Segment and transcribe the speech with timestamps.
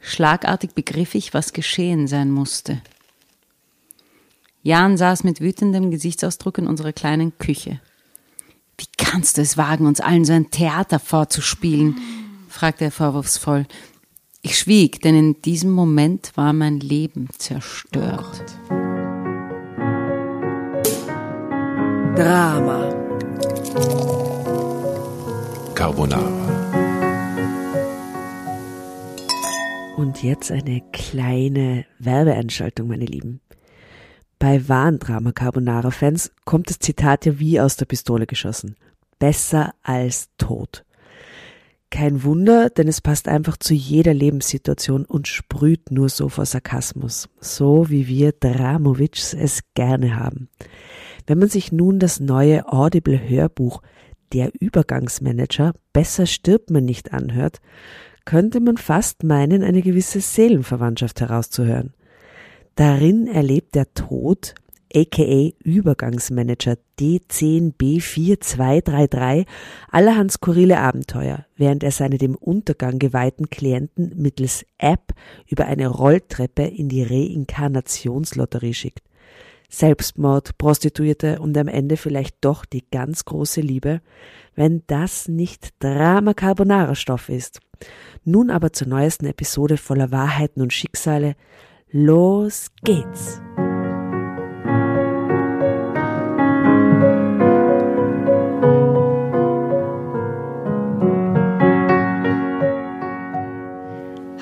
[0.00, 2.80] Schlagartig begriff ich, was geschehen sein musste.
[4.62, 7.80] Jan saß mit wütendem Gesichtsausdruck in unserer kleinen Küche.
[8.78, 11.96] Wie kannst du es wagen, uns allen so ein Theater vorzuspielen?
[12.48, 13.66] fragte er vorwurfsvoll.
[14.42, 18.42] Ich schwieg, denn in diesem Moment war mein Leben zerstört.
[18.70, 18.80] Oh
[22.16, 22.88] Drama.
[25.74, 26.49] Carbonara.
[30.00, 33.42] Und jetzt eine kleine Werbeeinschaltung, meine Lieben.
[34.38, 38.76] Bei wahren Drama Carbonara Fans kommt das Zitat ja wie aus der Pistole geschossen.
[39.18, 40.86] Besser als tot.
[41.90, 47.28] Kein Wunder, denn es passt einfach zu jeder Lebenssituation und sprüht nur so vor Sarkasmus,
[47.38, 50.48] so wie wir Dramovics es gerne haben.
[51.26, 53.82] Wenn man sich nun das neue Audible Hörbuch
[54.32, 57.60] Der Übergangsmanager Besser stirbt man nicht anhört,
[58.30, 61.94] könnte man fast meinen, eine gewisse Seelenverwandtschaft herauszuhören.
[62.76, 64.54] Darin erlebt der Tod,
[64.94, 69.46] aka Übergangsmanager D10B4233,
[69.90, 75.12] allerhand skurrile Abenteuer, während er seine dem Untergang geweihten Klienten mittels App
[75.48, 79.02] über eine Rolltreppe in die Reinkarnationslotterie schickt.
[79.68, 84.00] Selbstmord, Prostituierte und am Ende vielleicht doch die ganz große Liebe,
[84.54, 87.58] wenn das nicht Drama Carbonara Stoff ist.
[88.24, 91.36] Nun aber zur neuesten Episode voller Wahrheiten und Schicksale.
[91.90, 93.40] Los geht's!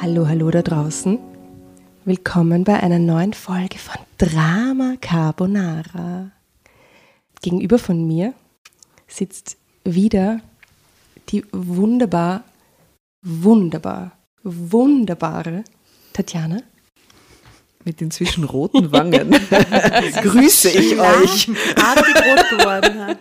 [0.00, 1.18] Hallo, hallo da draußen.
[2.04, 6.30] Willkommen bei einer neuen Folge von Drama Carbonara.
[7.42, 8.32] Gegenüber von mir
[9.06, 10.40] sitzt wieder
[11.28, 12.44] die wunderbar
[13.22, 14.12] wunderbar,
[14.42, 15.64] wunderbare
[16.12, 16.62] Tatjana.
[17.84, 19.30] Mit inzwischen roten Wangen
[20.22, 21.48] grüße ich euch.
[21.76, 23.16] Artig rot geworden.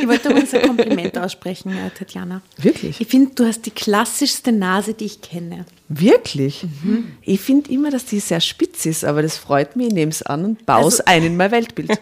[0.00, 2.42] Ich wollte uns ein Kompliment aussprechen, äh, Tatjana.
[2.58, 3.00] Wirklich?
[3.00, 5.64] Ich finde, du hast die klassischste Nase, die ich kenne.
[5.88, 6.62] Wirklich?
[6.62, 7.16] Mhm.
[7.22, 9.88] Ich finde immer, dass die sehr spitz ist, aber das freut mich.
[9.88, 11.90] Ich nehme es an und baue es also, ein in mein Weltbild.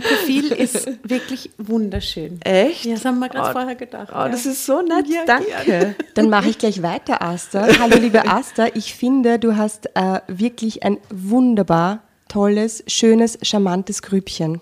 [0.00, 2.40] dein Profil ist wirklich wunderschön.
[2.42, 2.84] Echt?
[2.84, 4.08] Ja, das haben wir gerade oh, vorher gedacht.
[4.12, 4.28] Oh, ja.
[4.28, 5.94] das ist so nett, ja, danke.
[6.14, 7.66] Dann mache ich gleich weiter, Asta.
[7.78, 8.68] Hallo, liebe Asta.
[8.74, 14.60] Ich finde, du hast äh, wirklich ein wunderbar tolles, schönes, charmantes Grübchen.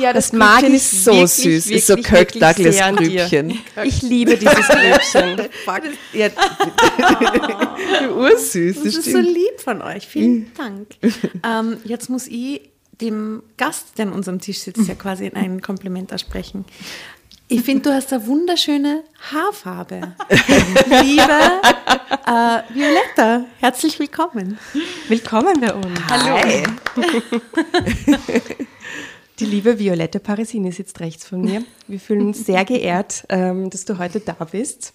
[0.00, 1.44] Ja, das, das mag ich ist so wirklich, süß.
[1.44, 3.58] Wirklich, ist so Kirk Douglas Grübchen.
[3.84, 5.48] Ich liebe dieses Grübchen.
[6.12, 6.28] ja,
[8.14, 8.76] Ursüß.
[8.76, 10.06] Das, das ist so lieb von euch.
[10.06, 10.88] Vielen Dank.
[11.42, 12.68] Ähm, jetzt muss ich
[13.00, 16.64] dem Gast, der an unserem Tisch sitzt, ja quasi ein Kompliment aussprechen.
[17.50, 20.14] Ich finde, du hast eine wunderschöne Haarfarbe.
[21.02, 21.32] Liebe
[22.26, 24.58] äh, Violetta, herzlich willkommen.
[25.08, 25.98] Willkommen bei uns.
[26.10, 26.38] Hallo.
[29.38, 31.64] Die liebe Violette Parisini sitzt rechts von mir.
[31.86, 34.92] Wir fühlen uns sehr geehrt, ähm, dass du heute da bist.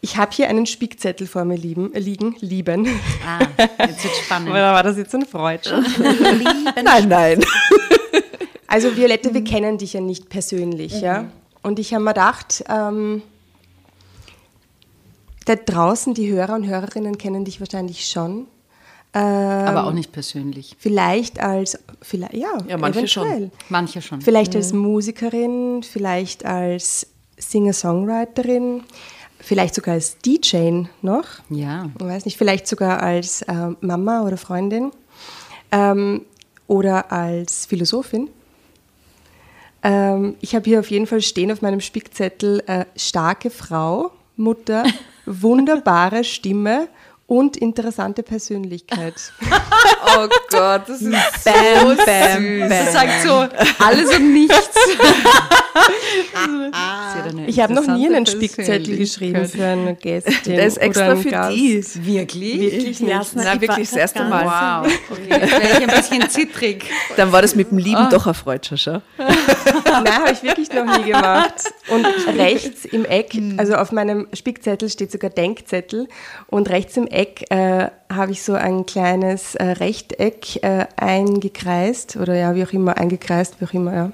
[0.00, 2.86] Ich habe hier einen Spickzettel vor mir lieben, liegen, lieben.
[3.26, 3.40] Ah,
[3.86, 4.50] jetzt wird spannend.
[4.50, 5.60] Oder war das jetzt ein Freud?
[6.84, 7.44] nein, nein.
[8.66, 11.00] Also Violette, wir kennen dich ja nicht persönlich, mhm.
[11.00, 11.24] ja.
[11.62, 13.22] Und ich habe mir gedacht, ähm,
[15.46, 18.46] da draußen die Hörer und Hörerinnen kennen dich wahrscheinlich schon.
[19.14, 20.76] Ähm, Aber auch nicht persönlich.
[20.78, 23.38] Vielleicht als, vielleicht, ja, ja manche eventuell.
[23.38, 23.50] schon.
[23.68, 24.20] Manche schon.
[24.20, 24.58] Vielleicht mhm.
[24.58, 27.06] als Musikerin, vielleicht als
[27.38, 28.82] Singer-Songwriterin
[29.46, 31.24] vielleicht sogar als DJ noch.
[31.48, 31.88] Ja.
[31.98, 34.90] Ich weiß nicht, vielleicht sogar als äh, Mama oder Freundin.
[35.70, 36.22] ähm,
[36.66, 38.28] oder als Philosophin.
[39.84, 44.84] Ähm, ich habe hier auf jeden Fall stehen auf meinem Spickzettel äh, starke Frau, Mutter,
[45.26, 46.88] wunderbare Stimme
[47.28, 49.14] und interessante Persönlichkeit.
[50.16, 51.12] oh Gott, das ist
[51.44, 52.68] bam, so bam, süß.
[52.68, 54.58] Das sagt so alles und nichts.
[57.46, 60.34] ich habe noch nie einen Spickzettel geschrieben für eine Gästin.
[60.46, 61.56] Der ist extra für Gast.
[61.56, 61.84] die.
[61.94, 62.60] Wirklich?
[62.60, 63.36] Wirklich nicht.
[63.36, 64.84] Nein, wirklich das erste Mal.
[64.84, 64.92] Wow.
[65.10, 65.40] Okay.
[65.40, 66.84] Jetzt wäre ich ein bisschen zittrig.
[67.16, 69.02] Dann war das mit dem Lieben doch erfreut, Schascha.
[69.18, 71.54] Nein, habe ich wirklich noch nie gemacht.
[71.88, 72.06] Und
[72.38, 76.08] rechts im Eck, also auf meinem Spickzettel steht sogar Denkzettel
[76.48, 82.34] und rechts im Eck äh, habe ich so ein kleines äh, Rechteck äh, eingekreist oder
[82.34, 84.12] ja, wie auch immer, eingekreist, wie auch immer, ja.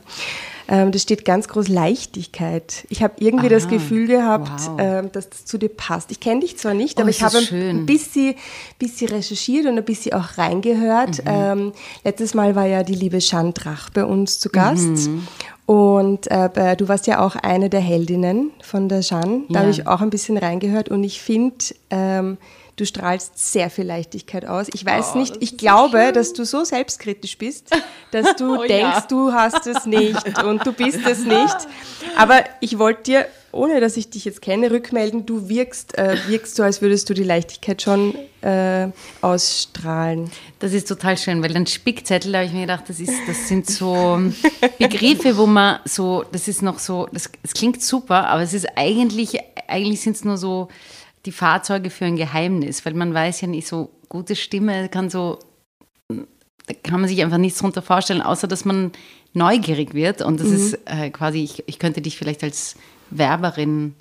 [0.69, 2.87] Ähm, das steht ganz groß Leichtigkeit.
[2.89, 4.77] Ich habe irgendwie das Aha, Gefühl gehabt, wow.
[4.79, 6.11] ähm, dass das zu dir passt.
[6.11, 8.35] Ich kenne dich zwar nicht, Oh, aber ich habe ein bisschen,
[8.79, 11.19] bisschen recherchiert und ein bisschen auch reingehört.
[11.25, 11.31] Mhm.
[11.31, 11.73] Ähm,
[12.05, 15.09] letztes Mal war ja die liebe Jeanne Drach bei uns zu Gast.
[15.09, 15.27] Mhm.
[15.67, 19.43] Und äh, du warst ja auch eine der Heldinnen von der Jeanne.
[19.49, 19.61] Da Ja.
[19.61, 22.37] habe ich auch ein bisschen reingehört und ich finde, ähm,
[22.83, 24.67] du strahlst sehr viel Leichtigkeit aus.
[24.75, 27.71] Ich Oh, weiß nicht, ich glaube, dass du so selbstkritisch bist,
[28.11, 29.05] dass du Oh, denkst, ja.
[29.09, 31.57] du hast es nicht und du bist es nicht.
[32.17, 36.57] Aber ich wollte dir, ohne dass ich dich jetzt kenne, rückmelden, du wirkst, äh, wirkst
[36.57, 38.89] so, als würdest du die Leichtigkeit schon äh,
[39.21, 40.31] ausstrahlen.
[40.59, 43.47] Das ist total schön, weil dann Spickzettel, da habe ich mir gedacht, das, ist, das
[43.47, 44.21] sind so
[44.79, 48.67] Begriffe, wo man so, das ist noch so, das, es klingt super, aber es ist
[48.77, 49.39] eigentlich,
[49.69, 50.67] eigentlich sind es nur so
[51.27, 55.39] die Fahrzeuge für ein Geheimnis, weil man weiß ja nicht so, gute Stimme kann so,
[56.09, 58.93] da kann man sich einfach nichts drunter vorstellen, außer dass man
[59.33, 60.23] neugierig wird.
[60.23, 62.77] Und das ist äh, quasi, ich, ich könnte dich vielleicht als
[63.11, 63.95] Werberin,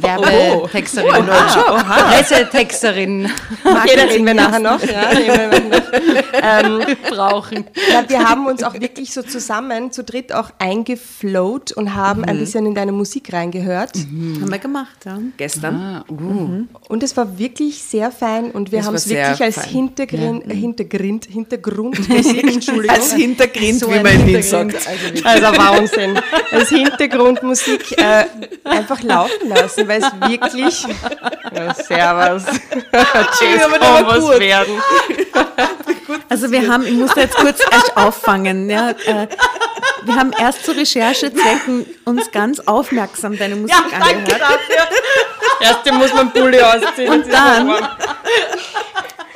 [0.00, 1.78] Werbetexterin, oh,
[2.10, 3.30] Pressetexterin
[3.64, 4.82] Okay, da reden wir nachher noch.
[4.82, 5.78] Ja, wir noch.
[6.42, 7.64] Ähm, brauchen.
[7.92, 12.28] Ja, wir haben uns auch wirklich so zusammen, zu dritt auch eingeflowt und haben Mhm.
[12.28, 13.96] ein bisschen in deine Musik reingehört.
[13.96, 15.18] Haben wir gemacht, ja.
[15.36, 15.74] Gestern.
[15.76, 16.64] Ah, uh.
[16.88, 19.64] Und es war wirklich sehr fein und wir haben es wirklich als.
[19.64, 22.90] Hintergrund, Hintergrund, Hintergrundmusik, Entschuldigung.
[22.96, 24.74] Als Hintergrund, So wie man in Wien sagt.
[25.24, 25.24] also.
[25.46, 26.18] Also Wahnsinn.
[26.50, 28.24] Als Hintergrundmusik äh,
[28.64, 30.86] einfach laufen lassen, weil es wirklich.
[31.54, 32.44] Ja, servus.
[33.38, 34.40] Tschüss, aber der komm, war was gut.
[34.40, 34.82] werden.
[36.28, 38.68] Also wir haben, ich muss da jetzt kurz erst auffangen.
[38.70, 39.28] Ja, äh,
[40.02, 44.60] wir haben erst zu Recherchezwecken uns ganz aufmerksam deine Musik angehört.
[45.60, 47.12] Erst muss man Pulli ausziehen.
[47.12, 47.68] Und dann,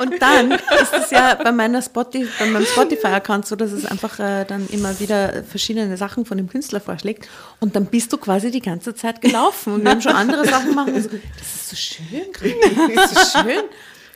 [0.02, 4.19] und dann ist es ja bei, meiner Spotify, bei meinem Spotify-Account so, dass es einfach
[4.19, 7.28] äh, dann immer wieder verschiedene Sachen von dem Künstler vorschlägt.
[7.60, 9.75] Und dann bist du quasi die ganze Zeit gelaufen.
[9.75, 10.88] Und wir haben schon andere Sachen gemacht.
[10.88, 13.62] Und so, das ist so schön, Grüni, das ist so schön.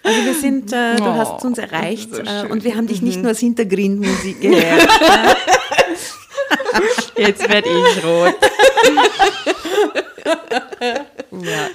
[0.03, 3.19] Also wir sind, äh, du Oh, hast uns erreicht äh, und wir haben dich nicht
[3.19, 4.89] nur als Hintergrundmusik gehört.
[7.17, 8.35] Jetzt werde ich rot.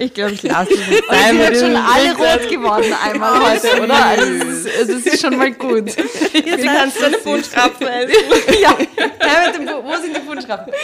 [0.02, 1.36] ja, ich glaube, ich lasse es jetzt sein.
[1.36, 4.04] sind schon alle rot geworden einmal heute, oder?
[4.06, 5.88] Also es ist, es ist schon mal gut.
[6.34, 8.12] Jetzt kannst du eine Buntskrapfen essen.
[8.62, 10.72] ja, ja mit dem, wo sind die Wunschrappen?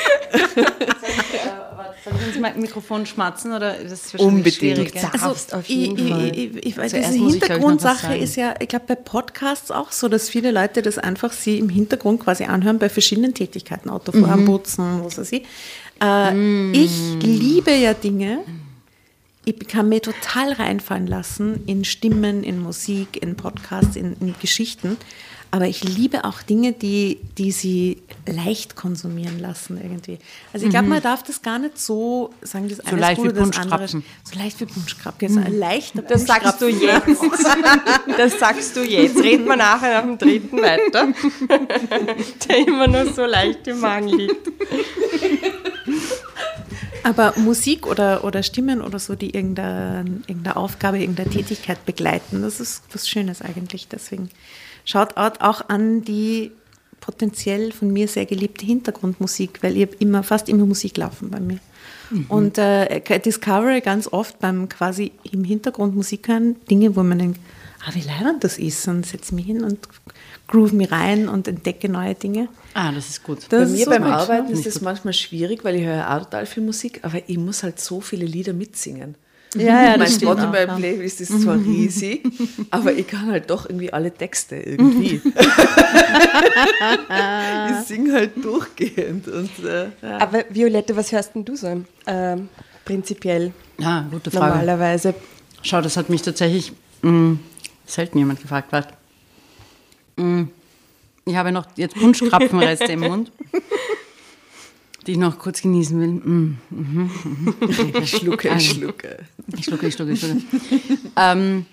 [2.04, 4.56] Soll ich ins Mikrofon schmatzen oder ist das wahrscheinlich Unbedingt.
[4.56, 4.92] schwierig?
[4.92, 5.10] gell?
[5.12, 6.26] Also auf ich, jeden ich, Fall.
[6.28, 10.08] ich, ich, diese ich, ich, was Hintergrundsache ist ja, ich glaube, bei Podcasts auch so,
[10.08, 14.46] dass viele Leute das einfach sie im Hintergrund quasi anhören bei verschiedenen Tätigkeiten, Autofahren, Mhm.
[14.46, 15.42] Putzen, was weiß ich.
[16.00, 16.92] Äh, Ich
[17.22, 18.40] liebe ja Dinge,
[19.48, 24.98] ich kann mir total reinfallen lassen in Stimmen, in Musik, in Podcasts, in, in Geschichten.
[25.50, 30.18] Aber ich liebe auch Dinge, die, die sie leicht konsumieren lassen irgendwie.
[30.52, 33.24] Also ich glaube, man darf das gar nicht so sagen, das eine ist leicht gut
[33.24, 33.88] wie oder das andere.
[33.88, 34.02] So
[34.34, 35.28] leicht wie Bunschkrapfen.
[35.30, 37.06] So ein leichter Das sagst du jetzt.
[38.18, 39.18] Das sagst du jetzt.
[39.22, 41.08] Reden wir nachher nach dem dritten weiter.
[42.48, 44.48] Der immer nur so leicht im Magen liegt.
[47.08, 52.60] Aber Musik oder, oder Stimmen oder so, die irgendeine, irgendeine Aufgabe, irgendeine Tätigkeit begleiten, das
[52.60, 53.88] ist was Schönes eigentlich.
[53.88, 54.28] Deswegen
[54.84, 56.50] Shoutout auch an die
[57.00, 61.60] potenziell von mir sehr geliebte Hintergrundmusik, weil ich immer, fast immer Musik laufen bei mir.
[62.28, 67.18] Und äh, ich discover ganz oft beim quasi im Hintergrund Musik hören Dinge, wo man
[67.18, 67.40] denkt,
[67.86, 69.78] ah, wie leibend das ist und setze mich hin und
[70.46, 72.48] groove mich rein und entdecke neue Dinge.
[72.80, 73.38] Ah, das ist gut.
[73.48, 74.12] Das Bei mir so beim gut.
[74.12, 77.64] Arbeiten ist es manchmal schwierig, weil ich höre auch total viel Musik, aber ich muss
[77.64, 79.16] halt so viele Lieder mitsingen.
[79.56, 80.30] Ja, ja, mein das ja.
[80.30, 82.22] Spotify-Playlist ist zwar riesig,
[82.70, 85.20] aber ich kann halt doch irgendwie alle Texte irgendwie.
[87.70, 89.26] ich singe halt durchgehend.
[89.26, 90.18] Und, äh, ja.
[90.20, 92.48] Aber Violette, was hörst denn du so ähm,
[92.84, 94.46] prinzipiell Ja, gute Frage.
[94.50, 95.14] normalerweise?
[95.62, 97.38] Schau, das hat mich tatsächlich mh,
[97.86, 98.68] selten jemand gefragt.
[98.70, 98.94] Warte.
[100.16, 100.46] Mh,
[101.28, 103.32] Ich habe noch jetzt Punschkrapfenreste im Mund,
[105.06, 106.08] die ich noch kurz genießen will.
[106.08, 107.10] Mm, mhm,
[107.60, 107.94] mhm.
[108.02, 109.18] Ich schlucke, ich schlucke.
[109.56, 110.42] Ich schlucke, ich schlucke, ich schlucke.
[111.16, 111.66] ähm,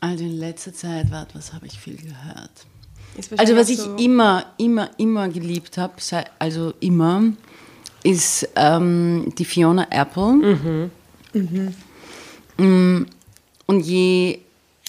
[0.00, 2.66] also in letzter Zeit, warte, was habe ich viel gehört?
[3.36, 5.94] Also was ich so immer, immer, immer geliebt habe,
[6.38, 7.22] also immer,
[8.02, 10.32] ist ähm, die Fiona Apple.
[10.32, 10.90] Mhm.
[11.32, 11.74] Mhm.
[12.58, 13.06] Mm,
[13.66, 14.40] und je,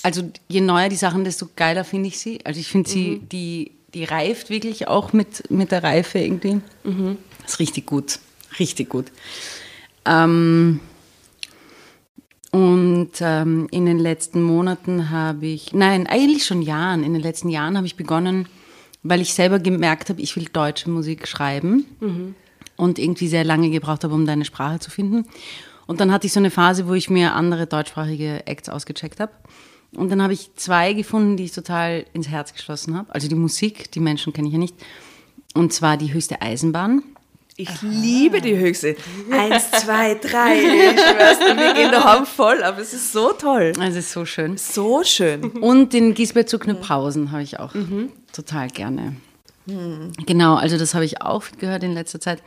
[0.04, 2.46] also je neuer die Sachen, desto geiler finde ich sie.
[2.46, 3.30] Also ich finde sie, mhm.
[3.30, 6.62] die, die reift wirklich auch mit, mit der Reife irgendwie.
[6.84, 7.18] Mhm.
[7.42, 8.20] Das ist richtig gut.
[8.60, 9.06] Richtig gut.
[10.06, 10.82] Ähm,
[12.52, 17.50] und ähm, in den letzten Monaten habe ich, nein, eigentlich schon Jahren, in den letzten
[17.50, 18.48] Jahren habe ich begonnen,
[19.02, 22.36] weil ich selber gemerkt habe, ich will deutsche Musik schreiben mhm.
[22.76, 25.26] und irgendwie sehr lange gebraucht habe, um deine Sprache zu finden.
[25.88, 29.32] Und dann hatte ich so eine Phase, wo ich mir andere deutschsprachige Acts ausgecheckt habe.
[29.96, 33.14] Und dann habe ich zwei gefunden, die ich total ins Herz geschlossen habe.
[33.14, 34.76] Also die Musik, die Menschen kenne ich ja nicht.
[35.54, 37.04] Und zwar die höchste Eisenbahn.
[37.58, 37.88] Ich Aha.
[37.90, 38.98] liebe die höchste.
[39.32, 40.56] Eins, zwei, drei.
[40.58, 43.72] Ich schwör's dir, wir gehen daheim voll, aber es ist so toll.
[43.82, 44.58] Es ist so schön.
[44.58, 45.44] So schön.
[45.62, 48.12] Und den Gisbert zu Pausen habe ich auch mhm.
[48.34, 49.16] total gerne.
[49.68, 50.12] Mhm.
[50.26, 52.44] Genau, also das habe ich auch gehört in letzter Zeit.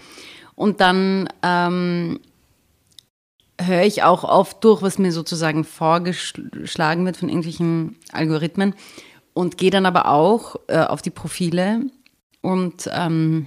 [0.54, 2.20] Und dann ähm,
[3.60, 8.74] höre ich auch oft durch, was mir sozusagen vorgeschlagen wird von irgendwelchen Algorithmen
[9.34, 11.82] und gehe dann aber auch äh, auf die Profile
[12.40, 13.46] und, ähm,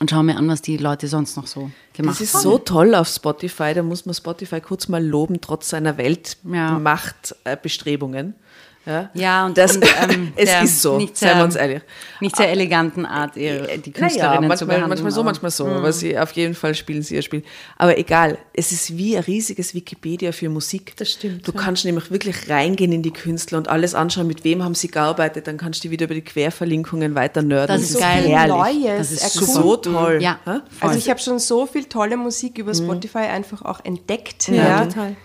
[0.00, 2.06] und schaue mir an, was die Leute sonst noch so gemacht haben.
[2.06, 2.42] Das ist haben.
[2.42, 8.26] so toll auf Spotify, da muss man Spotify kurz mal loben, trotz seiner Weltmachtbestrebungen.
[8.26, 8.34] Ja.
[8.86, 11.82] Ja, ja und, das, und ähm, es ist so, nicht sehr, seien wir uns ehrlich.
[12.20, 14.88] Nicht sehr eleganten Art, ihre, die Künstlerinnen naja, manchmal, zu behandeln.
[14.90, 17.42] Manchmal so, manchmal so, aber sie, auf jeden Fall spielen sie ihr Spiel.
[17.78, 20.96] Aber egal, es ist wie ein riesiges Wikipedia für Musik.
[20.96, 21.48] Das stimmt.
[21.48, 21.60] Du ja.
[21.60, 25.46] kannst nämlich wirklich reingehen in die Künstler und alles anschauen, mit wem haben sie gearbeitet,
[25.46, 27.68] dann kannst du wieder über die Querverlinkungen weiter nörden.
[27.68, 28.24] Das, das ist so geil.
[28.28, 28.84] Herrlich.
[28.84, 29.10] Neues.
[29.10, 30.18] Das ist so toll.
[30.20, 30.38] Ja,
[30.80, 32.84] also ich habe schon so viel tolle Musik über mhm.
[32.84, 33.34] Spotify mhm.
[33.34, 34.48] einfach auch entdeckt.
[34.48, 34.86] Ja, ja.
[34.86, 35.16] total.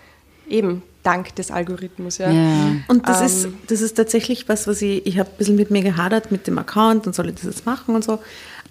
[0.48, 2.18] Eben, dank des Algorithmus.
[2.18, 2.30] Ja.
[2.30, 2.76] ja.
[2.88, 5.70] Und das, ähm, ist, das ist tatsächlich was, was ich, ich habe ein bisschen mit
[5.70, 8.18] mir gehadert mit dem Account und soll ich das jetzt machen und so.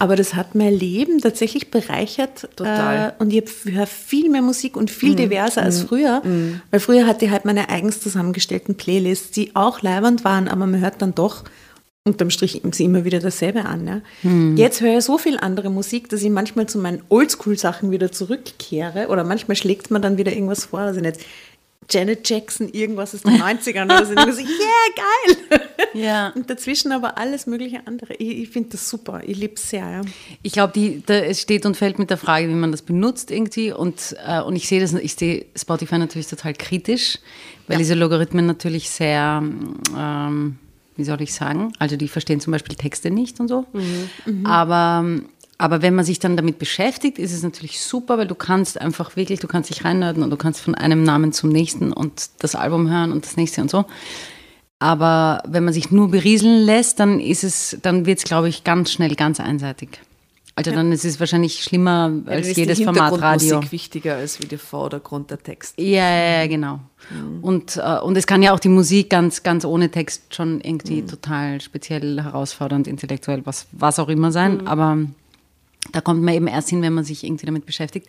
[0.01, 2.47] Aber das hat mein Leben tatsächlich bereichert.
[2.55, 3.15] Total.
[3.19, 5.17] Äh, und ich höre viel mehr Musik und viel mm.
[5.17, 5.65] diverser mm.
[5.65, 6.21] als früher.
[6.23, 6.61] Mm.
[6.71, 10.79] Weil früher hatte ich halt meine eigens zusammengestellten Playlists, die auch leibend waren, aber man
[10.79, 11.43] hört dann doch
[12.05, 13.87] unterm Strich sie immer wieder dasselbe an.
[13.87, 14.01] Ja.
[14.21, 14.57] Hm.
[14.57, 19.07] Jetzt höre ich so viel andere Musik, dass ich manchmal zu meinen Oldschool-Sachen wieder zurückkehre
[19.09, 20.79] oder manchmal schlägt man dann wieder irgendwas vor.
[20.79, 21.19] Also nicht
[21.89, 24.13] Janet Jackson, irgendwas aus den 90ern oder so.
[24.13, 25.61] Und so, yeah, geil.
[25.93, 26.29] Ja.
[26.35, 28.13] Und dazwischen aber alles mögliche andere.
[28.13, 29.21] Ich, ich finde das super.
[29.25, 29.89] Ich liebe es sehr.
[29.89, 30.01] Ja.
[30.43, 33.71] Ich glaube, es steht und fällt mit der Frage, wie man das benutzt irgendwie.
[33.71, 37.17] Und, äh, und ich sehe das, ich sehe Spotify natürlich total kritisch,
[37.67, 37.79] weil ja.
[37.79, 39.43] diese Logarithmen natürlich sehr,
[39.97, 40.59] ähm,
[40.95, 43.65] wie soll ich sagen, also die verstehen zum Beispiel Texte nicht und so.
[43.73, 44.09] Mhm.
[44.25, 44.45] Mhm.
[44.45, 45.05] Aber
[45.61, 49.17] aber wenn man sich dann damit beschäftigt, ist es natürlich super, weil du kannst einfach
[49.17, 52.55] wirklich, du kannst dich reinnörden und du kannst von einem Namen zum nächsten und das
[52.55, 53.83] Album hören und das nächste und so.
[54.79, 58.63] Aber wenn man sich nur berieseln lässt, dann ist es, dann wird es, glaube ich,
[58.63, 59.99] ganz schnell ganz einseitig.
[60.55, 60.77] Also ja.
[60.77, 63.57] dann ist es wahrscheinlich schlimmer ja, als jedes Format Radio.
[63.57, 65.77] Musik wichtiger als wie der Vordergrund der Text.
[65.77, 66.79] Ja, ja, genau.
[67.09, 67.43] Mhm.
[67.43, 71.01] Und, äh, und es kann ja auch die Musik ganz, ganz ohne Text schon irgendwie
[71.01, 71.07] mhm.
[71.07, 74.59] total speziell herausfordernd, intellektuell, was, was auch immer sein.
[74.59, 74.67] Mhm.
[74.67, 74.97] Aber
[75.91, 78.07] da kommt man eben erst hin, wenn man sich irgendwie damit beschäftigt.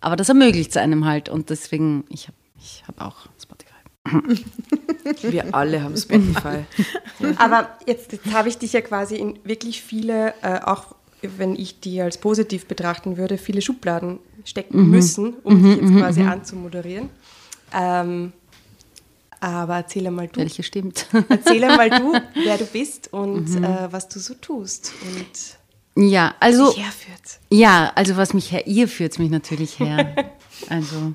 [0.00, 3.68] Aber das ermöglicht es einem halt und deswegen, ich habe ich hab auch Spotify.
[5.22, 6.64] Wir alle haben Spotify.
[7.36, 11.80] Aber jetzt, jetzt habe ich dich ja quasi in wirklich viele, äh, auch wenn ich
[11.80, 14.90] die als positiv betrachten würde, viele Schubladen stecken mhm.
[14.90, 16.28] müssen, um mhm, dich jetzt mhm, quasi mhm.
[16.28, 17.10] anzumoderieren.
[17.72, 18.32] Ähm,
[19.40, 20.40] aber erzähle mal du.
[20.40, 21.06] Welche stimmt.
[21.28, 22.12] Erzähle mal du,
[22.44, 23.64] wer du bist und mhm.
[23.64, 24.92] äh, was du so tust.
[25.02, 25.57] Und
[25.98, 26.74] ja, also.
[27.50, 30.14] Ja, also was mich her, ihr führt mich natürlich her.
[30.68, 31.14] also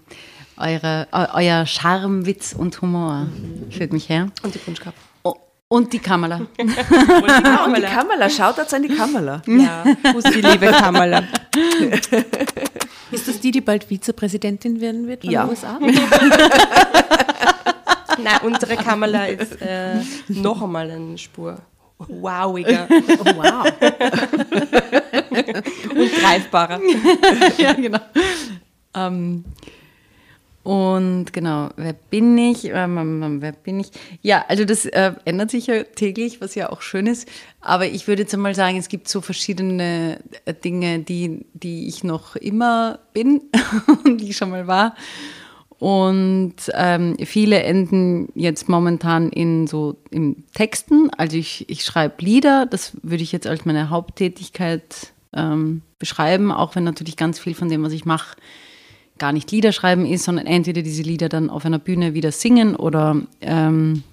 [0.58, 3.72] eure, euer Charme, Witz und Humor mhm.
[3.72, 4.28] führt mich her.
[4.44, 4.96] Und die Punschkapf.
[5.24, 5.36] Oh,
[5.70, 6.38] und die Kamala.
[6.38, 7.66] und die Kamala.
[7.66, 8.28] und die Kamala.
[8.28, 9.42] Jetzt an die Kamala.
[9.46, 11.24] Ja, Fuß die liebe Kamala.
[13.12, 15.44] Ist das die, die bald Vizepräsidentin werden wird von ja.
[15.44, 15.80] den USA?
[18.22, 21.60] Nein, unsere Kamala ist äh, noch einmal eine Spur
[22.10, 22.88] wowiger.
[23.34, 23.66] Wow.
[25.90, 26.80] und greifbarer.
[27.58, 28.00] ja, genau.
[28.96, 29.44] Ähm,
[30.64, 32.66] und genau, wer bin ich?
[32.66, 33.92] Ähm, ähm, wer bin ich?
[34.22, 37.28] Ja, also das äh, ändert sich ja täglich, was ja auch schön ist.
[37.60, 42.06] Aber ich würde jetzt einmal sagen, es gibt so verschiedene äh, Dinge, die, die ich
[42.06, 43.42] noch immer bin
[44.06, 44.96] und die ich schon mal war.
[45.84, 51.10] Und ähm, viele enden jetzt momentan in so im Texten.
[51.18, 56.78] Also ich, ich schreibe Lieder, das würde ich jetzt als meine Haupttätigkeit ähm, beschreiben, auch
[56.78, 58.38] wenn natürlich ganz viel von dem, was ich mache,
[59.20, 62.78] gar nicht Lieder schreiben ist, sondern entweder diese Lieder dann auf einer Bühne wieder singen
[62.78, 64.04] oder ähm,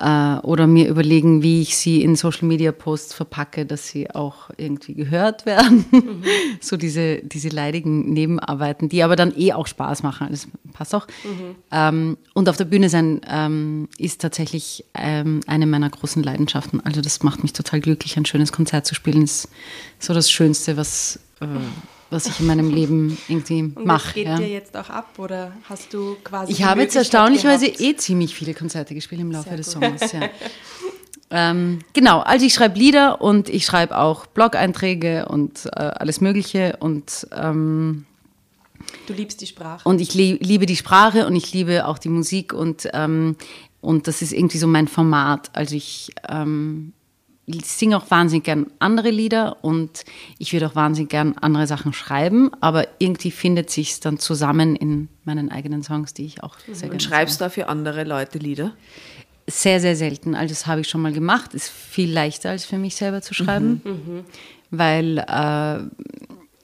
[0.00, 4.50] äh, oder mir überlegen, wie ich sie in Social Media Posts verpacke, dass sie auch
[4.56, 5.84] irgendwie gehört werden.
[5.90, 6.22] Mhm.
[6.60, 10.28] so diese, diese leidigen Nebenarbeiten, die aber dann eh auch Spaß machen.
[10.30, 11.06] Das passt auch.
[11.24, 11.56] Mhm.
[11.70, 16.80] Ähm, und auf der Bühne sein ähm, ist tatsächlich ähm, eine meiner großen Leidenschaften.
[16.80, 19.22] Also das macht mich total glücklich, ein schönes Konzert zu spielen.
[19.22, 19.48] Ist
[19.98, 21.46] so das Schönste, was äh,
[22.10, 24.14] was ich in meinem Leben irgendwie mache.
[24.14, 24.36] Geht ja.
[24.36, 26.52] dir jetzt auch ab oder hast du quasi.
[26.52, 27.80] Ich habe jetzt erstaunlichweise gehabt?
[27.80, 29.82] eh ziemlich viele Konzerte gespielt im Laufe Sehr des gut.
[29.82, 30.12] Sommers.
[30.12, 30.20] Ja.
[31.30, 36.76] ähm, genau, also ich schreibe Lieder und ich schreibe auch Blog-Einträge und äh, alles Mögliche
[36.80, 38.06] und ähm,
[39.06, 39.88] Du liebst die Sprache.
[39.88, 43.36] Und ich liebe die Sprache und ich liebe auch die Musik und, ähm,
[43.80, 45.50] und das ist irgendwie so mein Format.
[45.52, 46.99] Also ich ähm, ich
[47.46, 50.04] singe auch wahnsinnig gern andere Lieder und
[50.38, 55.08] ich würde auch wahnsinnig gern andere Sachen schreiben, aber irgendwie findet sich dann zusammen in
[55.24, 58.38] meinen eigenen Songs, die ich auch sehr gerne Und schreibst du da für andere Leute
[58.38, 58.72] Lieder?
[59.46, 60.34] Sehr, sehr selten.
[60.34, 61.54] Also das habe ich schon mal gemacht.
[61.54, 63.90] Ist viel leichter als für mich selber zu schreiben, mhm.
[63.90, 64.24] mhm.
[64.70, 66.06] weil äh,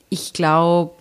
[0.09, 0.95] ich glaube,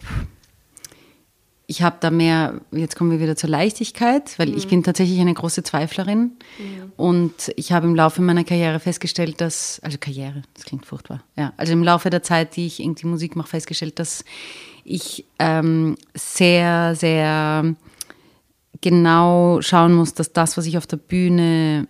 [1.67, 4.57] ich habe da mehr, jetzt kommen wir wieder zur Leichtigkeit, weil mhm.
[4.57, 6.19] ich bin tatsächlich eine große Zweiflerin
[6.59, 6.91] mhm.
[6.95, 11.53] und ich habe im Laufe meiner Karriere festgestellt, dass, also Karriere, das klingt furchtbar, ja,
[11.57, 14.23] also im Laufe der Zeit, die ich irgendwie Musik mache, festgestellt, dass
[14.83, 17.75] ich ähm, sehr, sehr
[18.81, 21.87] genau schauen muss, dass das, was ich auf der Bühne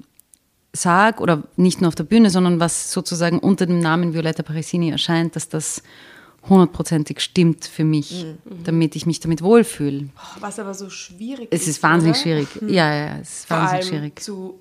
[0.71, 4.89] sage, oder nicht nur auf der Bühne, sondern was sozusagen unter dem Namen Violetta Parisini
[4.89, 5.83] erscheint, dass das
[6.49, 8.63] hundertprozentig stimmt für mich, mhm.
[8.63, 10.09] damit ich mich damit wohlfühle.
[10.39, 11.61] Was aber so schwierig ist.
[11.61, 12.23] Es ist wahnsinnig oder?
[12.23, 12.61] schwierig.
[12.61, 12.69] Mhm.
[12.69, 14.19] Ja, ja, es ist Vor wahnsinnig schwierig.
[14.21, 14.59] Zu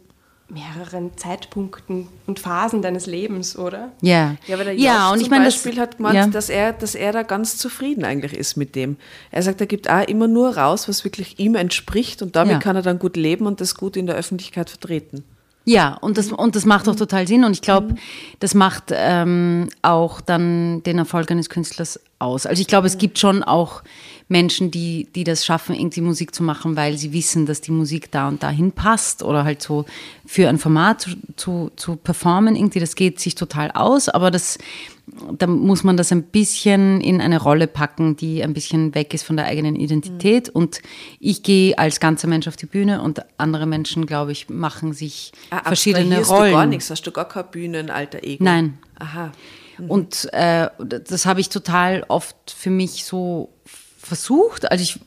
[0.49, 3.93] mehreren Zeitpunkten und Phasen deines Lebens, oder?
[4.03, 4.37] Ja.
[4.47, 6.27] Ja, der ja, und ich meine, das Beispiel hat gemeint, ja.
[6.27, 8.97] dass er, dass er da ganz zufrieden eigentlich ist mit dem.
[9.31, 12.59] Er sagt, er gibt auch immer nur raus, was wirklich ihm entspricht und damit ja.
[12.59, 15.25] kann er dann gut leben und das gut in der Öffentlichkeit vertreten.
[15.67, 17.45] Ja, und das, und das macht auch total Sinn.
[17.45, 17.95] Und ich glaube,
[18.39, 22.45] das macht ähm, auch dann den Erfolg eines Künstlers aus.
[22.45, 23.83] Also ich glaube, es gibt schon auch
[24.29, 28.11] Menschen, die, die das schaffen, irgendwie Musik zu machen, weil sie wissen, dass die Musik
[28.11, 29.85] da und dahin passt oder halt so
[30.27, 32.57] für ein Format zu, zu, zu performen.
[32.57, 34.59] Irgendwie, das geht sich total aus, aber das,
[35.07, 39.25] da muss man das ein bisschen in eine Rolle packen, die ein bisschen weg ist
[39.25, 40.49] von der eigenen Identität.
[40.49, 40.53] Mhm.
[40.55, 40.81] Und
[41.21, 45.33] ich gehe als ganzer Mensch auf die Bühne und andere Menschen, glaube ich, machen sich
[45.51, 46.51] ah, verschiedene Rollen.
[46.51, 46.91] du gar nichts?
[46.91, 48.43] Hast du gar kein Bühnenalter Ego?
[48.43, 48.79] Nein.
[48.99, 49.33] Aha.
[49.79, 49.91] Mhm.
[49.91, 53.51] Und äh, das habe ich total oft für mich so
[53.99, 54.71] versucht.
[54.71, 55.01] Also ich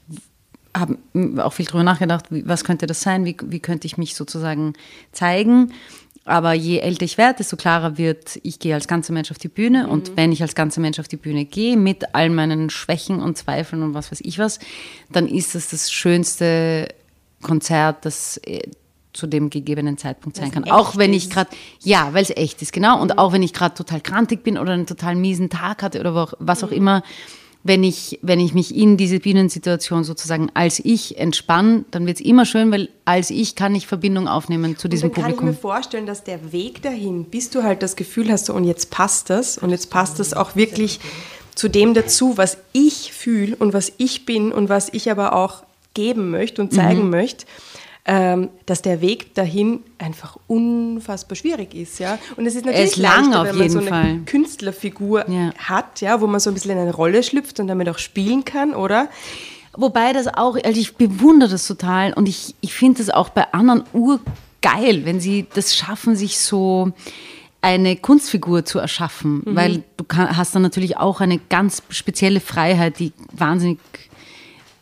[0.78, 0.98] habe
[1.44, 4.74] auch viel darüber nachgedacht, wie, was könnte das sein, wie, wie könnte ich mich sozusagen
[5.12, 5.74] zeigen.
[6.28, 9.48] Aber je älter ich werde, desto klarer wird, ich gehe als ganzer Mensch auf die
[9.48, 9.86] Bühne.
[9.86, 9.90] Mhm.
[9.90, 13.38] Und wenn ich als ganzer Mensch auf die Bühne gehe, mit all meinen Schwächen und
[13.38, 14.60] Zweifeln und was weiß ich was,
[15.12, 16.90] dann ist es das schönste
[17.42, 18.62] Konzert, das äh,
[19.14, 20.66] zu dem gegebenen Zeitpunkt sein kann.
[20.66, 21.50] Auch wenn ich gerade,
[21.82, 23.02] ja, weil es echt ist, genau.
[23.02, 23.20] Und mhm.
[23.20, 26.64] auch wenn ich gerade total krantig bin oder einen total miesen Tag hatte oder was
[26.64, 26.78] auch mhm.
[26.78, 27.04] immer,
[27.68, 32.26] wenn ich, wenn ich mich in diese Bühnensituation sozusagen als ich entspanne, dann wird es
[32.26, 35.46] immer schön, weil als ich kann ich Verbindung aufnehmen zu diesem und dann Publikum.
[35.46, 38.54] kann ich mir vorstellen, dass der Weg dahin, bis du halt das Gefühl hast, so,
[38.54, 41.00] und jetzt passt das und jetzt passt das auch wirklich
[41.56, 45.64] zu dem dazu, was ich fühle und was ich bin und was ich aber auch
[45.94, 47.10] geben möchte und zeigen mhm.
[47.10, 47.46] möchte,
[48.08, 52.18] dass der Weg dahin einfach unfassbar schwierig ist, ja.
[52.38, 54.20] Und es ist natürlich ist lang leichter, wenn man so eine Fall.
[54.26, 55.54] Künstlerfigur ja.
[55.58, 58.46] hat, ja, wo man so ein bisschen in eine Rolle schlüpft und damit auch spielen
[58.46, 59.10] kann, oder?
[59.74, 63.52] Wobei das auch, also ich bewundere das total und ich, ich finde das auch bei
[63.54, 66.94] anderen urgeil, wenn sie das schaffen, sich so
[67.60, 69.56] eine Kunstfigur zu erschaffen, mhm.
[69.56, 73.80] weil du kann, hast dann natürlich auch eine ganz spezielle Freiheit, die wahnsinnig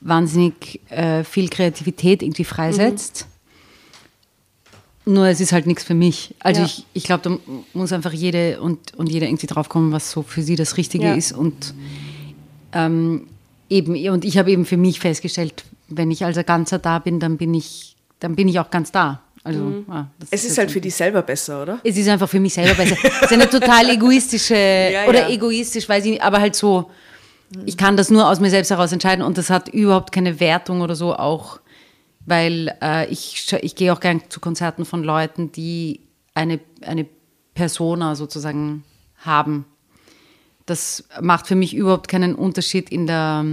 [0.06, 3.28] wahnsinnig äh, viel Kreativität irgendwie freisetzt.
[5.06, 5.14] Mhm.
[5.14, 6.36] Nur es ist halt nichts für mich.
[6.40, 6.68] Also ja.
[6.68, 10.42] ich, ich glaube, da muss einfach jede und, und jeder irgendwie draufkommen, was so für
[10.42, 11.16] sie das Richtige ja.
[11.16, 11.32] ist.
[11.32, 11.74] Und
[12.74, 13.28] ähm,
[13.70, 17.38] eben, und ich habe eben für mich festgestellt, wenn ich als Ganzer da bin, dann
[17.38, 19.22] bin ich, dann bin ich auch ganz da.
[19.44, 19.86] Also, mhm.
[19.90, 21.80] ah, es ist, ist halt für dich selber besser, oder?
[21.84, 22.98] Es ist einfach für mich selber besser.
[23.04, 26.90] es ist eine total egoistische, ja, oder egoistisch, weiß ich nicht, aber halt so,
[27.66, 30.82] ich kann das nur aus mir selbst heraus entscheiden und das hat überhaupt keine Wertung
[30.82, 31.60] oder so auch,
[32.26, 36.02] weil äh, ich, ich gehe auch gern zu Konzerten von Leuten, die
[36.34, 37.06] eine, eine
[37.54, 38.84] Persona sozusagen
[39.18, 39.66] haben.
[40.66, 43.46] Das macht für mich überhaupt keinen Unterschied in der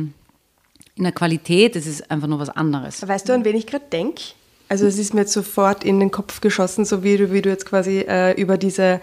[0.95, 3.07] in der Qualität ist es einfach nur was anderes.
[3.07, 4.23] Weißt du, an wen ich gerade denke?
[4.69, 7.51] Also es ist mir jetzt sofort in den Kopf geschossen, so wie du, wie du
[7.51, 9.01] jetzt quasi äh, über diese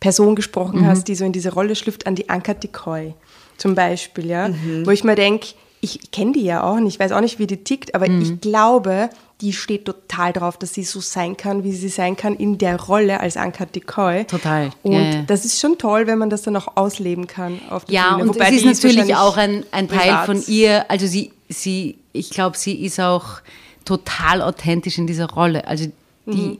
[0.00, 3.14] Person gesprochen hast, die so in diese Rolle schlüpft, an die Anka Decoy
[3.58, 4.48] zum Beispiel, ja.
[4.84, 5.48] Wo ich mir denke,
[5.80, 8.40] ich kenne die ja auch nicht, ich weiß auch nicht, wie die tickt, aber ich
[8.40, 12.58] glaube, die steht total drauf, dass sie so sein kann, wie sie sein kann in
[12.58, 14.24] der Rolle als Anka Decoy.
[14.24, 15.22] Total, Und ja, ja.
[15.28, 18.22] das ist schon toll, wenn man das dann auch ausleben kann auf der Ja, Bühne.
[18.24, 20.26] und Wobei es ist natürlich auch ein, ein Teil privat.
[20.26, 23.40] von ihr, also sie, sie ich glaube, sie ist auch
[23.84, 25.68] total authentisch in dieser Rolle.
[25.68, 25.86] Also
[26.26, 26.58] die, Mhm.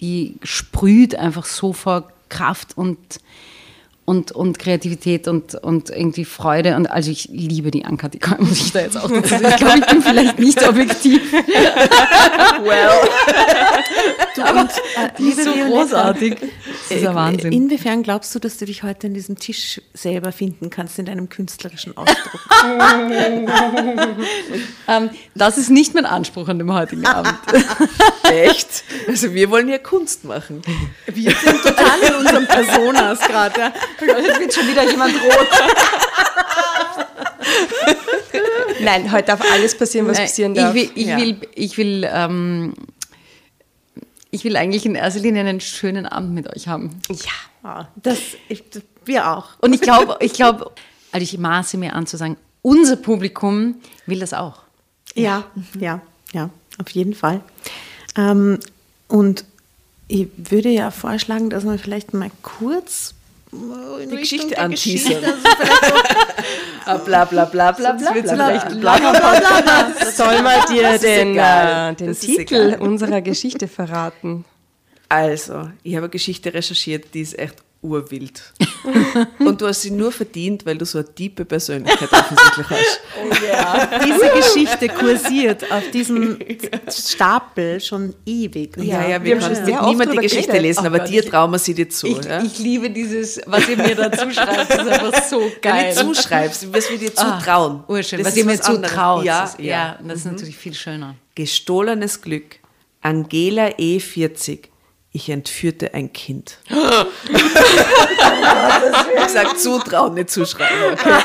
[0.00, 2.96] die sprüht einfach so vor Kraft und,
[4.06, 6.76] und, und Kreativität und, und irgendwie Freude.
[6.76, 9.46] Und also ich liebe die Anka, die kann muss ich da jetzt auch dazu sagen.
[9.48, 11.20] Ich glaube, ich bin vielleicht nicht objektiv.
[14.36, 16.36] Du und äh, liebe so Violetta, großartig.
[16.88, 17.52] Das ist ja Wahnsinn.
[17.52, 21.28] Inwiefern glaubst du, dass du dich heute an diesem Tisch selber finden kannst in deinem
[21.28, 22.40] künstlerischen Ausdruck?
[24.88, 27.34] Ähm, das ist nicht mein Anspruch an dem heutigen Abend.
[28.30, 28.84] Echt?
[29.08, 30.62] Also wir wollen ja Kunst machen.
[31.06, 33.60] Wir sind total in unseren Personas gerade.
[33.60, 33.72] Ja.
[34.00, 35.48] Jetzt wird schon wieder jemand rot.
[38.80, 40.74] Nein, heute darf alles passieren, was passieren ich darf.
[40.74, 41.16] will, ich Ja.
[41.18, 42.74] will, ich will, ähm,
[44.30, 47.00] ich will eigentlich in erster Linie einen schönen Abend mit euch haben.
[47.08, 47.88] ja.
[47.96, 48.62] Das, ich,
[49.04, 49.46] wir auch.
[49.60, 50.70] Und ich glaube, ich glaube,
[51.10, 54.60] also ich maße mir an zu sagen, unser Publikum will das auch.
[55.14, 55.44] Ja,
[55.80, 56.00] ja,
[56.32, 57.40] ja, auf jeden Fall.
[58.16, 58.60] Ähm,
[59.08, 59.44] und
[60.06, 63.14] ich würde ja vorschlagen, dass wir vielleicht mal kurz
[63.52, 65.24] Die Richtung Geschichte anteasern.
[66.84, 68.32] Also so, Bla bla bla bla bla bla.
[70.12, 74.44] Soll man dir den, äh, den Titel unserer Geschichte verraten?
[75.08, 78.42] Also, ich habe eine Geschichte recherchiert, die ist echt urwild.
[79.38, 83.00] Und du hast sie nur verdient, weil du so eine tiefe Persönlichkeit offensichtlich hast.
[84.04, 86.38] diese Geschichte kursiert auf diesem
[86.90, 88.76] Stapel schon ewig.
[88.78, 90.62] Ja, ja, wir wir haben können oft niemand die Geschichte geredet.
[90.62, 92.06] lesen, Oh aber Gott, dir trauen wir sie dir zu.
[92.06, 92.42] Ich, ja?
[92.42, 95.86] ich liebe dieses, was ihr mir dazu schreibt, das ist einfach so geil.
[95.88, 97.84] nicht zuschreibst, was wir dir Ah, zutrauen.
[97.88, 99.24] Urschön, Das was ihr mir zutraut.
[99.24, 99.64] Ja, das ist, ja.
[99.66, 101.14] ja, das ist natürlich viel schöner.
[101.34, 102.56] Gestohlenes Glück.
[103.02, 104.64] Angela E40.
[105.16, 106.58] Ich entführte ein Kind.
[106.68, 106.76] ich
[109.24, 110.92] gesagt, zutrauen, nicht zuschreiben.
[110.92, 111.10] Okay.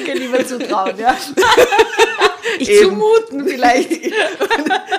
[0.00, 1.16] Okay, lieber zutrauen, ja.
[2.58, 2.90] Ich Eben.
[2.90, 3.90] Zumuten vielleicht.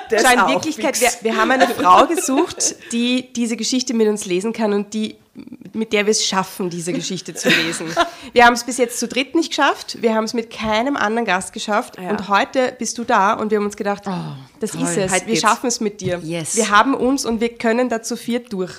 [0.10, 4.26] Das So in Wirklichkeit, wir, wir haben eine Frau gesucht, die diese Geschichte mit uns
[4.26, 5.18] lesen kann und die,
[5.74, 7.88] mit der wir es schaffen, diese Geschichte zu lesen.
[8.34, 11.26] Wir haben es bis jetzt zu dritt nicht geschafft, wir haben es mit keinem anderen
[11.26, 14.04] Gast geschafft und heute bist du da und wir haben uns gedacht,
[14.60, 15.42] das ist es, Heute wir geht's.
[15.42, 16.20] schaffen es mit dir.
[16.24, 16.56] Yes.
[16.56, 18.72] Wir haben uns und wir können da zu viert durch.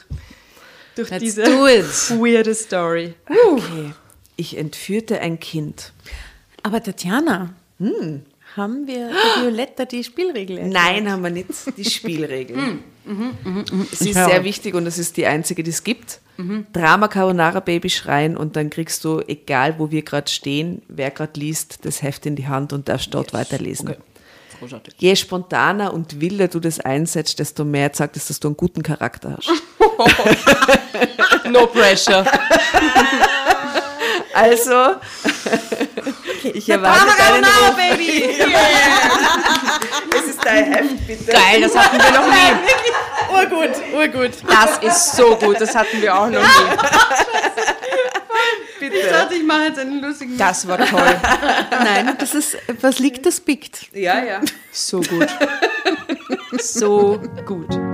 [0.97, 1.85] Durch Let's diese do it.
[2.19, 3.15] weirde Story.
[3.29, 3.93] Okay.
[4.40, 5.92] Ich entführte ein Kind.
[6.62, 7.50] Aber Tatjana,
[8.57, 9.11] haben wir
[9.42, 10.72] Violetta die Spielregel erklärt?
[10.83, 11.50] Nein, haben wir nicht.
[11.76, 12.83] Die Spielregeln.
[13.92, 14.29] Es ist Ich höre.
[14.31, 16.20] sehr wichtig und es ist die einzige, die es gibt.
[16.72, 21.38] Drama Carbonara Baby schreien und dann kriegst du, egal wo wir gerade stehen, wer gerade
[21.38, 23.94] liest, das Heft in die Hand und darfst dort weiterlesen.
[24.59, 24.94] Großartig.
[24.96, 28.83] Je spontaner und wilder du das einsetzt, desto mehr zeigt es, dass du einen guten
[28.83, 29.50] Charakter hast.
[31.50, 32.24] No pressure.
[34.40, 34.96] Also,
[36.44, 37.76] ich erwarte deinen Ruf.
[37.76, 38.37] Baby!
[40.11, 41.33] Das ist dein Heft, bitte.
[41.33, 42.53] Geil, das hatten wir noch nie.
[43.35, 44.33] Urgut, urgut.
[44.48, 46.76] Das ist so gut, das hatten wir auch noch nie.
[48.81, 49.29] bitte.
[49.35, 50.37] Ich mache jetzt einen lustigen.
[50.38, 51.20] Das war toll.
[51.70, 53.88] Nein, das ist, was liegt, das biegt.
[53.92, 54.40] Ja, ja.
[54.72, 55.29] So gut.
[56.59, 57.89] So gut.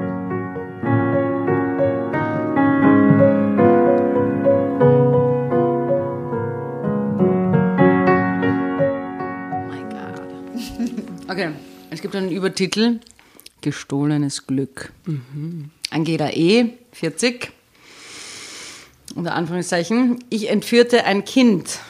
[11.36, 11.52] Okay,
[11.90, 12.98] es gibt einen Übertitel:
[13.60, 14.90] Gestohlenes Glück.
[15.90, 17.52] Angela E., 40.
[19.14, 20.24] Unter Anführungszeichen.
[20.30, 21.80] Ich entführte ein Kind.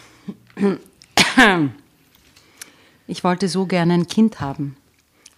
[3.07, 4.75] Ich wollte so gerne ein Kind haben.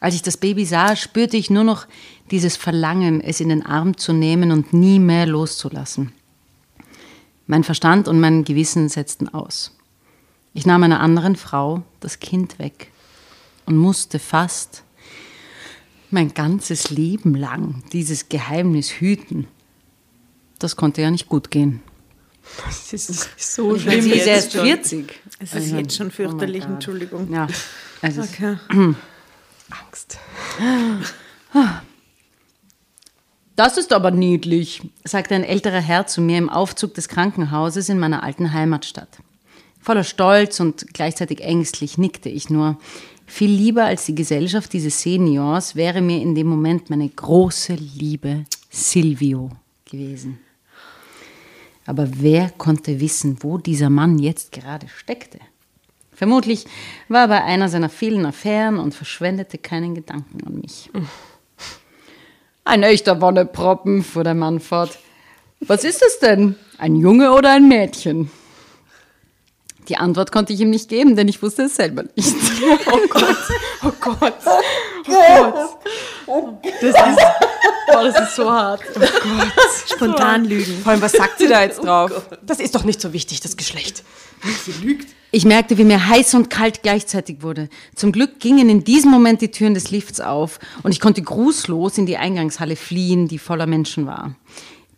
[0.00, 1.86] Als ich das Baby sah, spürte ich nur noch
[2.30, 6.12] dieses Verlangen, es in den Arm zu nehmen und nie mehr loszulassen.
[7.46, 9.76] Mein Verstand und mein Gewissen setzten aus.
[10.54, 12.90] Ich nahm einer anderen Frau das Kind weg
[13.68, 14.82] und musste fast
[16.10, 19.46] mein ganzes Leben lang dieses Geheimnis hüten.
[20.58, 21.82] Das konnte ja nicht gut gehen.
[22.66, 24.00] Das ist so Ich schlimm.
[24.00, 24.64] sie ist jetzt erst schon.
[24.64, 25.20] 40.
[25.38, 27.30] Es ist jetzt schon fürchterlich, Entschuldigung.
[27.30, 27.46] Ja,
[28.00, 28.56] also Okay.
[29.70, 30.16] Angst.
[33.54, 37.98] Das ist aber niedlich, sagte ein älterer Herr zu mir im Aufzug des Krankenhauses in
[37.98, 39.18] meiner alten Heimatstadt.
[39.80, 42.78] Voller Stolz und gleichzeitig ängstlich nickte ich nur.
[43.28, 48.46] Viel lieber als die Gesellschaft dieses Seniors wäre mir in dem Moment meine große Liebe
[48.70, 49.50] Silvio
[49.84, 50.40] gewesen.
[51.84, 55.38] Aber wer konnte wissen, wo dieser Mann jetzt gerade steckte?
[56.12, 56.66] Vermutlich
[57.08, 60.90] war er bei einer seiner vielen Affären und verschwendete keinen Gedanken an mich.
[62.64, 64.98] Ein echter Wonneproppen, fuhr der Mann fort.
[65.60, 66.56] Was ist es denn?
[66.78, 68.30] Ein Junge oder ein Mädchen?
[69.88, 72.34] Die Antwort konnte ich ihm nicht geben, denn ich wusste es selber nicht.
[72.90, 73.36] Oh Gott,
[73.82, 74.34] oh Gott,
[76.26, 76.62] oh Gott.
[76.80, 77.18] Das ist,
[77.88, 78.80] oh, das ist so hart.
[78.94, 79.52] Oh Gott.
[79.86, 80.80] Spontan lügen.
[80.82, 82.10] Vor allem, was sagt sie da jetzt drauf?
[82.42, 84.02] Das ist doch nicht so wichtig, das Geschlecht.
[85.30, 87.68] Ich merkte, wie mir heiß und kalt gleichzeitig wurde.
[87.94, 91.98] Zum Glück gingen in diesem Moment die Türen des Lifts auf und ich konnte grußlos
[91.98, 94.34] in die Eingangshalle fliehen, die voller Menschen war.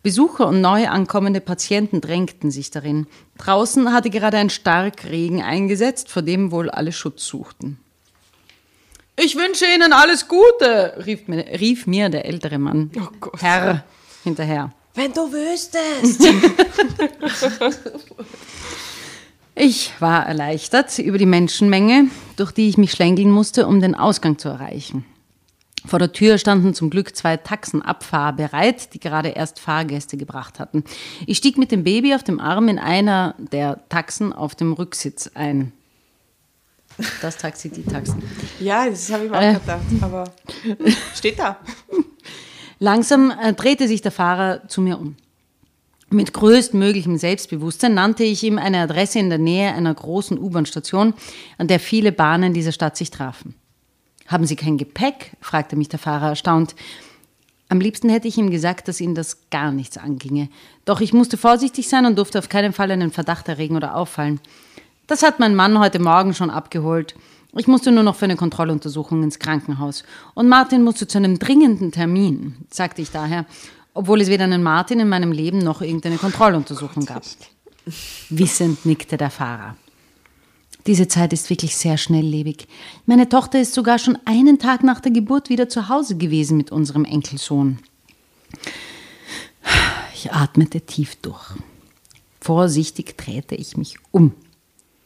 [0.03, 3.07] Besucher und neu ankommende Patienten drängten sich darin.
[3.37, 7.77] Draußen hatte gerade ein Starkregen eingesetzt, vor dem wohl alle Schutz suchten.
[9.15, 12.89] Ich wünsche Ihnen alles Gute, rief mir, rief mir der ältere Mann.
[12.97, 13.41] Oh Gott.
[13.41, 13.83] Herr
[14.23, 14.71] hinterher.
[14.95, 16.21] Wenn du wüsstest.
[19.53, 24.37] Ich war erleichtert über die Menschenmenge, durch die ich mich schlängeln musste, um den Ausgang
[24.37, 25.05] zu erreichen.
[25.85, 30.83] Vor der Tür standen zum Glück zwei Taxen abfahrbereit, die gerade erst Fahrgäste gebracht hatten.
[31.25, 35.31] Ich stieg mit dem Baby auf dem Arm in einer der Taxen auf dem Rücksitz
[35.33, 35.71] ein.
[37.21, 38.21] Das Taxi, die Taxen.
[38.59, 39.53] Ja, das habe ich mir auch Äh.
[39.53, 40.23] gedacht, aber
[41.15, 41.57] steht da.
[42.79, 45.15] Langsam äh, drehte sich der Fahrer zu mir um.
[46.09, 51.13] Mit größtmöglichem Selbstbewusstsein nannte ich ihm eine Adresse in der Nähe einer großen U-Bahn-Station,
[51.57, 53.55] an der viele Bahnen dieser Stadt sich trafen.
[54.31, 55.33] Haben Sie kein Gepäck?
[55.41, 56.73] fragte mich der Fahrer erstaunt.
[57.67, 60.49] Am liebsten hätte ich ihm gesagt, dass ihn das gar nichts anginge.
[60.85, 64.39] Doch ich musste vorsichtig sein und durfte auf keinen Fall einen Verdacht erregen oder auffallen.
[65.07, 67.15] Das hat mein Mann heute Morgen schon abgeholt.
[67.57, 70.03] Ich musste nur noch für eine Kontrolluntersuchung ins Krankenhaus.
[70.33, 73.45] Und Martin musste zu einem dringenden Termin, sagte ich daher,
[73.93, 77.23] obwohl es weder einen Martin in meinem Leben noch irgendeine Kontrolluntersuchung gab.
[78.29, 79.75] Wissend nickte der Fahrer.
[80.87, 82.67] Diese Zeit ist wirklich sehr schnelllebig.
[83.05, 86.71] Meine Tochter ist sogar schon einen Tag nach der Geburt wieder zu Hause gewesen mit
[86.71, 87.79] unserem Enkelsohn.
[90.15, 91.55] Ich atmete tief durch.
[92.39, 94.33] Vorsichtig drehte ich mich um.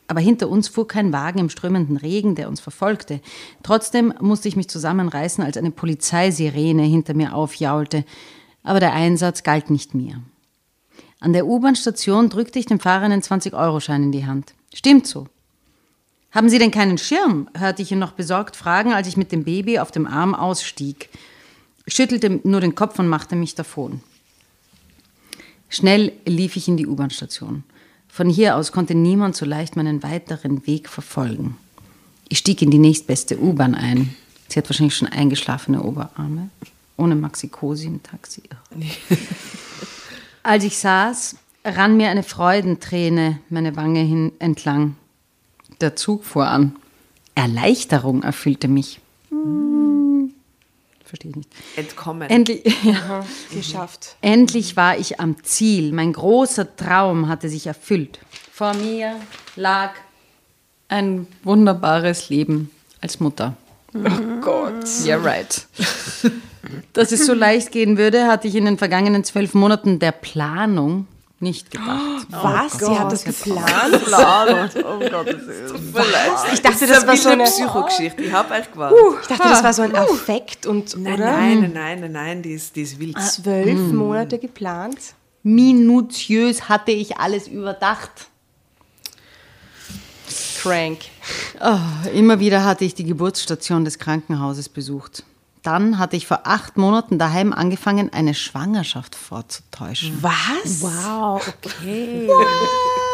[0.07, 3.19] Aber hinter uns fuhr kein Wagen im strömenden Regen, der uns verfolgte.
[3.63, 8.05] Trotzdem musste ich mich zusammenreißen, als eine Polizeisirene hinter mir aufjaulte.
[8.63, 10.21] Aber der Einsatz galt nicht mir.
[11.19, 14.53] An der U-Bahn-Station drückte ich dem Fahrer einen 20-Euro-Schein in die Hand.
[14.73, 15.27] Stimmt so.
[16.35, 17.47] Haben Sie denn keinen Schirm?
[17.57, 21.07] hörte ich ihn noch besorgt fragen, als ich mit dem Baby auf dem Arm ausstieg.
[21.87, 24.01] Schüttelte nur den Kopf und machte mich davon.
[25.69, 27.63] Schnell lief ich in die U-Bahn-Station.
[28.09, 31.55] Von hier aus konnte niemand so leicht meinen weiteren Weg verfolgen.
[32.27, 34.13] Ich stieg in die nächstbeste U-Bahn ein.
[34.49, 36.49] Sie hat wahrscheinlich schon eingeschlafene Oberarme.
[36.97, 38.43] Ohne Maxikosi im Taxi.
[40.43, 44.97] Als ich saß, rann mir eine Freudenträne meine Wange hin entlang.
[45.81, 46.75] Der Zug fuhr an.
[47.35, 48.99] Erleichterung erfüllte mich.
[49.29, 50.33] Hm,
[51.03, 51.49] Verstehe ich nicht.
[51.75, 52.29] Entkommen.
[52.29, 53.25] Endlich, ja.
[53.53, 54.15] Geschafft.
[54.21, 55.91] Endlich war ich am Ziel.
[55.91, 58.19] Mein großer Traum hatte sich erfüllt.
[58.51, 59.15] Vor mir
[59.55, 59.91] lag
[60.87, 63.55] ein wunderbares Leben als Mutter.
[63.93, 64.85] Oh Gott.
[65.05, 65.67] Yeah, right.
[66.93, 71.07] Dass es so leicht gehen würde, hatte ich in den vergangenen zwölf Monaten der Planung
[71.39, 72.27] nicht gedacht.
[72.29, 72.73] Was?
[72.73, 73.65] Sie hat das geplant?
[74.77, 77.43] Oh Gott, das ist Ich dachte, das war so eine.
[77.43, 78.23] Psychogeschichte.
[78.23, 78.97] Ich habe euch gewartet.
[79.21, 81.31] Ich dachte, das war so ein Affekt und nein, oder?
[81.31, 83.21] nein, nein, nein, nein, nein, die ist, die ist wild.
[83.21, 84.97] Zwölf Monate geplant.
[85.43, 88.29] Minutiös hatte ich alles überdacht.
[90.61, 90.99] Crank.
[91.61, 95.23] Oh, immer wieder hatte ich die Geburtsstation des Krankenhauses besucht.
[95.65, 100.21] Dann hatte ich vor acht Monaten daheim angefangen, eine Schwangerschaft vorzutäuschen.
[100.21, 100.81] Was?
[100.81, 102.29] Wow, okay.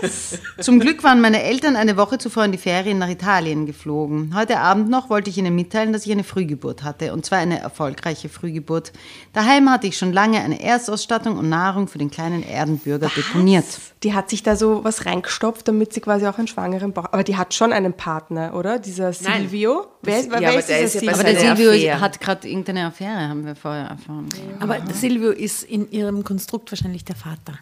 [0.00, 0.38] Was?
[0.60, 4.34] Zum Glück waren meine Eltern eine Woche zuvor in die Ferien nach Italien geflogen.
[4.36, 7.58] Heute Abend noch wollte ich ihnen mitteilen, dass ich eine Frühgeburt hatte, und zwar eine
[7.60, 8.92] erfolgreiche Frühgeburt.
[9.32, 13.64] Daheim hatte ich schon lange eine Erstausstattung und Nahrung für den kleinen Erdenbürger deponiert.
[14.02, 17.06] Die hat sich da so was reingestopft, damit sie quasi auch einen schwangeren Bauch.
[17.10, 18.78] Aber die hat schon einen Partner, oder?
[18.78, 19.86] Dieser Silvio.
[20.02, 22.00] Wer, Ja, wer aber ist der ist ja bei Aber der Silvio Affäre.
[22.00, 24.28] hat gerade irgendeine Affäre, haben wir vorher erfahren.
[24.60, 27.58] Aber Silvio ist in ihrem Konstrukt wahrscheinlich der Vater.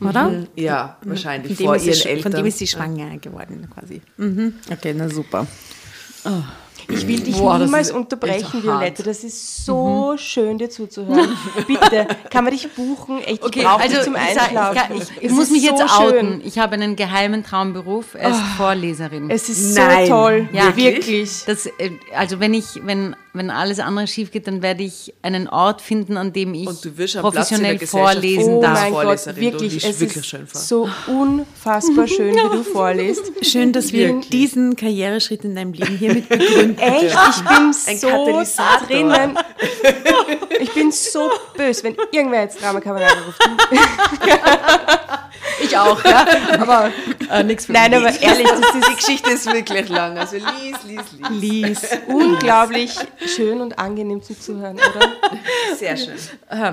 [0.00, 0.44] Oder?
[0.56, 2.22] Ja, wahrscheinlich Von dem, vor ist sie, ihren sch- Eltern.
[2.22, 4.00] von dem ist sie schwanger geworden, quasi.
[4.16, 4.54] Mhm.
[4.70, 5.46] Okay, na super.
[6.88, 8.62] Ich will dich Boah, niemals unterbrechen, hart.
[8.64, 9.02] Violette.
[9.02, 11.28] Das ist so schön, dir zuzuhören.
[11.66, 13.18] Bitte, kann man dich buchen?
[13.26, 14.96] Ich brauche dich zum also ich, sag- Einschlafen.
[14.96, 16.18] ich, ich, ich muss mich jetzt so outen.
[16.18, 16.42] schön.
[16.44, 18.14] Ich habe einen geheimen Traumberuf.
[18.14, 19.30] Er ist Vorleserin.
[19.30, 20.06] Es ist Nein.
[20.06, 20.48] so toll.
[20.52, 20.76] Ja.
[20.76, 21.44] wirklich.
[21.46, 25.48] Das, äh, also wenn ich, wenn, wenn alles andere schief geht, dann werde ich einen
[25.48, 28.80] Ort finden, an dem ich du professionell vorlesen Oh darf.
[28.80, 30.60] mein Gott, Vorleserin, du wirklich, liest es wirklich ist schön vor.
[30.60, 33.32] so unfassbar schön, wie du vorliest.
[33.42, 34.30] Schön, dass wir Wirklich.
[34.30, 36.73] diesen Karriereschritt in deinem Leben hiermit begründen.
[36.78, 38.08] Echt, ich bin so
[38.86, 39.38] drinnen.
[40.60, 43.40] Ich bin so böse, wenn irgendwer jetzt Drama Carbonara ruft.
[45.64, 46.26] Ich auch, ja.
[46.60, 46.90] Aber
[47.30, 48.00] äh, nichts für Nein, mich.
[48.00, 50.18] aber ehrlich, das ist Die Geschichte ist wirklich lang.
[50.18, 51.00] Also lies, lies,
[51.40, 51.82] lies.
[51.82, 51.98] Lies.
[52.06, 52.94] unglaublich
[53.34, 55.12] schön und angenehm zum Zuhören, oder?
[55.78, 56.14] Sehr schön.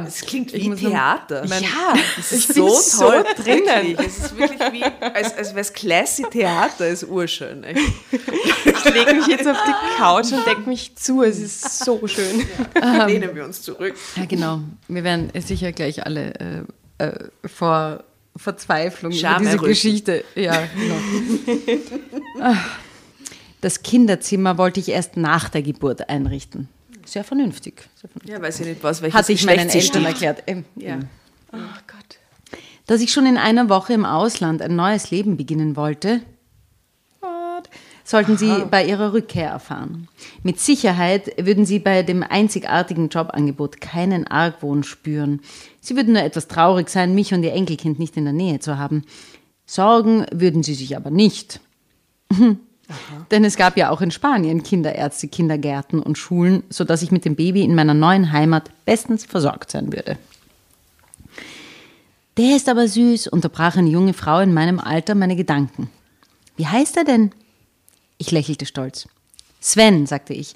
[0.08, 1.45] Es klingt ich wie muss noch- Theater.
[1.45, 3.23] Ja, Es ist bin so so toll.
[3.43, 3.65] drinnen.
[3.97, 4.08] Wirklich.
[4.08, 7.63] Es ist wirklich wie, als, als wäre es classy Theater, ist urschön.
[7.63, 7.80] Echt.
[8.65, 11.23] Ich lege mich jetzt auf die Couch und decke mich zu.
[11.23, 12.45] Es ist so schön.
[13.08, 13.95] Lehnen wir uns zurück.
[14.15, 14.60] Ja, genau.
[14.88, 16.34] Wir werden sicher gleich alle
[16.99, 17.13] äh, äh,
[17.47, 18.04] vor
[18.36, 19.67] Verzweiflung über Scham diese erröten.
[19.70, 20.24] Geschichte.
[20.36, 20.96] Ja, genau.
[22.41, 22.58] Ah.
[23.62, 26.67] Das Kinderzimmer wollte ich erst nach der Geburt einrichten.
[27.06, 27.88] Sehr vernünftig.
[27.96, 28.32] Sehr vernünftig.
[28.34, 30.44] Ja, weiß ich nicht, was, welches Hatte ich meinen Eltern erklärt.
[30.48, 30.98] Ähm, Ja.
[31.54, 32.60] Oh Gott.
[32.88, 36.22] Dass ich schon in einer Woche im Ausland ein neues Leben beginnen wollte,
[38.04, 40.08] sollten Sie bei Ihrer Rückkehr erfahren.
[40.44, 45.41] Mit Sicherheit würden Sie bei dem einzigartigen Jobangebot keinen Argwohn spüren.
[45.82, 48.78] Sie würden nur etwas traurig sein, mich und Ihr Enkelkind nicht in der Nähe zu
[48.78, 49.04] haben.
[49.65, 51.60] Sorgen würden Sie sich aber nicht.
[53.32, 57.36] Denn es gab ja auch in Spanien Kinderärzte, Kindergärten und Schulen, sodass ich mit dem
[57.36, 60.17] Baby in meiner neuen Heimat bestens versorgt sein würde.
[62.38, 65.89] Der ist aber süß, unterbrach eine junge Frau in meinem Alter meine Gedanken.
[66.56, 67.32] Wie heißt er denn?
[68.17, 69.08] Ich lächelte stolz.
[69.60, 70.56] Sven, sagte ich,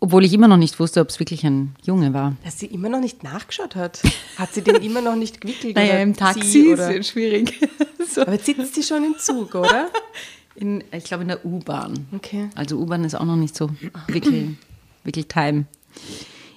[0.00, 2.34] obwohl ich immer noch nicht wusste, ob es wirklich ein Junge war.
[2.42, 4.00] Dass sie immer noch nicht nachgeschaut hat.
[4.36, 5.76] Hat sie den immer noch nicht gewickelt?
[5.76, 6.98] Naja, im Taxi sie, ist oder?
[6.98, 7.60] es schwierig.
[8.08, 8.22] so.
[8.22, 9.90] Aber jetzt sitzt sie schon im Zug, oder?
[10.54, 12.06] in, ich glaube in der U-Bahn.
[12.14, 12.48] Okay.
[12.54, 13.70] Also U-Bahn ist auch noch nicht so
[14.08, 14.56] wirklich,
[15.04, 15.66] wirklich time.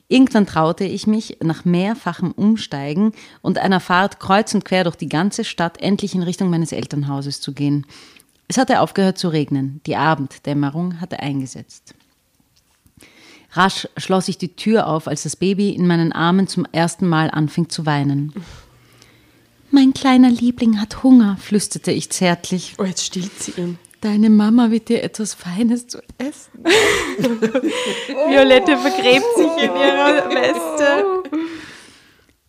[0.07, 5.09] Irgendwann traute ich mich, nach mehrfachem Umsteigen und einer Fahrt kreuz und quer durch die
[5.09, 7.85] ganze Stadt endlich in Richtung meines Elternhauses zu gehen.
[8.47, 9.81] Es hatte aufgehört zu regnen.
[9.85, 11.95] Die Abenddämmerung hatte eingesetzt.
[13.53, 17.29] Rasch schloss ich die Tür auf, als das Baby in meinen Armen zum ersten Mal
[17.29, 18.33] anfing zu weinen.
[19.69, 22.75] Mein kleiner Liebling hat Hunger, flüsterte ich zärtlich.
[22.77, 23.77] Oh, jetzt stillt sie ihn.
[24.01, 26.63] Deine Mama wird dir etwas Feines zu essen.
[28.27, 31.05] Violette vergräbt sich in ihrer Weste.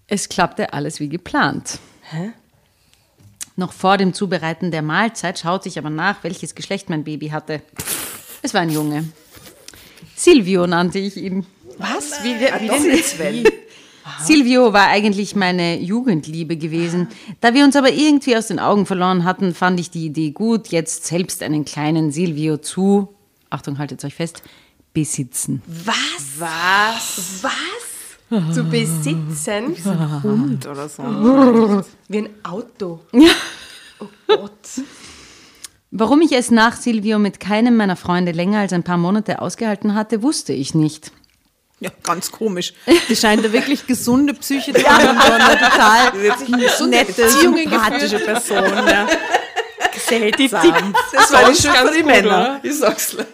[0.07, 1.79] Es klappte alles wie geplant.
[3.57, 7.63] Noch vor dem Zubereiten der Mahlzeit schaute ich aber nach, welches Geschlecht mein Baby hatte.
[8.43, 9.05] Es war ein Junge.
[10.17, 11.45] Silvio nannte ich ihn.
[11.79, 12.23] Was?
[12.23, 13.03] Wie, Ah, wie denn?
[13.03, 13.45] Sven.
[14.23, 17.09] Silvio war eigentlich meine Jugendliebe gewesen.
[17.41, 20.69] Da wir uns aber irgendwie aus den Augen verloren hatten, fand ich die Idee gut,
[20.69, 23.15] jetzt selbst einen kleinen Silvio zu,
[23.51, 24.43] Achtung, haltet euch fest,
[24.93, 25.63] besitzen.
[25.67, 26.39] Was?
[26.39, 27.43] Was?
[27.43, 28.55] Was?
[28.55, 29.75] Zu besitzen?
[30.23, 31.03] Hund oder so.
[32.09, 33.01] Wie ein Auto.
[33.13, 33.31] Ja.
[34.01, 34.51] Oh Gott.
[35.97, 39.95] Warum ich es nach Silvio mit keinem meiner Freunde länger als ein paar Monate ausgehalten
[39.95, 41.13] hatte, wusste ich nicht.
[41.79, 42.75] Ja, ganz komisch.
[43.09, 46.13] Die scheint eine wirklich gesunde Psyche zu haben eine total
[46.89, 48.65] nette, Beziehungen sympathische Person.
[48.89, 49.07] Ja.
[49.97, 50.93] Seltsam.
[51.13, 52.59] Das war die schön für die Männer.
[52.65, 53.25] Ich sag's dir.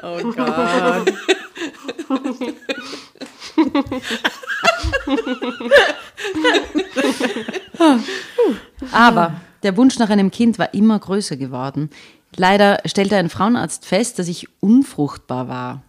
[0.00, 1.12] Oh Gott.
[8.92, 11.90] Aber der Wunsch nach einem Kind war immer größer geworden.
[12.36, 15.82] Leider stellte ein Frauenarzt fest, dass ich unfruchtbar war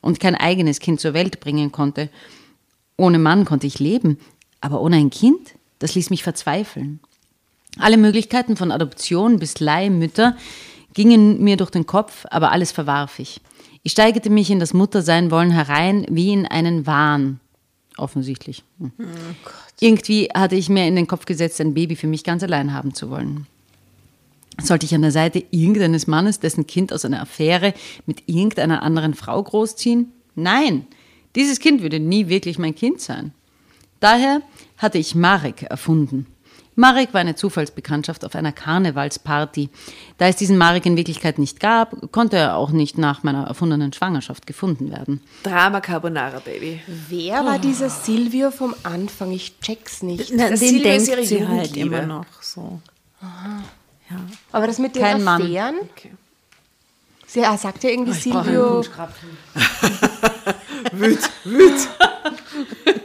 [0.00, 2.10] und kein eigenes Kind zur Welt bringen konnte.
[2.96, 4.18] Ohne Mann konnte ich leben,
[4.60, 7.00] aber ohne ein Kind, das ließ mich verzweifeln.
[7.78, 10.36] Alle Möglichkeiten von Adoption bis Leihmütter
[10.94, 13.40] gingen mir durch den Kopf, aber alles verwarf ich.
[13.82, 17.40] Ich steigerte mich in das Muttersein wollen herein wie in einen Wahn.
[17.96, 18.62] Offensichtlich.
[18.78, 18.92] Hm.
[19.80, 22.94] Irgendwie hatte ich mir in den Kopf gesetzt, ein Baby für mich ganz allein haben
[22.94, 23.46] zu wollen.
[24.60, 27.74] Sollte ich an der Seite irgendeines Mannes, dessen Kind aus einer Affäre
[28.06, 30.12] mit irgendeiner anderen Frau großziehen?
[30.34, 30.86] Nein,
[31.34, 33.32] dieses Kind würde nie wirklich mein Kind sein.
[34.00, 34.42] Daher
[34.78, 36.26] hatte ich Marek erfunden.
[36.74, 39.68] Marek war eine Zufallsbekanntschaft auf einer Karnevalsparty.
[40.18, 43.92] Da es diesen Marek in Wirklichkeit nicht gab, konnte er auch nicht nach meiner erfundenen
[43.92, 45.20] Schwangerschaft gefunden werden.
[45.42, 46.80] Drama Carbonara, Baby.
[46.86, 49.32] Wer war dieser Silvio vom Anfang?
[49.32, 50.32] Ich check's nicht.
[50.34, 51.96] Na, Das den Silvia ist denkt ihre sie halt Jugendliebe.
[51.96, 52.80] immer noch so.
[54.50, 55.42] Aber das mit den Kein Mann.
[55.42, 55.76] Affären?
[55.96, 56.12] Okay.
[57.26, 58.82] Sie er sagt ja irgendwie Silvio.
[60.92, 61.88] Wüt, wüt.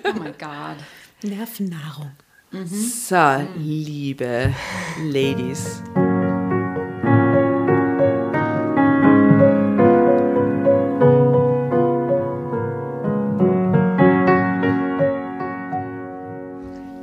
[0.04, 0.78] Oh mein Gott.
[1.22, 2.12] Nervennahrung.
[2.50, 4.54] So, liebe
[5.04, 5.82] Ladies.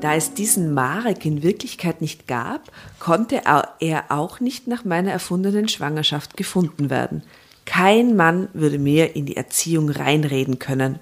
[0.01, 3.42] Da es diesen Marek in Wirklichkeit nicht gab, konnte
[3.80, 7.22] er auch nicht nach meiner erfundenen Schwangerschaft gefunden werden.
[7.66, 11.01] Kein Mann würde mir in die Erziehung reinreden können.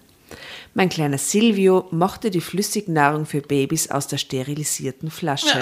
[0.74, 5.58] Mein kleiner Silvio mochte die Flüssignahrung für Babys aus der sterilisierten Flasche.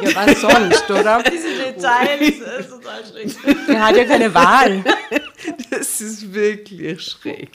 [0.00, 1.22] Ja, was sonst, oder?
[1.30, 3.68] Diese Details, das ist total schräg.
[3.68, 4.84] Er hat ja keine Wahl.
[5.70, 7.50] Das ist wirklich schräg.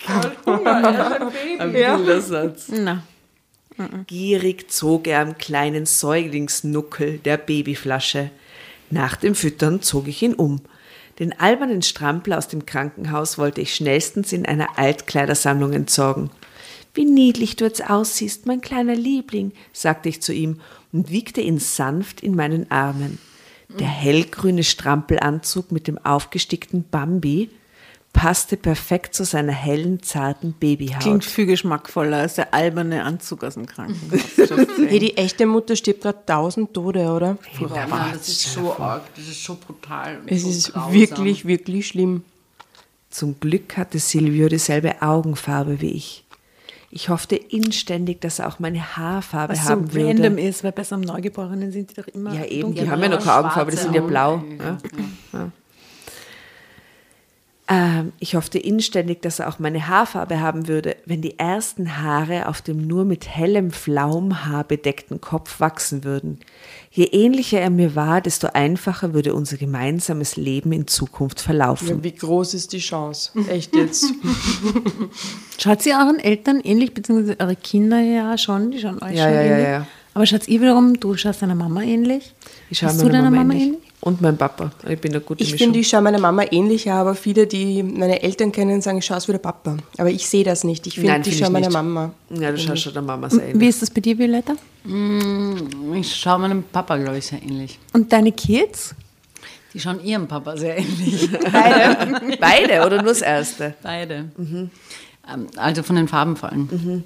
[0.45, 2.67] Ein Ein wilder Satz.
[2.69, 3.03] Na.
[4.07, 8.29] Gierig zog er am kleinen Säuglingsnuckel der Babyflasche.
[8.89, 10.61] Nach dem Füttern zog ich ihn um.
[11.19, 16.29] Den albernen Strampler aus dem Krankenhaus wollte ich schnellstens in einer Altkleidersammlung entsorgen.
[16.93, 20.59] Wie niedlich du jetzt aussiehst, mein kleiner Liebling, sagte ich zu ihm
[20.91, 23.19] und wiegte ihn sanft in meinen Armen.
[23.79, 27.49] Der hellgrüne Strampelanzug mit dem aufgestickten Bambi
[28.13, 31.01] passte perfekt zu seiner hellen, zarten Babyhaut.
[31.01, 34.19] Klingt viel geschmackvoller als der alberne Anzug aus dem Krankenhaus.
[34.87, 37.37] Hey, die echte Mutter stirbt gerade tausend Tode, oder?
[37.73, 40.19] Ja, das ist so arg, das ist so brutal.
[40.19, 40.93] und Es so ist grausam.
[40.93, 42.23] wirklich, wirklich schlimm.
[43.09, 46.25] Zum Glück hatte Silvio dieselbe Augenfarbe wie ich.
[46.93, 50.07] Ich hoffte inständig, dass er auch meine Haarfarbe Was so haben würde.
[50.09, 53.01] random ist, weil bei so einem Neugeborenen sind die doch immer Ja, eben, die haben
[53.01, 54.43] ja noch keine Augenfarbe, die sind ja blau.
[54.59, 54.77] Ja.
[55.31, 55.51] Ja.
[57.73, 62.49] Ähm, ich hoffte inständig, dass er auch meine Haarfarbe haben würde, wenn die ersten Haare
[62.49, 66.39] auf dem nur mit hellem Flaumhaar bedeckten Kopf wachsen würden.
[66.91, 71.87] Je ähnlicher er mir war, desto einfacher würde unser gemeinsames Leben in Zukunft verlaufen.
[71.87, 73.31] Ja, wie groß ist die Chance?
[73.47, 74.11] Echt jetzt?
[75.57, 79.33] Schaut sie euren Eltern ähnlich, beziehungsweise eure Kinder ja schon, die schauen euch Ja, schon
[79.33, 79.67] ja, ja, ähnlich.
[79.67, 79.87] ja.
[80.13, 82.33] Aber schaut ihr wiederum, du schaust deiner Mama ähnlich?
[82.69, 83.61] Ich schaue Hast du deiner Mama ähnlich.
[83.67, 83.79] ähnlich?
[84.01, 84.71] Und mein Papa.
[84.89, 85.67] Ich bin eine gute Ich Mischung.
[85.67, 89.17] finde, ich schaue meiner Mama ähnlicher, aber viele, die meine Eltern kennen, sagen, ich schaue
[89.17, 89.77] aus wie der Papa.
[89.99, 90.87] Aber ich sehe das nicht.
[90.87, 91.73] Ich finde, ich find schaue ich meiner nicht.
[91.73, 92.11] Mama.
[92.31, 93.69] ja, du schaust schon der Mama sehr Wie ähnlich.
[93.69, 94.53] ist das bei dir, Violetta?
[95.93, 97.77] Ich schaue meinem Papa, glaube ich, sehr ähnlich.
[97.93, 98.95] Und deine Kids?
[99.73, 101.29] Die schauen ihrem Papa sehr ähnlich.
[102.39, 103.75] Beide oder nur das Erste?
[103.83, 104.25] Beide.
[104.39, 107.03] Ähm, Also von den Farben vor allem.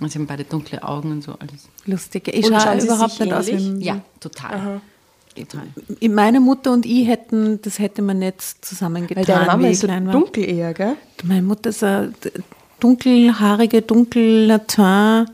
[0.00, 1.68] Also sie haben beide dunkle Augen und so alles.
[1.86, 2.28] Lustig.
[2.28, 3.80] Ich Und schaue schauen sie überhaupt sich nicht aus ähnlich?
[3.80, 4.80] wie Ja, total.
[5.34, 5.62] Total.
[6.08, 9.16] Meine Mutter und ich hätten, das hätte man nicht zusammengetan.
[9.16, 10.96] Weil deine Mama ist so dunkel eher, gell?
[11.24, 12.12] Meine Mutter ist eine
[12.80, 15.30] dunkelhaarige, dunkel Teint,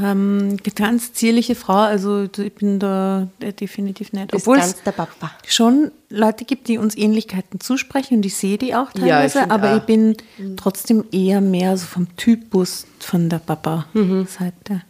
[0.00, 1.74] ähm, ganz zierliche Frau.
[1.78, 4.34] Also ich bin da äh, definitiv nicht.
[4.34, 5.30] Obwohl ganz es der Papa.
[5.46, 9.50] schon Leute gibt, die uns Ähnlichkeiten zusprechen und ich sehe die auch Ja, ich teilweise,
[9.50, 9.76] aber auch.
[9.78, 10.16] ich bin
[10.56, 14.82] trotzdem eher mehr so vom Typus von der Papa-Seite.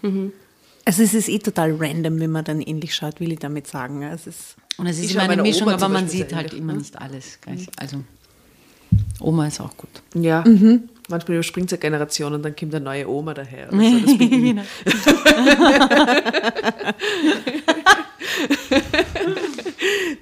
[0.86, 4.02] Also es ist eh total random, wenn man dann ähnlich schaut, will ich damit sagen.
[4.02, 6.78] Es ist Und es ist immer eine Mischung, Oma aber man sieht halt immer ne?
[6.78, 7.66] nicht alles gleich.
[7.76, 7.98] Also
[9.20, 9.90] Oma ist auch gut.
[10.14, 10.44] Ja.
[11.08, 13.72] Manchmal überspringt es eine Generation und dann kommt eine neue Oma daher.
[13.72, 13.98] oder so.
[14.00, 14.64] Das bin ich.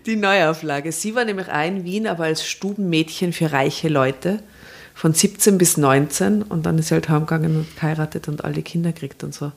[0.06, 0.92] Die Neuauflage.
[0.92, 4.40] Sie war nämlich auch in Wien, aber als Stubenmädchen für reiche Leute
[4.94, 8.92] von 17 bis 19 und dann ist sie halt heimgegangen und geheiratet und alle Kinder
[8.92, 9.52] gekriegt und so.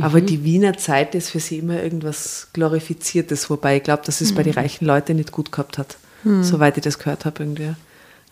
[0.00, 4.34] Aber die Wiener Zeit ist für sie immer irgendwas Glorifiziertes, wobei ich glaube, dass es
[4.34, 5.96] bei den reichen Leuten nicht gut gehabt hat,
[6.42, 7.72] soweit ich das gehört habe irgendwie.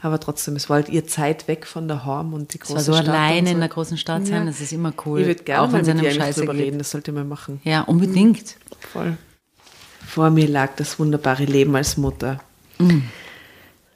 [0.02, 3.08] Aber trotzdem, es war halt ihr Zeit weg von der Horm und die große Stadt.
[3.08, 3.52] alleine und so.
[3.52, 5.20] in der großen Stadt sein, das ist immer cool.
[5.22, 6.66] Ich würde gerne auch mal mit einem Scheiße drüber geht.
[6.66, 7.60] reden, das sollte man machen.
[7.64, 8.56] Ja, unbedingt.
[8.92, 9.16] Voll.
[10.06, 12.40] Vor mir lag das wunderbare Leben als Mutter.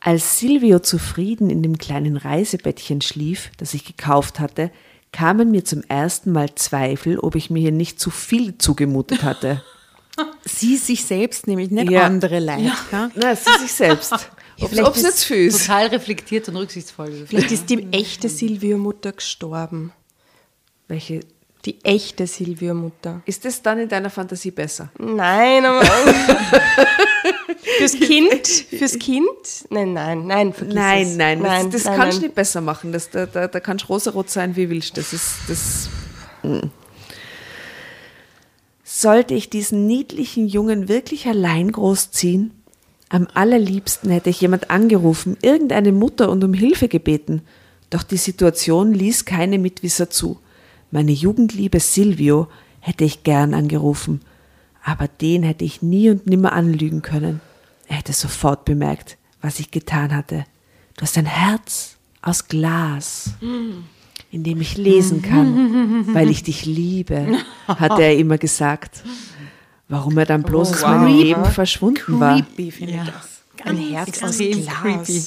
[0.00, 4.70] Als Silvio zufrieden in dem kleinen Reisebettchen schlief, das ich gekauft hatte,
[5.12, 9.62] kamen mir zum ersten Mal Zweifel, ob ich mir hier nicht zu viel zugemutet hatte.
[10.44, 12.04] sie sich selbst, nämlich nicht Ja.
[12.04, 12.72] andere Leid.
[12.90, 13.10] Ja.
[13.14, 14.30] Na, sie sich selbst.
[14.62, 15.66] Ob vielleicht es jetzt viel ist.
[15.66, 17.24] Total reflektiert und rücksichtsvoll.
[17.26, 19.92] Vielleicht ist die echte Silvio-Mutter gestorben.
[20.88, 21.20] Welche,
[21.64, 23.22] Die echte Silvio-Mutter.
[23.26, 24.90] ist das dann in deiner Fantasie besser?
[24.98, 25.84] Nein, aber.
[27.78, 28.46] fürs Kind?
[28.46, 29.28] Fürs Kind?
[29.70, 31.16] Nein, nein, nein, vergiss Nein, es.
[31.16, 32.26] nein, das, das nein, kannst du nein.
[32.28, 32.92] nicht besser machen.
[32.92, 34.96] Das, da, da, da kannst du rosarot sein, wie willst.
[34.96, 35.88] Das ist das.
[36.42, 36.66] mm.
[38.84, 42.52] Sollte ich diesen niedlichen Jungen wirklich allein großziehen?
[43.10, 47.42] Am allerliebsten hätte ich jemand angerufen, irgendeine Mutter und um Hilfe gebeten.
[47.90, 50.38] Doch die Situation ließ keine Mitwisser zu.
[50.92, 52.46] Meine Jugendliebe Silvio
[52.78, 54.20] hätte ich gern angerufen,
[54.84, 57.40] aber den hätte ich nie und nimmer anlügen können.
[57.88, 60.44] Er hätte sofort bemerkt, was ich getan hatte.
[60.96, 63.30] Du hast ein Herz aus Glas,
[64.30, 69.02] in dem ich lesen kann, weil ich dich liebe, hat er immer gesagt.
[69.90, 72.36] Warum er dann bloß aus meinem Leben verschwunden war.
[72.36, 73.42] Creepy finde ich das.
[73.66, 74.66] Ein Herz aus Glas.
[74.82, 75.22] creepy.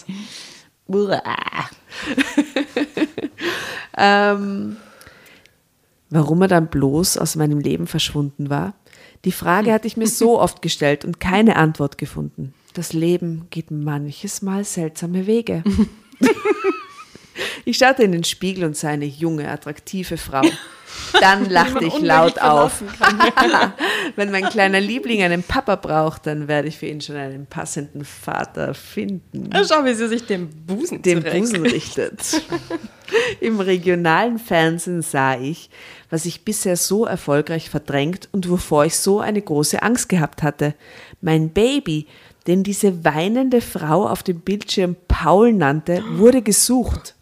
[3.96, 4.78] Ähm,
[6.10, 8.74] warum er dann bloß aus meinem Leben verschwunden war?
[9.24, 12.56] Die Frage hatte ich mir so oft gestellt und keine Antwort gefunden.
[12.74, 15.64] Das Leben geht manches Mal seltsame Wege.
[17.66, 20.42] Ich schaute in den Spiegel und sah eine junge, attraktive Frau.
[21.20, 22.84] Dann lachte ich laut auf.
[24.16, 28.06] Wenn mein kleiner Liebling einen Papa braucht, dann werde ich für ihn schon einen passenden
[28.06, 31.24] Vater finden Schau, wie sie sich den Busen dem.
[31.24, 32.42] Busen richtet.
[33.40, 35.70] Im regionalen Fernsehen sah ich,
[36.10, 40.74] was ich bisher so erfolgreich verdrängt und wovor ich so eine große Angst gehabt hatte.
[41.22, 42.08] Mein Baby,
[42.48, 47.16] den diese weinende Frau auf dem Bildschirm Paul nannte, wurde gesucht.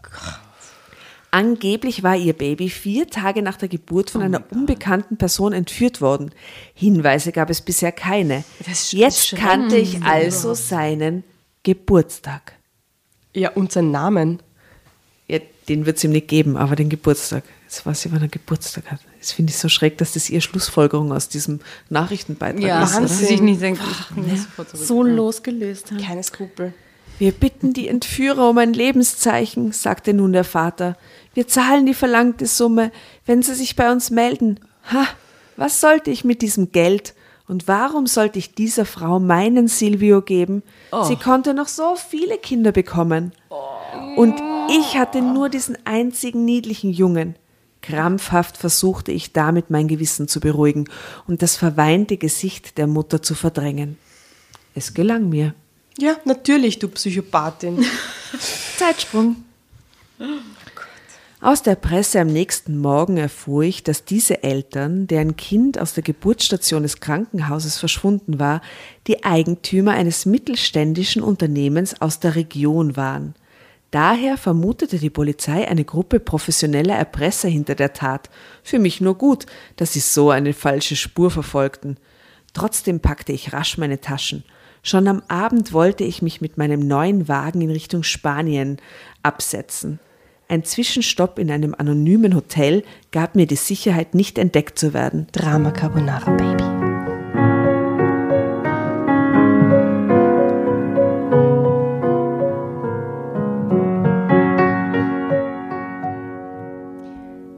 [1.33, 6.31] Angeblich war ihr Baby vier Tage nach der Geburt von einer unbekannten Person entführt worden.
[6.73, 8.43] Hinweise gab es bisher keine.
[8.89, 11.23] Jetzt kannte ich also seinen
[11.63, 12.53] Geburtstag.
[13.33, 14.41] Ja, und sein Namen.
[15.29, 17.45] Ja, den wird es ihm nicht geben, aber den Geburtstag.
[17.63, 18.99] Jetzt weiß ich, wann er Geburtstag hat.
[19.19, 22.91] Das finde ich so schräg, dass das ihre Schlussfolgerung aus diesem Nachrichtenbeitrag Ja, ist.
[22.95, 23.07] dass Oder?
[23.07, 24.85] sie sich nicht denkt, ich bring das sofort zurück.
[24.85, 26.01] So losgelöst haben.
[26.01, 26.73] Keine Skrupel.
[27.19, 30.97] Wir bitten die Entführer um ein Lebenszeichen, sagte nun der Vater.
[31.33, 32.91] Wir zahlen die verlangte Summe,
[33.25, 34.59] wenn sie sich bei uns melden.
[34.91, 35.07] Ha,
[35.55, 37.13] was sollte ich mit diesem Geld?
[37.47, 40.63] Und warum sollte ich dieser Frau meinen Silvio geben?
[41.03, 43.33] Sie konnte noch so viele Kinder bekommen.
[44.15, 47.35] Und ich hatte nur diesen einzigen niedlichen Jungen.
[47.81, 50.85] Krampfhaft versuchte ich damit mein Gewissen zu beruhigen
[51.27, 53.97] und das verweinte Gesicht der Mutter zu verdrängen.
[54.75, 55.53] Es gelang mir.
[55.97, 57.83] Ja, natürlich, du Psychopathin.
[58.77, 59.37] Zeitsprung.
[61.43, 66.03] Aus der Presse am nächsten Morgen erfuhr ich, dass diese Eltern, deren Kind aus der
[66.03, 68.61] Geburtsstation des Krankenhauses verschwunden war,
[69.07, 73.33] die Eigentümer eines mittelständischen Unternehmens aus der Region waren.
[73.89, 78.29] Daher vermutete die Polizei eine Gruppe professioneller Erpresser hinter der Tat.
[78.61, 81.97] Für mich nur gut, dass sie so eine falsche Spur verfolgten.
[82.53, 84.43] Trotzdem packte ich rasch meine Taschen.
[84.83, 88.77] Schon am Abend wollte ich mich mit meinem neuen Wagen in Richtung Spanien
[89.23, 89.99] absetzen.
[90.51, 92.83] Ein Zwischenstopp in einem anonymen Hotel
[93.13, 95.27] gab mir die Sicherheit, nicht entdeckt zu werden.
[95.31, 96.63] Drama Carbonara Baby.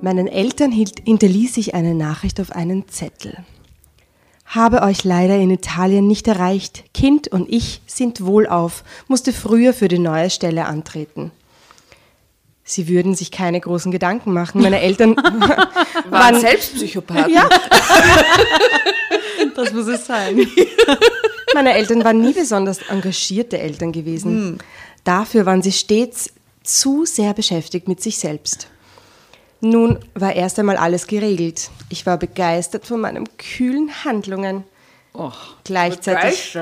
[0.01, 3.37] Meinen Eltern hinterließ ich eine Nachricht auf einen Zettel.
[4.45, 6.83] Habe euch leider in Italien nicht erreicht.
[6.93, 11.31] Kind und ich sind wohlauf, musste früher für die neue Stelle antreten.
[12.73, 14.61] Sie würden sich keine großen Gedanken machen.
[14.63, 15.15] Meine Eltern
[16.09, 17.31] waren Selbstpsychopathen.
[17.31, 17.47] Ja,
[19.55, 20.47] Das muss es sein.
[21.53, 24.57] Meine Eltern waren nie besonders engagierte Eltern gewesen.
[25.03, 28.67] Dafür waren sie stets zu sehr beschäftigt mit sich selbst.
[29.61, 31.69] Nun war erst einmal alles geregelt.
[31.89, 34.63] Ich war begeistert von meinen kühlen Handlungen.
[35.63, 36.57] Gleichzeitig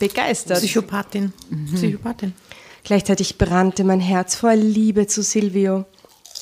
[0.00, 0.58] begeistert.
[0.58, 1.32] Psychopathin.
[1.76, 2.32] Psychopathin.
[2.84, 5.86] Gleichzeitig brannte mein Herz voll Liebe zu Silvio.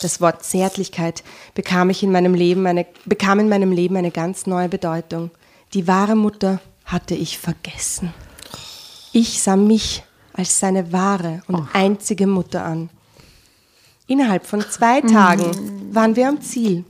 [0.02, 1.22] Das Wort Zärtlichkeit
[1.54, 5.30] bekam, ich in meinem Leben eine, bekam in meinem Leben eine ganz neue Bedeutung.
[5.72, 8.12] Die wahre Mutter hatte ich vergessen.
[9.12, 12.90] Ich sah mich als seine wahre und einzige Mutter an.
[14.08, 16.84] Innerhalb von zwei Tagen waren wir am Ziel.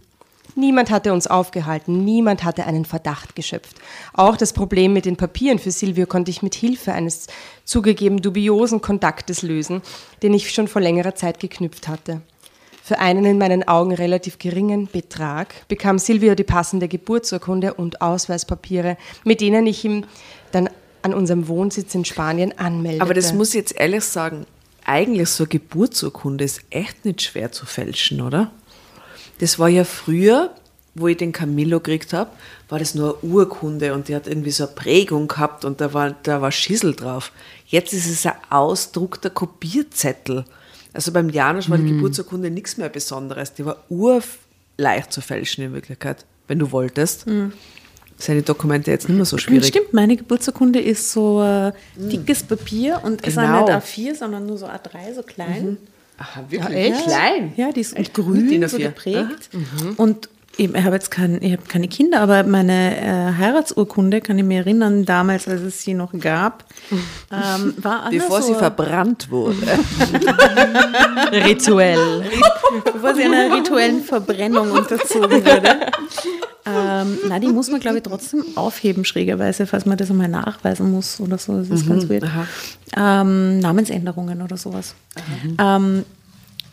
[0.54, 3.76] Niemand hatte uns aufgehalten, niemand hatte einen Verdacht geschöpft.
[4.12, 7.26] Auch das Problem mit den Papieren für Silvio konnte ich mit Hilfe eines
[7.64, 9.80] zugegeben dubiosen Kontaktes lösen,
[10.22, 12.20] den ich schon vor längerer Zeit geknüpft hatte.
[12.84, 18.96] Für einen in meinen Augen relativ geringen Betrag bekam Silvio die passende Geburtsurkunde und Ausweispapiere,
[19.24, 20.04] mit denen ich ihm
[20.50, 20.68] dann
[21.00, 23.02] an unserem Wohnsitz in Spanien anmeldete.
[23.02, 24.46] Aber das muss ich jetzt ehrlich sagen,
[24.84, 28.50] eigentlich so eine Geburtsurkunde ist echt nicht schwer zu fälschen, oder?
[29.42, 30.50] Das war ja früher,
[30.94, 32.30] wo ich den Camillo gekriegt habe,
[32.68, 35.92] war das nur eine Urkunde und die hat irgendwie so eine Prägung gehabt und da
[35.92, 37.32] war, da war Schissel drauf.
[37.66, 40.44] Jetzt ist es ein ausdruckter Kopierzettel.
[40.92, 43.52] Also beim Janusz war die Geburtsurkunde nichts mehr Besonderes.
[43.54, 47.26] Die war urleicht zu fälschen in Wirklichkeit, wenn du wolltest.
[48.18, 49.66] Seine Dokumente jetzt nicht mehr so schwierig.
[49.66, 53.64] Stimmt, meine Geburtsurkunde ist so äh, dickes Papier und ist Genau.
[53.64, 55.78] auch nicht A4, sondern nur so A3, so klein.
[56.22, 56.92] Aha, wirklich?
[56.92, 57.04] echt?
[57.04, 57.52] Klein.
[57.56, 58.14] Ja, die ist Echt?
[58.14, 58.82] grün so A4.
[58.82, 59.50] geprägt.
[59.96, 60.28] Und
[60.58, 64.58] Ich habe jetzt kein, ich hab keine Kinder, aber meine äh, Heiratsurkunde, kann ich mir
[64.58, 66.64] erinnern, damals, als es sie noch gab,
[67.32, 69.56] ähm, war Bevor so, sie verbrannt wurde.
[71.32, 72.24] Rituell.
[72.84, 75.80] bevor sie einer rituellen Verbrennung unterzogen wurde.
[76.64, 80.92] Ähm, na, die muss man, glaube ich, trotzdem aufheben, schrägerweise, falls man das einmal nachweisen
[80.92, 81.58] muss oder so.
[81.58, 82.24] Das ist ganz weird.
[82.96, 84.94] Ähm, Namensänderungen oder sowas.
[85.58, 86.04] Ähm,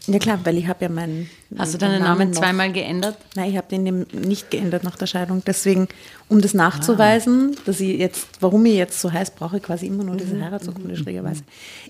[0.08, 3.18] ja klar, weil ich habe ja meinen Hast du deinen Namen zweimal geändert?
[3.36, 5.44] Nein, ich habe den nicht geändert nach der Scheidung.
[5.46, 5.88] Deswegen,
[6.28, 10.04] um das nachzuweisen, dass ich jetzt, warum ich jetzt so heiß, brauche ich quasi immer
[10.04, 11.44] nur diese Heiratsurkunde schrägerweise.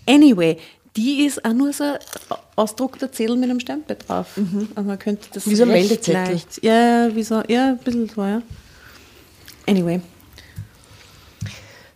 [0.07, 0.57] Anyway,
[0.95, 1.97] die ist auch nur so ein
[2.55, 4.27] ausdruckter Zettel mit einem Stempel drauf.
[4.75, 6.13] Also man könnte das Wie so ein Meldezettel.
[6.33, 8.41] leicht- Ja, wie so, ja, ein bisschen so, ja.
[9.67, 10.01] Anyway.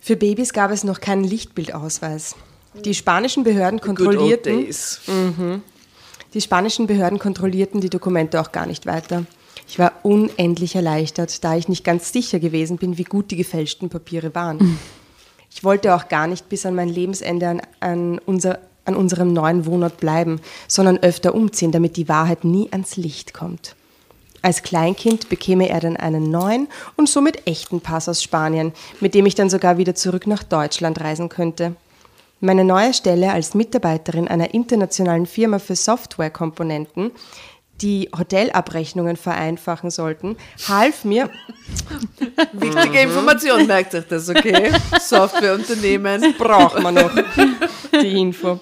[0.00, 2.36] Für Babys gab es noch keinen Lichtbildausweis.
[2.84, 5.00] Die spanischen Behörden Good old kontrollierten, days.
[6.34, 9.24] Die spanischen Behörden kontrollierten die Dokumente auch gar nicht weiter.
[9.68, 13.88] Ich war unendlich erleichtert, da ich nicht ganz sicher gewesen bin, wie gut die gefälschten
[13.88, 14.78] Papiere waren.
[15.50, 19.66] Ich wollte auch gar nicht bis an mein Lebensende an, an, unser, an unserem neuen
[19.66, 23.76] Wohnort bleiben, sondern öfter umziehen, damit die Wahrheit nie ans Licht kommt.
[24.42, 29.24] Als Kleinkind bekäme er dann einen neuen und somit echten Pass aus Spanien, mit dem
[29.24, 31.76] ich dann sogar wieder zurück nach Deutschland reisen könnte.
[32.44, 37.10] Meine neue Stelle als Mitarbeiterin einer internationalen Firma für Softwarekomponenten,
[37.80, 40.36] die Hotelabrechnungen vereinfachen sollten,
[40.68, 41.30] half mir,
[42.52, 44.70] Wichtige Information, merkt euch das, okay?
[45.00, 46.34] Softwareunternehmen.
[46.38, 47.12] braucht man noch
[48.02, 48.60] die Info,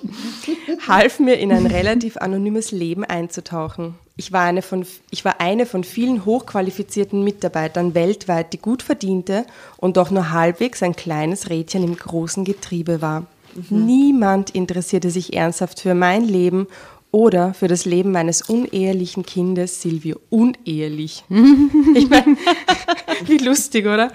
[0.86, 3.96] half mir in ein relativ anonymes Leben einzutauchen.
[4.16, 9.44] Ich war, eine von, ich war eine von vielen hochqualifizierten Mitarbeitern weltweit, die gut verdiente
[9.78, 13.26] und doch nur halbwegs ein kleines Rädchen im großen Getriebe war.
[13.70, 16.66] Niemand interessierte sich ernsthaft für mein Leben
[17.10, 20.18] oder für das Leben meines unehelichen Kindes Silvio.
[20.30, 21.24] Unehelich.
[21.94, 22.36] ich meine,
[23.26, 24.10] wie lustig, oder?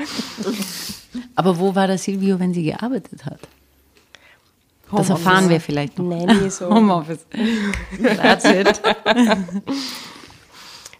[1.36, 3.40] Aber wo war der Silvio, wenn sie gearbeitet hat?
[4.92, 6.06] Das erfahren wir vielleicht noch.
[6.06, 6.70] Nanny so.
[6.74, 7.26] Homeoffice.
[8.02, 8.82] That's it.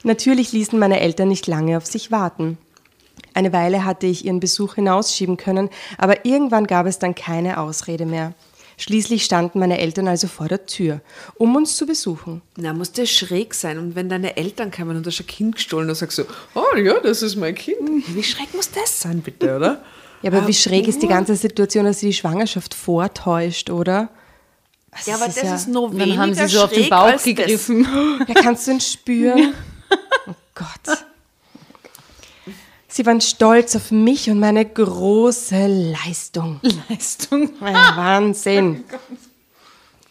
[0.04, 2.58] Natürlich ließen meine Eltern nicht lange auf sich warten.
[3.38, 5.70] Eine Weile hatte ich ihren Besuch hinausschieben können,
[6.00, 8.34] aber irgendwann gab es dann keine Ausrede mehr.
[8.80, 11.02] Schließlich standen meine Eltern also vor der Tür,
[11.36, 12.42] um uns zu besuchen.
[12.56, 13.78] Na, muss der schräg sein.
[13.78, 16.24] Und wenn deine Eltern kamen und hast ein Kind gestohlen, dann sagst du,
[16.56, 18.06] oh ja, das ist mein Kind.
[18.08, 19.84] Wie schräg muss das sein, bitte, oder?
[20.24, 24.10] Ja, aber wie schräg ist die ganze Situation, dass sie die Schwangerschaft vortäuscht, oder?
[24.90, 27.22] Also Ja, aber das ja, ist nur weniger dann haben sie so auf den Bauch
[27.24, 27.88] gegriffen.
[28.28, 29.54] Ja, kannst du ihn spüren?
[30.28, 31.06] Oh Gott.
[32.98, 36.60] Sie waren stolz auf mich und meine große Leistung.
[36.90, 37.52] Leistung.
[37.62, 38.86] Ja, Wahnsinn.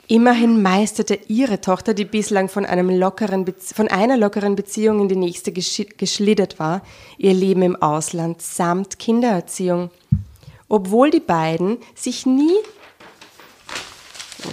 [0.07, 5.09] Immerhin meisterte ihre Tochter, die bislang von, einem lockeren Bezie- von einer lockeren Beziehung in
[5.09, 6.81] die nächste geschlittert war,
[7.19, 9.91] ihr Leben im Ausland samt Kindererziehung.
[10.69, 12.55] Obwohl die beiden sich nie
[14.45, 14.51] Oh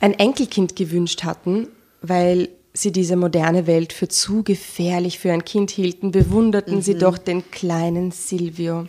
[0.00, 1.68] ein Enkelkind gewünscht hatten,
[2.00, 7.18] weil sie diese moderne Welt für zu gefährlich für ein Kind hielten, bewunderten sie doch
[7.18, 8.86] den kleinen Silvio.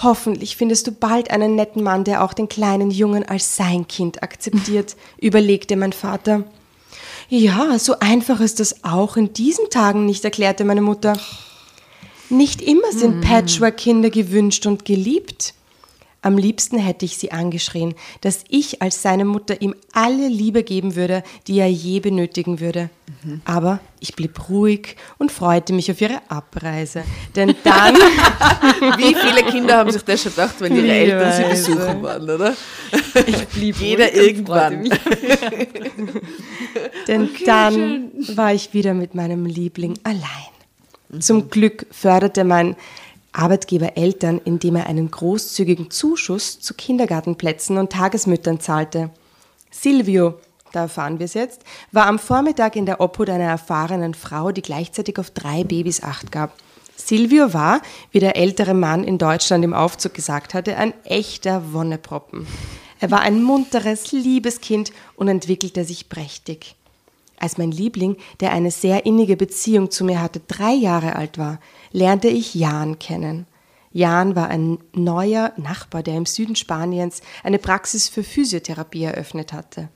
[0.00, 4.22] Hoffentlich findest du bald einen netten Mann, der auch den kleinen Jungen als sein Kind
[4.22, 6.44] akzeptiert, überlegte mein Vater.
[7.28, 11.18] Ja, so einfach ist es auch in diesen Tagen nicht, erklärte meine Mutter.
[12.30, 15.54] Nicht immer sind Patchwork-Kinder gewünscht und geliebt.
[16.20, 20.96] Am liebsten hätte ich sie angeschrien, dass ich als seine Mutter ihm alle Liebe geben
[20.96, 22.90] würde, die er je benötigen würde.
[23.44, 27.04] Aber ich blieb ruhig und freute mich auf ihre Abreise.
[27.36, 27.94] Denn dann,
[28.96, 32.56] Wie viele Kinder haben sich das schon gedacht, wenn ihre Eltern sie besuchen waren, oder?
[33.26, 34.82] Ich blieb Jeder ruhig und irgendwann.
[34.82, 34.90] mich.
[37.08, 41.20] denn dann war ich wieder mit meinem Liebling allein.
[41.20, 42.76] Zum Glück förderte mein
[43.32, 49.10] Arbeitgeber Eltern, indem er einen großzügigen Zuschuss zu Kindergartenplätzen und Tagesmüttern zahlte.
[49.70, 50.34] Silvio,
[50.72, 51.62] da erfahren wir es jetzt,
[51.92, 56.32] war am Vormittag in der Obhut einer erfahrenen Frau, die gleichzeitig auf drei Babys acht
[56.32, 56.54] gab.
[56.96, 62.46] Silvio war, wie der ältere Mann in Deutschland im Aufzug gesagt hatte, ein echter Wonneproppen.
[63.00, 66.74] Er war ein munteres, liebes Kind und entwickelte sich prächtig.
[67.38, 71.60] Als mein Liebling, der eine sehr innige Beziehung zu mir hatte, drei Jahre alt war,
[71.92, 73.46] lernte ich Jan kennen.
[73.90, 79.88] Jan war ein neuer Nachbar, der im Süden Spaniens eine Praxis für Physiotherapie eröffnet hatte.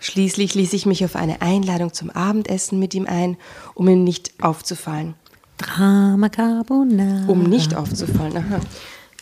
[0.00, 3.36] Schließlich ließ ich mich auf eine Einladung zum Abendessen mit ihm ein,
[3.74, 5.14] um ihm nicht aufzufallen.
[5.56, 7.26] Drama Carbonara.
[7.26, 8.36] Um nicht aufzufallen.
[8.36, 8.60] Aha.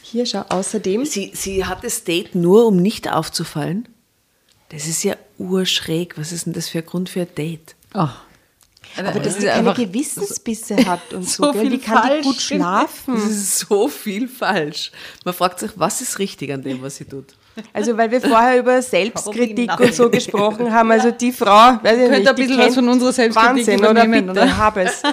[0.02, 1.04] Hier schau außerdem.
[1.04, 3.88] Sie, sie hat das Date nur, um nicht aufzufallen?
[4.70, 6.18] Das ist ja urschräg.
[6.18, 7.76] Was ist denn das für ein Grund für ein Date?
[7.94, 8.08] Oh,
[8.96, 11.44] Aber dass sie keine Gewissensbisse hat und so.
[11.44, 11.62] so gell?
[11.62, 12.24] viel Wie kann die falsch.
[12.24, 13.14] gut schlafen?
[13.14, 14.92] Das ist so viel falsch.
[15.24, 17.34] Man fragt sich, was ist richtig an dem, was sie tut?
[17.72, 20.90] Also, weil wir vorher über Selbstkritik und so gesprochen haben.
[20.90, 24.06] Also, die Frau, weiß ich Könnte ein die bisschen was von unserer Selbstkritik Wahnsinn, oder?
[24.06, 24.56] Bitte, oder?
[24.56, 25.02] hab es.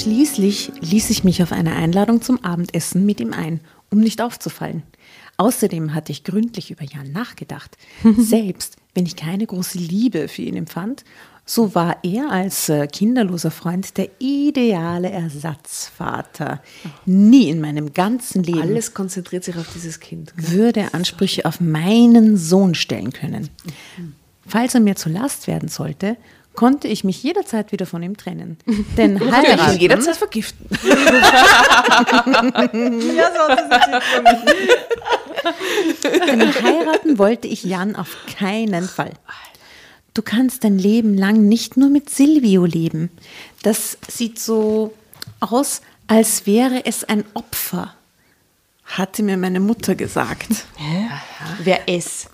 [0.00, 4.82] Schließlich ließ ich mich auf eine Einladung zum Abendessen mit ihm ein, um nicht aufzufallen.
[5.36, 7.76] Außerdem hatte ich gründlich über Jan nachgedacht.
[8.16, 11.04] Selbst wenn ich keine große Liebe für ihn empfand,
[11.44, 16.62] so war er als äh, kinderloser Freund der ideale Ersatzvater.
[17.04, 20.32] Nie in meinem ganzen Leben Alles konzentriert sich auf dieses Kind.
[20.34, 20.50] gell?
[20.52, 23.50] würde er Ansprüche auf meinen Sohn stellen können.
[24.46, 26.16] Falls er mir zur Last werden sollte,
[26.60, 28.58] konnte ich mich jederzeit wieder von ihm trennen.
[28.98, 30.66] Denn Ich kann ihn heiraten, jederzeit vergiften.
[36.04, 39.14] denn heiraten wollte ich Jan auf keinen Fall.
[40.12, 43.08] Du kannst dein Leben lang nicht nur mit Silvio leben.
[43.62, 44.92] Das sieht so
[45.40, 47.94] aus, als wäre es ein Opfer,
[48.84, 50.66] hatte mir meine Mutter gesagt.
[51.64, 52.28] Wer es?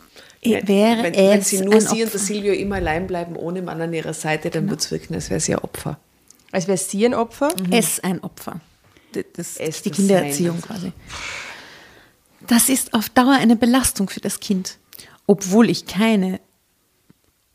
[0.51, 2.18] Wäre wenn, wenn sie nur ein sie und der Opfer.
[2.18, 5.40] Silvio immer allein bleiben, ohne Mann an ihrer Seite, dann wird es wirken, als wäre
[5.40, 5.99] sie ein Opfer.
[6.53, 7.51] Als wäre sie ein Opfer?
[7.70, 8.61] es ein Opfer.
[9.12, 10.66] Das Es ist die das Kindererziehung Sein.
[10.68, 10.92] quasi.
[12.47, 14.78] Das ist auf Dauer eine Belastung für das Kind,
[15.26, 16.40] obwohl ich keine,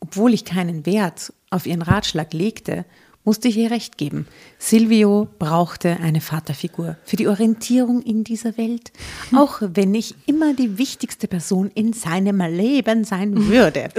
[0.00, 2.84] obwohl ich keinen Wert auf ihren Ratschlag legte,
[3.24, 4.26] musste ich ihr recht geben.
[4.58, 8.92] Silvio brauchte eine Vaterfigur für die Orientierung in dieser Welt,
[9.34, 13.90] auch wenn ich immer die wichtigste Person in seinem Leben sein würde.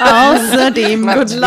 [0.00, 1.40] Außerdem wollte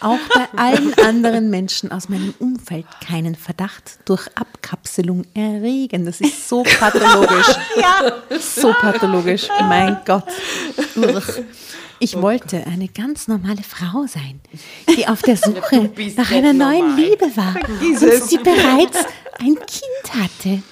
[0.00, 6.04] auch bei allen anderen Menschen aus meinem Umfeld keinen Verdacht durch Abkapselung erregen.
[6.04, 7.56] Das ist so pathologisch.
[7.76, 8.12] ja.
[8.38, 9.48] So pathologisch.
[9.68, 10.24] Mein Gott.
[10.96, 11.42] Uch.
[12.00, 14.40] Ich wollte eine ganz normale Frau sein,
[14.96, 18.98] die auf der Suche nach einer neuen Liebe war und die bereits
[19.38, 20.62] ein Kind hatte.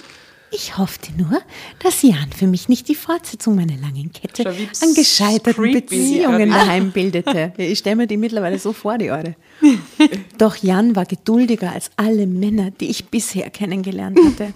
[0.55, 1.41] Ich hoffte nur,
[1.83, 6.93] dass Jan für mich nicht die Fortsetzung meiner langen Kette an gescheiterten Beziehungen sie daheim
[6.93, 7.53] bildete.
[7.63, 9.35] Ich stelle mir die mittlerweile so vor, die Eure.
[10.39, 14.53] Doch Jan war geduldiger als alle Männer, die ich bisher kennengelernt hatte.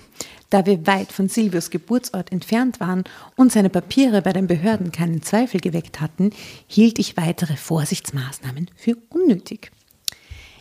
[0.50, 5.22] Da wir weit von Silvius Geburtsort entfernt waren und seine Papiere bei den Behörden keinen
[5.22, 6.30] Zweifel geweckt hatten,
[6.68, 9.72] hielt ich weitere Vorsichtsmaßnahmen für unnötig.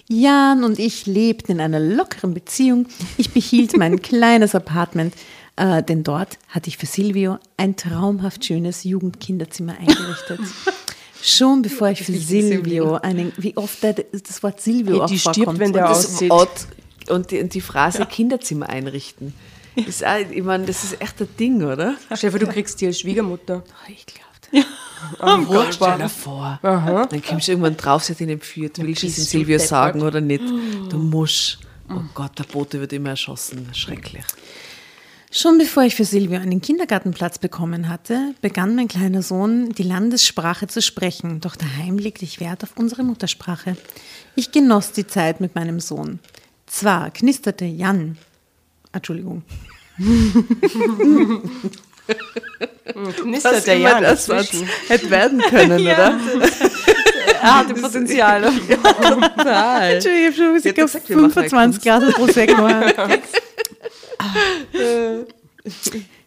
[0.08, 2.88] Jan und ich lebten in einer lockeren Beziehung.
[3.18, 5.14] Ich behielt mein kleines Apartment,
[5.56, 10.40] äh, denn dort hatte ich für Silvio ein traumhaft schönes Jugendkinderzimmer eingerichtet.
[11.22, 15.60] Schon bevor ich für Silvio einen, wie oft das Wort Silvio auch Die stirbt, vorkommt.
[15.60, 16.32] wenn der Und das aussieht.
[16.32, 16.68] Ort
[17.10, 19.34] und die, und die Phrase Kinderzimmer einrichten.
[19.88, 21.96] Ist auch, ich meine, das ist echt ein Ding, oder?
[22.16, 23.64] Vor, du kriegst die als Schwiegermutter.
[23.90, 24.26] Ich glaube.
[25.22, 26.60] Oh, Stell dir vor.
[26.62, 28.78] Dann kommst du irgendwann drauf, sie hat ihn entführt.
[28.80, 30.44] Willst du es dem Silvio sagen oder nicht?
[30.90, 31.60] Du musst.
[31.90, 33.70] Oh Gott, der Bote wird immer erschossen.
[33.74, 34.24] Schrecklich.
[35.32, 40.68] Schon bevor ich für Silvio einen Kindergartenplatz bekommen hatte, begann mein kleiner Sohn die Landessprache
[40.68, 43.76] zu sprechen, doch daheim legte ich Wert auf unsere Muttersprache.
[44.36, 46.20] Ich genoss die Zeit mit meinem Sohn.
[46.68, 48.18] Zwar knisterte Jan,
[48.96, 49.44] Entschuldigung,
[53.22, 54.50] Knistert der Jan das was
[54.88, 56.18] hätte werden können, oder?
[57.42, 58.42] Er hatte Potenzial.
[58.68, 59.94] Total.
[59.94, 62.68] Entschuldigung, ich habe schon gesagt, machen 25 Grad Prosecco.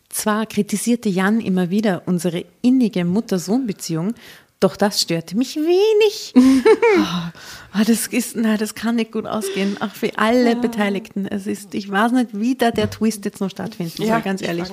[0.08, 4.14] Zwar kritisierte Jan immer wieder unsere innige Mutter-Sohn-Beziehung,
[4.60, 6.34] doch das störte mich wenig.
[7.70, 11.26] Ah, das ist, na, das kann nicht gut ausgehen, auch für alle Beteiligten.
[11.26, 14.48] Es ist, ich weiß nicht, wie da der Twist jetzt noch stattfinden soll, ganz ich
[14.48, 14.68] ehrlich.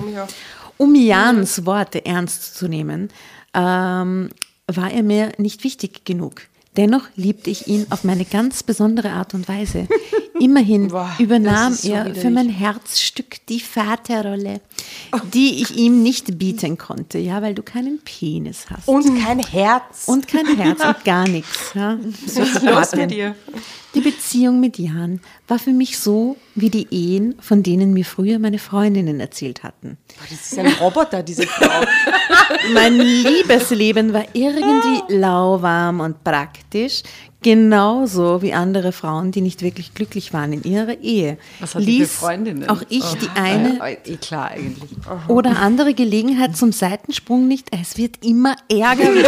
[0.78, 3.10] Um Jans Worte ernst zu nehmen,
[3.52, 4.30] ähm,
[4.66, 6.42] war er mir nicht wichtig genug.
[6.76, 9.88] Dennoch liebte ich ihn auf meine ganz besondere Art und Weise.
[10.38, 12.22] Immerhin Boah, übernahm so er widerlich.
[12.22, 14.60] für mein Herzstück die Vaterrolle,
[15.32, 18.88] die ich ihm nicht bieten konnte, ja, weil du keinen Penis hast.
[18.88, 20.04] Und kein Herz.
[20.06, 21.72] Und kein Herz und gar nichts.
[21.74, 21.98] Ja.
[22.62, 23.34] los mit dir?
[23.94, 28.38] Die Beziehung mit Jan war für mich so wie die Ehen, von denen mir früher
[28.38, 29.96] meine Freundinnen erzählt hatten.
[30.28, 31.80] Das ist ein Roboter, diese Frau.
[32.74, 36.65] Mein Liebesleben war irgendwie lauwarm und praktisch,
[37.42, 41.38] genauso wie andere Frauen, die nicht wirklich glücklich waren in ihrer Ehe.
[41.60, 42.68] Was hat die für Freundinnen?
[42.68, 44.90] Auch ich die eine Äh, eh klar eigentlich.
[45.28, 47.68] oder andere Gelegenheit zum Seitensprung nicht.
[47.78, 49.10] Es wird immer ärger,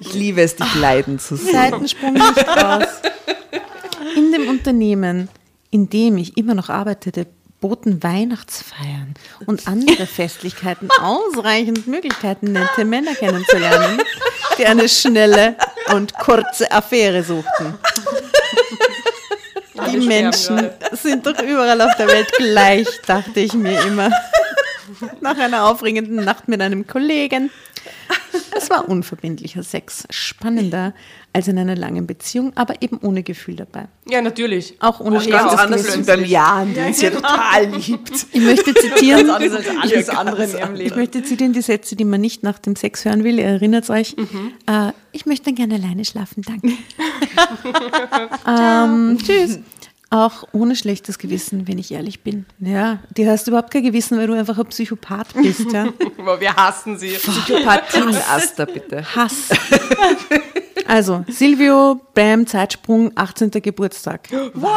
[0.00, 1.52] Ich liebe es, dich leiden zu sehen.
[1.52, 2.84] Seitensprung nicht raus.
[4.16, 5.28] In dem Unternehmen,
[5.70, 7.26] in dem ich immer noch arbeitete,
[7.60, 9.14] boten Weihnachtsfeiern
[9.46, 14.00] und andere Festlichkeiten ausreichend Möglichkeiten, nette Männer kennenzulernen,
[14.58, 15.56] die eine schnelle
[15.94, 17.74] und kurze Affäre suchten.
[19.90, 24.10] Die Menschen sind doch überall auf der Welt gleich, dachte ich mir immer.
[25.20, 27.50] Nach einer aufregenden Nacht mit einem Kollegen.
[28.56, 30.92] Es war unverbindlicher Sex, spannender
[31.32, 33.88] als in einer langen Beziehung, aber eben ohne Gefühl dabei.
[34.08, 34.74] Ja, natürlich.
[34.80, 38.26] Auch ohne Ganz schlechtes anders wie beim Jan, den sie ja total liebt.
[38.32, 40.96] Ich möchte zitieren, Anders als alles andere in ihrem ich Leben.
[40.96, 43.38] möchte zitieren die Sätze, die man nicht nach dem Sex hören will.
[43.38, 44.16] Ihr erinnert euch.
[44.16, 44.52] Mhm.
[44.66, 46.68] Äh, ich möchte gerne alleine schlafen, danke.
[48.46, 49.60] ähm, tschüss.
[50.12, 52.44] Auch ohne schlechtes Gewissen, wenn ich ehrlich bin.
[52.58, 55.70] Ja, du hast überhaupt kein Gewissen, weil du einfach ein Psychopath bist.
[55.72, 55.86] Ja.
[56.18, 57.10] Aber wir hassen sie.
[57.10, 59.04] Psychopathien, Asta, bitte.
[59.14, 59.48] Hass.
[60.86, 63.50] Also, Silvio, Bam, Zeitsprung, 18.
[63.52, 64.28] Geburtstag.
[64.54, 64.72] What?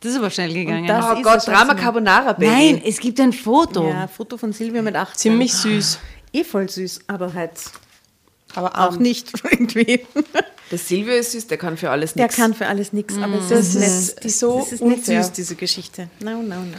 [0.00, 0.86] Das ist aber schnell gegangen.
[0.86, 1.74] das- Oh Gott, Drama.
[1.74, 2.50] Carbonara, Baby.
[2.50, 3.88] Nein, es gibt ein Foto.
[3.88, 5.16] Ja, Foto von Silvio mit 18.
[5.32, 5.98] Ziemlich süß.
[6.32, 7.52] Eh voll süß, aber halt
[8.54, 10.06] Aber auch nicht irgendwie.
[10.72, 12.36] Der Silvio ist süß, der kann für alles Der nichts.
[12.38, 15.22] kann für alles nichts, aber es Das ist, ist nicht, so das ist nicht unfair.
[15.22, 16.08] süß, diese Geschichte.
[16.24, 16.78] No, no, no.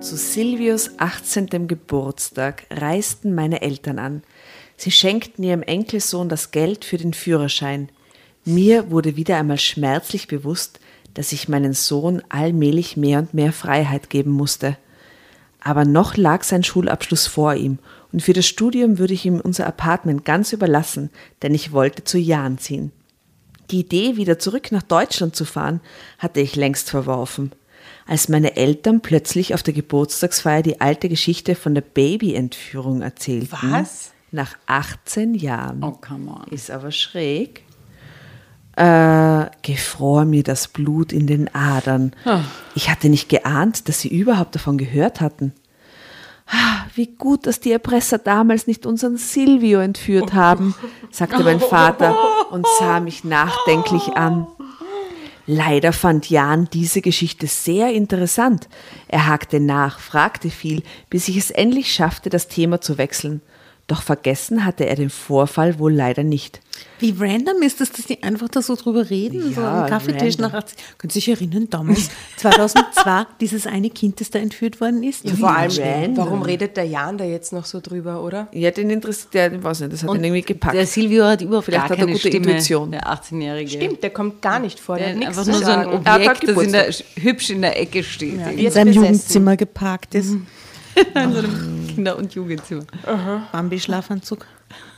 [0.00, 1.68] Zu Silvios 18.
[1.68, 4.22] Geburtstag reisten meine Eltern an.
[4.76, 7.90] Sie schenkten ihrem Enkelsohn das Geld für den Führerschein.
[8.46, 10.80] Mir wurde wieder einmal schmerzlich bewusst,
[11.14, 14.76] dass ich meinen Sohn allmählich mehr und mehr Freiheit geben musste.
[15.60, 17.78] Aber noch lag sein Schulabschluss vor ihm,
[18.12, 21.10] und für das Studium würde ich ihm unser Apartment ganz überlassen,
[21.42, 22.92] denn ich wollte zu Jan ziehen.
[23.70, 25.80] Die Idee, wieder zurück nach Deutschland zu fahren,
[26.18, 27.52] hatte ich längst verworfen.
[28.06, 33.56] Als meine Eltern plötzlich auf der Geburtstagsfeier die alte Geschichte von der Babyentführung erzählten.
[33.70, 34.10] Was?
[34.32, 35.82] Nach 18 Jahren.
[35.84, 36.48] Oh, come on.
[36.50, 37.62] Ist aber schräg.
[38.76, 42.12] Äh, gefror mir das Blut in den Adern.
[42.74, 45.52] Ich hatte nicht geahnt, dass sie überhaupt davon gehört hatten.
[46.46, 50.74] Ah, Wie gut, dass die Erpresser damals nicht unseren Silvio entführt haben,
[51.10, 52.16] sagte mein Vater
[52.50, 54.46] und sah mich nachdenklich an.
[55.46, 58.68] Leider fand Jan diese Geschichte sehr interessant.
[59.08, 63.42] Er hakte nach, fragte viel, bis ich es endlich schaffte, das Thema zu wechseln.
[63.90, 66.60] Doch vergessen hatte er den Vorfall wohl leider nicht.
[67.00, 69.52] Wie random ist es, dass die einfach da so drüber reden?
[69.52, 70.52] so Ja, am Kaffeetisch random.
[70.52, 70.78] nach 18.
[70.96, 75.24] Können Sie sich erinnern, damals, 2002, dieses eine Kind, das da entführt worden ist?
[75.24, 76.16] Ja, vor allem, random.
[76.16, 78.46] warum redet der Jan da jetzt noch so drüber, oder?
[78.52, 80.76] Ja, den interessiert, der, weiß nicht, das hat ihn irgendwie gepackt.
[80.76, 82.92] Der Silvio hat überhaupt Vielleicht gar hat keine gute Stimme, Intuition.
[82.92, 83.70] Der 18-Jährige.
[83.70, 86.04] Stimmt, der kommt gar nicht vor, der, Der hat nichts einfach zu nur so ein.
[86.04, 88.34] Er Objekt, das in der, hübsch in der Ecke steht.
[88.34, 89.04] in Jetzt seinem besessen.
[89.04, 90.34] Jugendzimmer geparkt ist.
[91.14, 92.84] In so einem Kinder- und Jugendzimmer.
[93.52, 94.46] Bambi-Schlafanzug.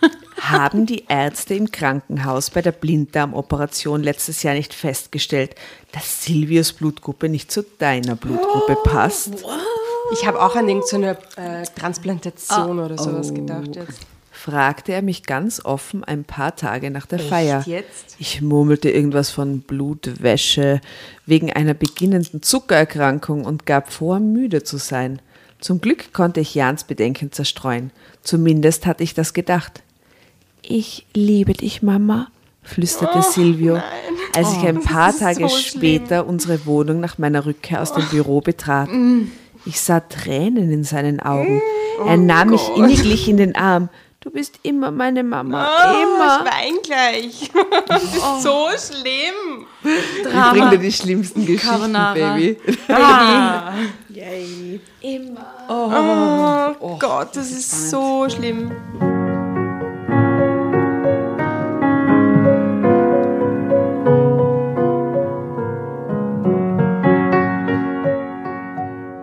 [0.41, 5.55] Haben die Ärzte im Krankenhaus bei der Blinddarmoperation letztes Jahr nicht festgestellt,
[5.93, 9.33] dass Silvios Blutgruppe nicht zu deiner Blutgruppe passt?
[10.13, 14.01] Ich habe auch an irgendeine äh, Transplantation oder sowas gedacht jetzt.
[14.31, 17.63] fragte er mich ganz offen ein paar Tage nach der Feier.
[17.67, 18.17] jetzt?
[18.19, 20.81] Ich murmelte irgendwas von Blutwäsche
[21.25, 25.23] wegen einer beginnenden Zuckererkrankung und gab vor, müde zu sein.
[25.63, 27.93] Zum Glück konnte ich Jans Bedenken zerstreuen.
[28.23, 29.85] Zumindest hatte ich das gedacht.
[30.61, 32.27] Ich liebe dich, Mama,
[32.65, 33.81] flüsterte Silvio,
[34.37, 38.05] als ich ein paar ist Tage so später unsere Wohnung nach meiner Rückkehr aus dem
[38.09, 38.89] Büro betrat.
[39.65, 41.63] Ich sah Tränen in seinen Augen.
[42.09, 43.89] Er nahm mich inniglich in den Arm.
[44.23, 45.67] Du bist immer meine Mama,
[46.01, 46.45] immer.
[46.45, 47.51] Ich wein gleich.
[47.89, 49.67] Das ist so schlimm.
[49.83, 52.15] Ich bring dir die schlimmsten Geschichten, Carbonara.
[52.15, 52.57] Baby.
[55.69, 58.71] Oh, Gott, das ist so schlimm.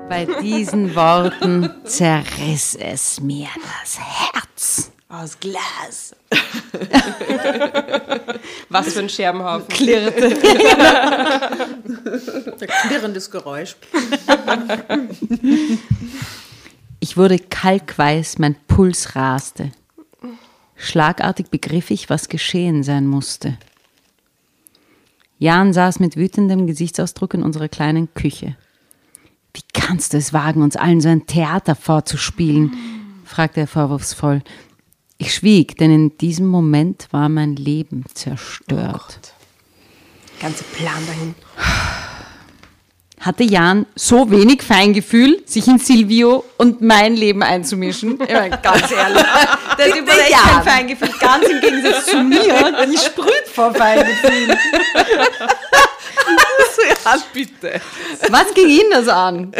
[0.09, 3.47] Bei diesen Worten zerriss es mir
[3.81, 4.48] das Herz.
[5.11, 6.15] Aus Glas.
[8.69, 9.67] Was für ein Scherbenhaufen.
[9.67, 10.29] Klirrte.
[12.87, 13.75] Klirrendes Geräusch.
[17.01, 19.71] Ich wurde kalkweiß, mein Puls raste.
[20.75, 23.57] Schlagartig begriff ich, was geschehen sein musste.
[25.37, 28.57] Jan saß mit wütendem Gesichtsausdruck in unserer kleinen Küche.
[29.53, 32.73] Wie kannst du es wagen, uns allen so ein Theater vorzuspielen?
[33.23, 34.41] fragte er vorwurfsvoll.
[35.21, 39.19] Ich schwieg, denn in diesem Moment war mein Leben zerstört.
[40.39, 41.35] Ganze Plan dahin.
[43.19, 48.13] Hatte Jan so wenig Feingefühl, sich in Silvio und mein Leben einzumischen?
[48.13, 49.21] Ich meine, ganz ehrlich.
[49.93, 54.47] Typ hat echt kein Feingefühl, ganz im Gegensatz zu mir, die sprüht vor Feingefühl.
[56.87, 57.81] ja, bitte.
[58.29, 59.51] Was ging Ihnen das an?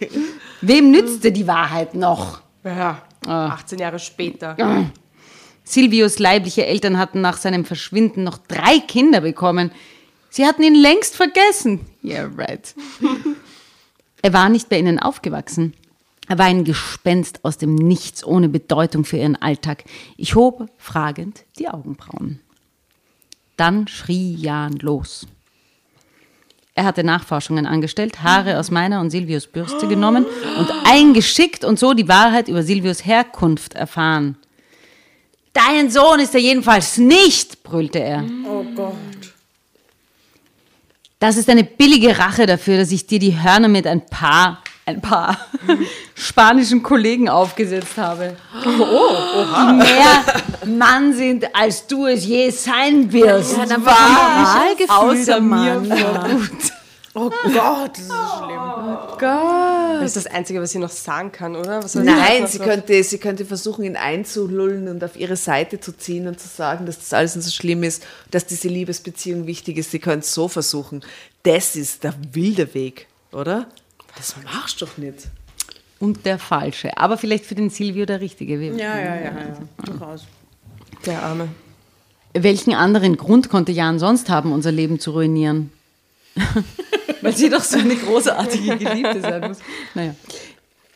[0.60, 2.42] Wem nützte die Wahrheit noch?
[2.62, 3.48] Ja, Ah.
[3.48, 4.56] 18 Jahre später.
[5.64, 9.70] Silvios leibliche Eltern hatten nach seinem Verschwinden noch drei Kinder bekommen.
[10.30, 11.80] Sie hatten ihn längst vergessen.
[12.02, 12.74] Yeah, right.
[14.22, 15.74] er war nicht bei ihnen aufgewachsen.
[16.28, 19.84] Er war ein Gespenst aus dem Nichts ohne Bedeutung für ihren Alltag.
[20.16, 22.40] Ich hob fragend die Augenbrauen.
[23.56, 25.26] Dann schrie Jan los.
[26.78, 30.24] Er hatte Nachforschungen angestellt, Haare aus meiner und Silvios Bürste genommen
[30.60, 34.36] und eingeschickt und so die Wahrheit über Silvios Herkunft erfahren.
[35.52, 38.24] Dein Sohn ist er jedenfalls nicht, brüllte er.
[38.48, 38.94] Oh Gott.
[41.18, 45.00] Das ist eine billige Rache dafür, dass ich dir die Hörner mit ein paar, ein
[45.02, 45.36] paar
[46.14, 48.36] spanischen Kollegen aufgesetzt habe.
[48.64, 50.24] Die mehr
[50.66, 53.56] Mann sind, als du es je sein wirst.
[53.58, 53.84] Ja, dann
[54.88, 55.82] Außer mir.
[57.14, 59.18] Oh Gott, das ist so schlimm.
[59.18, 61.80] Das ist das Einzige, was sie noch sagen kann, oder?
[61.94, 66.38] Nein, sie könnte, sie könnte versuchen, ihn einzulullen und auf ihre Seite zu ziehen und
[66.38, 69.90] zu sagen, dass das alles nicht so schlimm ist, dass diese Liebesbeziehung wichtig ist.
[69.90, 71.02] Sie könnte es so versuchen.
[71.42, 73.66] Das ist der wilde Weg, oder?
[74.18, 75.28] Das machst du doch nicht.
[76.00, 76.96] Und der falsche.
[76.98, 78.78] Aber vielleicht für den Silvio der richtige Weg.
[78.78, 79.58] Ja, ja, ja, ja.
[79.84, 80.26] Durchaus.
[81.06, 81.48] Der Arme.
[82.34, 85.72] Welchen anderen Grund konnte Jan sonst haben, unser Leben zu ruinieren?
[87.22, 89.58] Weil sie doch so eine großartige Geliebte sein muss.
[89.94, 90.14] Naja.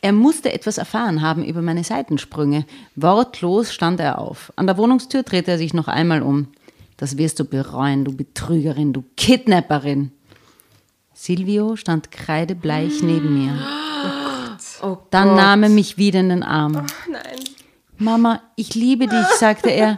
[0.00, 2.64] Er musste etwas erfahren haben über meine Seitensprünge.
[2.96, 4.52] Wortlos stand er auf.
[4.56, 6.48] An der Wohnungstür drehte er sich noch einmal um.
[6.96, 10.10] Das wirst du bereuen, du Betrügerin, du Kidnapperin.
[11.24, 13.56] Silvio stand kreidebleich neben mir.
[14.82, 16.72] Oh Dann nahm er mich wieder in den Arm.
[17.08, 17.38] Nein.
[17.96, 19.96] Mama, ich liebe dich, sagte er.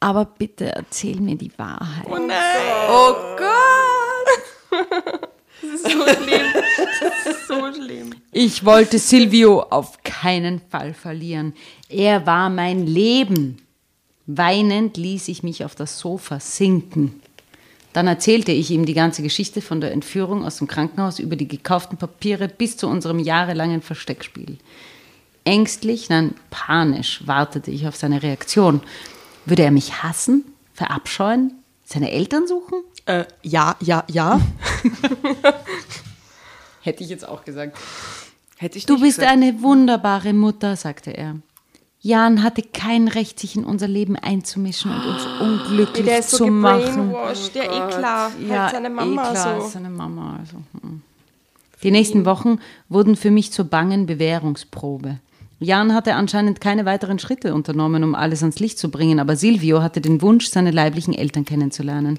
[0.00, 2.04] Aber bitte erzähl mir die Wahrheit.
[2.08, 4.80] Oh Gott!
[5.62, 6.46] So schlimm.
[7.00, 8.12] Das ist so schlimm.
[8.32, 11.54] Ich wollte Silvio auf keinen Fall verlieren.
[11.88, 13.62] Er war mein Leben.
[14.26, 17.22] Weinend ließ ich mich auf das Sofa sinken.
[17.92, 21.48] Dann erzählte ich ihm die ganze Geschichte von der Entführung aus dem Krankenhaus über die
[21.48, 24.58] gekauften Papiere bis zu unserem jahrelangen Versteckspiel.
[25.44, 28.80] Ängstlich, nein, panisch wartete ich auf seine Reaktion.
[29.46, 31.52] Würde er mich hassen, verabscheuen,
[31.84, 32.84] seine Eltern suchen?
[33.06, 34.40] Äh, ja, ja, ja.
[36.82, 37.76] Hätte ich jetzt auch gesagt.
[38.58, 39.32] Hätte ich Du bist gesagt.
[39.32, 41.36] eine wunderbare Mutter, sagte er.
[42.02, 46.38] Jan hatte kein Recht, sich in unser Leben einzumischen und uns unglücklich Der ist so
[46.38, 47.08] zu machen.
[47.10, 47.54] gebrainwashed.
[47.54, 48.32] Ja, eh klar.
[48.48, 49.66] Ja, halt seine Mama eh klar, so.
[49.66, 50.38] ist seine Mama.
[50.40, 51.02] Also, hm.
[51.82, 55.18] Die nächsten Wochen wurden für mich zur bangen Bewährungsprobe.
[55.58, 59.82] Jan hatte anscheinend keine weiteren Schritte unternommen, um alles ans Licht zu bringen, aber Silvio
[59.82, 62.18] hatte den Wunsch, seine leiblichen Eltern kennenzulernen.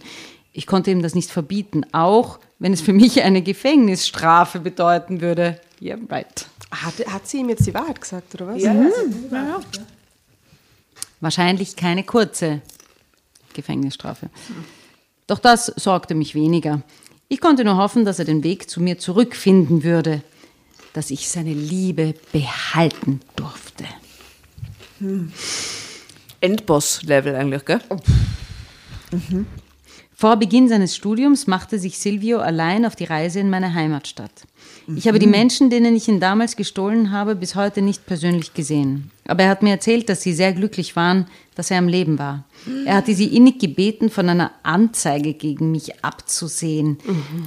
[0.54, 5.60] Ich konnte ihm das nicht verbieten, auch wenn es für mich eine Gefängnisstrafe bedeuten würde.
[5.80, 6.46] Ja, right.
[6.72, 8.64] Hat, hat sie ihm jetzt die Wahrheit gesagt, oder was?
[11.20, 12.62] Wahrscheinlich keine kurze
[13.54, 14.30] Gefängnisstrafe.
[15.28, 16.82] Doch das sorgte mich weniger.
[17.28, 20.22] Ich konnte nur hoffen, dass er den Weg zu mir zurückfinden würde,
[20.94, 23.86] dass ich seine Liebe behalten durfte.
[26.42, 27.82] Endboss-Level eigentlich, gell?
[30.14, 34.46] Vor Beginn seines Studiums machte sich Silvio allein auf die Reise in meine Heimatstadt.
[34.96, 39.12] Ich habe die Menschen, denen ich ihn damals gestohlen habe, bis heute nicht persönlich gesehen.
[39.28, 42.44] Aber er hat mir erzählt, dass sie sehr glücklich waren, dass er am Leben war.
[42.86, 46.98] Er hatte sie innig gebeten, von einer Anzeige gegen mich abzusehen,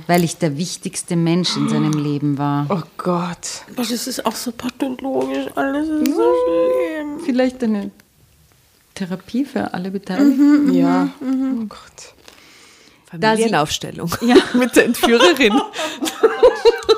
[0.06, 2.66] weil ich der wichtigste Mensch in seinem Leben war.
[2.68, 3.62] Oh Gott.
[3.72, 7.20] Aber das ist auch so pathologisch, alles ist so schlimm.
[7.24, 7.90] Vielleicht eine
[8.94, 10.72] Therapie für alle Beteiligten.
[10.72, 11.10] Ja.
[11.20, 12.13] Oh Gott.
[13.20, 14.10] Familienaufstellung.
[14.22, 14.36] Ja.
[14.54, 15.52] Mit der Entführerin.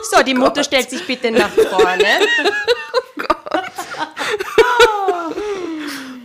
[0.09, 2.05] So, die Mutter stellt sich bitte nach vorne.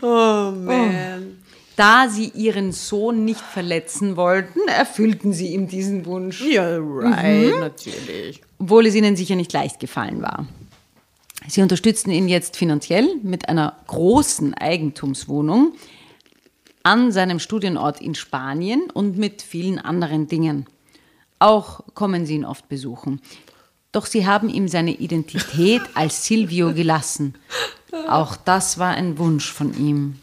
[0.02, 1.42] Oh man.
[1.76, 6.42] Da sie ihren Sohn nicht verletzen wollten, erfüllten sie ihm diesen Wunsch.
[6.42, 8.42] Ja, right, natürlich.
[8.60, 10.46] obwohl es ihnen sicher nicht leicht gefallen war.
[11.48, 15.74] Sie unterstützten ihn jetzt finanziell mit einer großen Eigentumswohnung
[16.84, 20.66] an seinem Studienort in Spanien und mit vielen anderen Dingen.
[21.40, 23.22] Auch kommen sie ihn oft besuchen.
[23.92, 27.36] Doch sie haben ihm seine Identität als Silvio gelassen.
[28.08, 30.16] Auch das war ein Wunsch von ihm.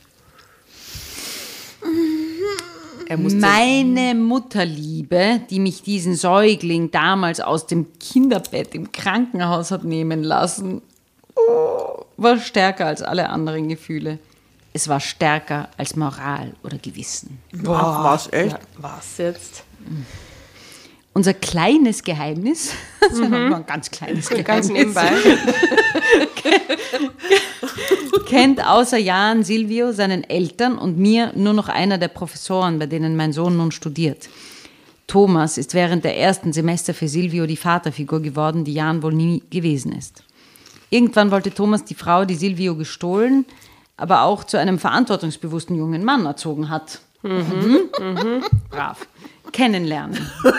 [3.16, 10.82] Meine Mutterliebe, die mich diesen Säugling damals aus dem Kinderbett im Krankenhaus hat nehmen lassen,
[11.34, 14.18] oh, war stärker als alle anderen Gefühle.
[14.73, 17.39] Es war stärker als Moral oder Gewissen.
[17.66, 18.53] Ach, was, echt?
[18.53, 19.64] Ja, was jetzt?
[21.14, 25.11] Unser kleines Geheimnis, das war nur ein ganz kleines Geheimnis, Ganz nebenbei.
[28.29, 33.16] kennt außer Jan Silvio, seinen Eltern und mir nur noch einer der Professoren, bei denen
[33.16, 34.29] mein Sohn nun studiert.
[35.07, 39.43] Thomas ist während der ersten Semester für Silvio die Vaterfigur geworden, die Jan wohl nie
[39.49, 40.23] gewesen ist.
[40.91, 43.47] Irgendwann wollte Thomas die Frau, die Silvio gestohlen,
[43.99, 47.01] aber auch zu einem verantwortungsbewussten jungen Mann erzogen hat.
[47.22, 47.90] Mhm.
[48.70, 49.07] Brav.
[49.53, 50.26] Kennenlernen.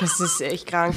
[0.00, 0.92] Das ist echt krank.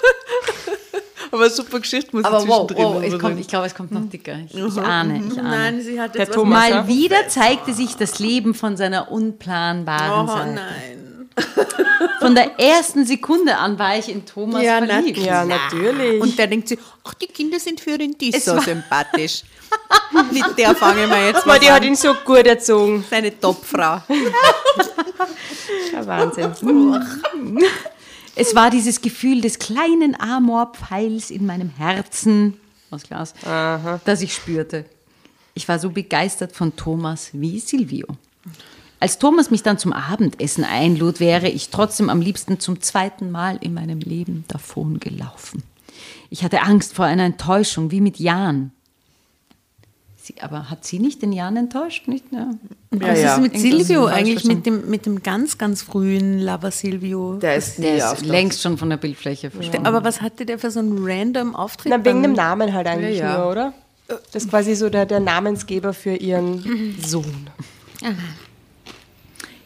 [1.32, 4.08] Aber super Geschichte muss Aber wow, zwischendrin wow, es kommt, ich glaube, es kommt noch
[4.08, 4.36] dicker.
[4.46, 5.48] Ich, ich ahne, ich ahne.
[5.48, 6.70] Nein, sie hat Der jetzt was Thomas?
[6.70, 10.54] Mal wieder zeigte sich das Leben von seiner unplanbaren Oh Seite.
[10.54, 11.09] nein.
[12.20, 15.18] Von der ersten Sekunde an war ich in Thomas Ja, verliebt.
[15.18, 16.20] Ja, natürlich.
[16.20, 19.42] Und da denkt sie, ach, die Kinder sind für ihn die Es so sympathisch.
[20.32, 21.88] Mit der fangen wir jetzt mal die hat an.
[21.88, 23.04] ihn so gut erzogen.
[23.08, 24.02] Seine Topfrau.
[25.92, 26.52] Ja, Wahnsinn.
[28.34, 32.58] Es war dieses Gefühl des kleinen Amorpfeils in meinem Herzen,
[32.90, 33.34] aus Glas,
[34.04, 34.84] das ich spürte.
[35.54, 38.06] Ich war so begeistert von Thomas wie Silvio.
[39.00, 43.56] Als Thomas mich dann zum Abendessen einlud, wäre ich trotzdem am liebsten zum zweiten Mal
[43.62, 45.62] in meinem Leben davon gelaufen.
[46.28, 48.72] Ich hatte Angst vor einer Enttäuschung, wie mit Jan.
[50.22, 52.08] Sie, aber hat sie nicht den Jan enttäuscht?
[52.08, 52.26] Nicht?
[52.30, 52.50] Ja.
[52.90, 53.34] Und Ja, was ja.
[53.36, 57.36] ist mit Silvio eigentlich, mit dem, mit dem ganz, ganz frühen Lover Silvio?
[57.36, 59.86] Der ist Der ist längst schon von der Bildfläche verschwunden.
[59.86, 61.90] Aber was hatte der für so einen random Auftritt?
[61.96, 63.38] Na, wegen dem Namen halt eigentlich Ja, ja.
[63.38, 63.72] nur, oder?
[64.08, 67.48] Das ist quasi so der, der Namensgeber für ihren Sohn.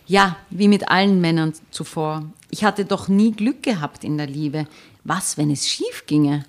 [0.06, 2.24] Ja, wie mit allen Männern zuvor.
[2.50, 4.66] Ich hatte doch nie Glück gehabt in der Liebe.
[5.02, 6.44] Was, wenn es schief ginge?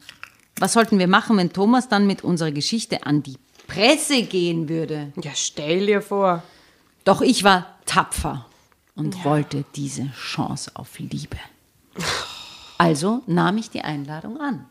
[0.59, 3.37] Was sollten wir machen, wenn Thomas dann mit unserer Geschichte an die
[3.67, 5.11] Presse gehen würde?
[5.21, 6.43] Ja, stell dir vor.
[7.03, 8.45] Doch ich war tapfer
[8.95, 11.37] und wollte diese Chance auf Liebe.
[12.77, 14.65] Also nahm ich die Einladung an.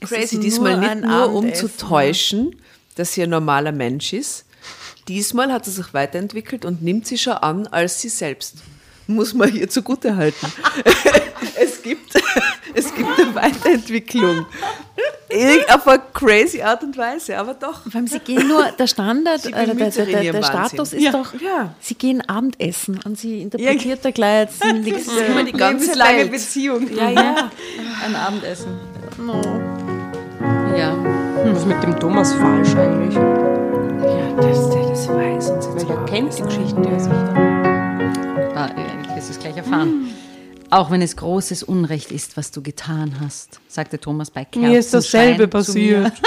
[0.00, 2.56] Crazy, ist diesmal nur nicht nur um zu täuschen,
[2.96, 4.46] dass sie ein normaler Mensch ist.
[5.08, 8.56] Diesmal hat sie sich weiterentwickelt und nimmt sie schon an als sie selbst.
[9.06, 10.50] Muss man ihr zugute halten.
[11.60, 12.14] es, gibt,
[12.74, 14.46] es gibt eine Weiterentwicklung.
[15.28, 17.82] Irgend- Auf eine crazy Art und Weise, aber doch.
[17.82, 20.42] Vor allem, sie gehen nur, der Standard, Sie äh, der, der, der.
[20.42, 21.12] Status ist Ja.
[21.12, 21.74] doch, Ja.
[21.80, 26.30] sie gehen Abendessen und sie interpretiert da gleich jetzt die nächste Immer die ganze Welt.
[26.30, 26.88] Beziehung.
[26.96, 27.50] Ja, ja.
[28.06, 28.78] Ein Abendessen.
[30.76, 30.96] Ja.
[31.44, 33.14] Was ist mit dem Thomas falsch eigentlich?
[33.14, 36.38] ja dass der das weiß und sie Weil ist.
[36.38, 37.34] die Geschichten, die er sich da.
[38.54, 40.08] Ah, äh, wirst du es gleich erfahren.
[40.70, 44.78] Auch wenn es großes Unrecht ist, was du getan hast, sagte Thomas bei Kerzenschein Mir
[44.78, 46.12] ist dasselbe passiert.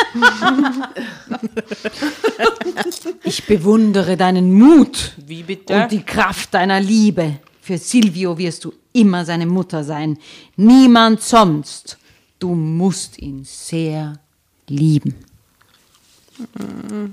[3.23, 5.83] Ich bewundere deinen Mut Wie bitte?
[5.83, 7.39] und die Kraft deiner Liebe.
[7.61, 10.17] Für Silvio wirst du immer seine Mutter sein.
[10.55, 11.97] Niemand sonst.
[12.39, 14.19] Du musst ihn sehr
[14.67, 15.26] lieben.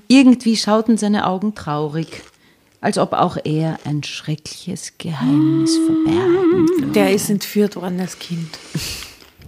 [0.08, 2.22] Irgendwie schauten seine Augen traurig,
[2.80, 6.86] als ob auch er ein schreckliches Geheimnis verbergen würde.
[6.92, 8.48] Der ist entführt worden als Kind.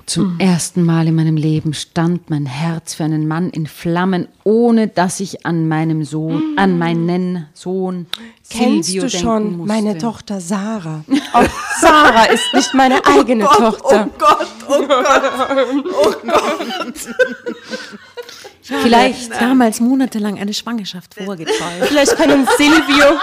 [0.06, 4.86] Zum ersten Mal in meinem Leben stand mein Herz für einen Mann in Flammen, ohne
[4.86, 8.06] dass ich an meinem Sohn, an meinen Sohn
[8.48, 9.74] Kennst Silvio du schon musste.
[9.74, 11.04] meine Tochter Sarah?
[11.32, 11.48] Auch
[11.80, 14.08] Sarah ist nicht meine eigene Tochter.
[14.08, 16.94] Oh Gott, oh Gott.
[18.67, 21.61] Vielleicht, Damals monatelang eine Schwangerschaft vorgetäuscht.
[21.88, 23.18] Vielleicht können Silvio.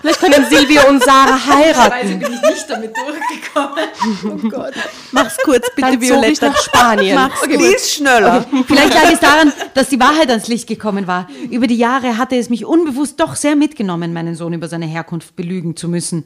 [0.00, 2.18] Vielleicht können Silvio und Sarah heiraten.
[2.20, 4.64] bin ich nicht damit durchgekommen.
[5.12, 6.48] Mach's kurz, bitte, Dann zog ich Violetta.
[6.50, 7.14] nach Spanien.
[7.16, 8.44] Mach's Die ist schneller.
[8.66, 11.28] Vielleicht lag es daran, dass die Wahrheit ans Licht gekommen war.
[11.50, 15.34] Über die Jahre hatte es mich unbewusst doch sehr mitgenommen, meinen Sohn über seine Herkunft
[15.34, 16.24] belügen zu müssen.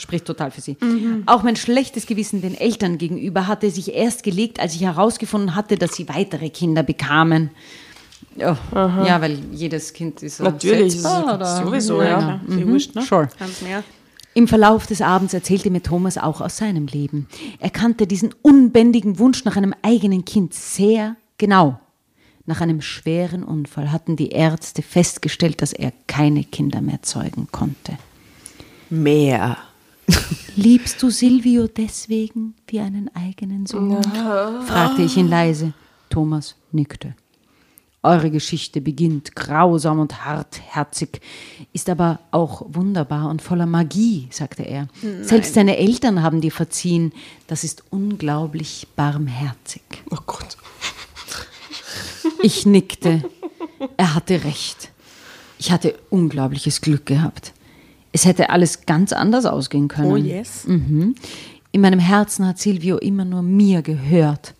[0.00, 0.76] Spricht total für sie.
[1.26, 5.76] Auch mein schlechtes Gewissen den Eltern gegenüber hatte sich erst gelegt, als ich herausgefunden hatte,
[5.76, 7.50] dass sie weitere Kinder bekamen.
[8.36, 11.66] Ja, ja weil jedes Kind ist so Natürlich, setzbar, das ist oder?
[11.66, 12.40] sowieso, ja.
[12.46, 13.02] Ist eh wurscht, ne?
[13.02, 13.28] Sure.
[13.38, 13.82] Ganz mehr.
[14.32, 17.26] Im Verlauf des Abends erzählte mir Thomas auch aus seinem Leben.
[17.58, 21.80] Er kannte diesen unbändigen Wunsch nach einem eigenen Kind sehr genau.
[22.46, 27.98] Nach einem schweren Unfall hatten die Ärzte festgestellt, dass er keine Kinder mehr zeugen konnte.
[28.88, 29.56] Mehr.
[30.56, 34.02] Liebst du Silvio deswegen wie einen eigenen Sohn?
[34.66, 35.72] fragte ich ihn leise.
[36.08, 37.14] Thomas nickte.
[38.02, 41.20] Eure Geschichte beginnt grausam und hartherzig,
[41.74, 44.88] ist aber auch wunderbar und voller Magie, sagte er.
[45.20, 47.12] Selbst deine Eltern haben dir verziehen.
[47.46, 49.82] Das ist unglaublich barmherzig.
[50.10, 50.56] Oh Gott.
[52.42, 53.22] Ich nickte.
[53.98, 54.90] Er hatte recht.
[55.58, 57.52] Ich hatte unglaubliches Glück gehabt.
[58.12, 60.10] Es hätte alles ganz anders ausgehen können.
[60.12, 60.66] Oh yes.
[60.66, 61.14] Mhm.
[61.72, 64.54] In meinem Herzen hat Silvio immer nur mir gehört.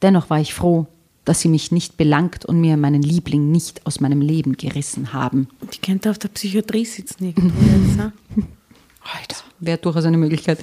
[0.00, 0.86] Dennoch war ich froh,
[1.24, 5.48] dass sie mich nicht belangt und mir meinen Liebling nicht aus meinem Leben gerissen haben.
[5.72, 7.98] Die könnte auf der Psychiatrie sitzen irgendwo jetzt.
[7.98, 8.12] ha?
[9.18, 10.58] Alter, wäre durchaus eine Möglichkeit.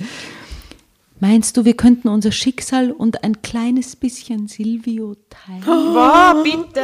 [1.21, 5.63] Meinst du, wir könnten unser Schicksal und ein kleines bisschen Silvio teilen?
[5.65, 6.81] Boah, bitte.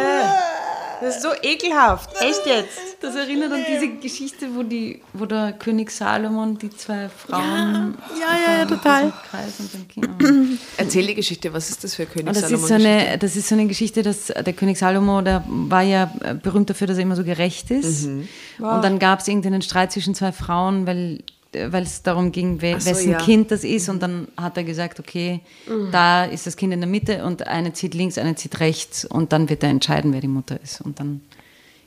[1.02, 2.10] Das ist so ekelhaft.
[2.22, 2.80] Echt jetzt?
[3.02, 8.54] Das erinnert an diese Geschichte, wo, die, wo der König Salomon die zwei Frauen Ja,
[8.54, 9.14] ja, ja, total.
[9.30, 10.60] Kreis und den Kindern.
[10.78, 13.48] Erzähl die Geschichte, was ist das für König das, Salomon ist so eine, das ist
[13.48, 17.04] so eine Geschichte, dass der König Salomo, der war ja äh, berühmt dafür, dass er
[17.04, 18.06] immer so gerecht ist.
[18.06, 18.28] Mhm.
[18.60, 21.24] Und dann gab es irgendeinen Streit zwischen zwei Frauen, weil
[21.70, 23.18] weil es darum ging, we so, wessen ja.
[23.20, 23.90] Kind das ist.
[23.90, 25.40] Und dann hat er gesagt, okay,
[25.92, 29.06] da ist das Kind in der Mitte und eine zieht links, eine zieht rechts.
[29.06, 30.82] Und dann wird er entscheiden, wer die Mutter ist.
[30.82, 31.22] Und dann,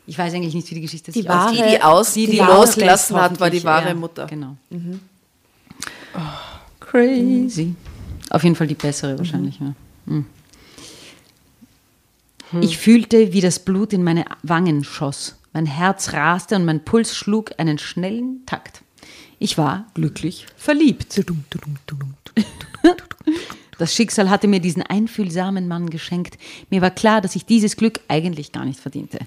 [0.07, 1.67] ich weiß eigentlich nicht, wie die Geschichte Die sich wahre- ausgeht.
[1.67, 4.27] Die, die, aus, die, die losgelassen auslässt, hat, war die wahre ja, Mutter.
[4.27, 4.57] Genau.
[6.81, 7.75] crazy.
[8.31, 9.59] Auf jeden Fall die bessere wahrscheinlich.
[9.61, 9.75] Ja.
[10.07, 10.25] Hm.
[12.61, 15.37] Ich fühlte, wie das Blut in meine Wangen schoss.
[15.53, 18.83] Mein Herz raste und mein Puls schlug einen schnellen Takt.
[19.39, 21.21] Ich war glücklich verliebt.
[23.79, 26.37] Das Schicksal hatte mir diesen einfühlsamen Mann geschenkt.
[26.69, 29.19] Mir war klar, dass ich dieses Glück eigentlich gar nicht verdiente.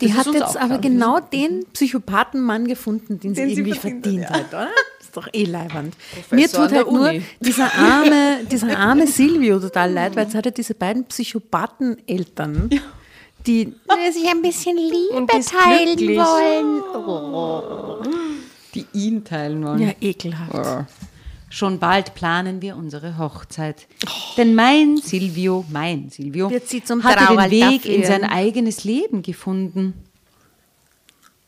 [0.00, 0.80] Die Das hat jetzt aber klar.
[0.80, 4.68] genau den Psychopathenmann gefunden, den, Den sie sie irgendwie verdient verdient, hat, oder?
[4.98, 5.94] Ist doch eh leiwand.
[6.30, 10.50] Mir tut halt nur dieser arme, dieser arme Silvio total leid, weil es hat ja
[10.52, 12.70] diese beiden Psychopatheneltern,
[13.46, 13.74] die
[14.12, 16.18] sich ein bisschen Liebe teilen glücklich.
[16.18, 16.82] wollen.
[18.74, 19.80] Die ihn teilen wollen.
[19.80, 20.86] Ja, ekelhaft.
[21.50, 23.86] Schon bald planen wir unsere Hochzeit.
[24.36, 29.22] Denn mein Silvio, mein Silvio, Wird sie zum hatte den Weg in sein eigenes Leben
[29.22, 29.94] gefunden.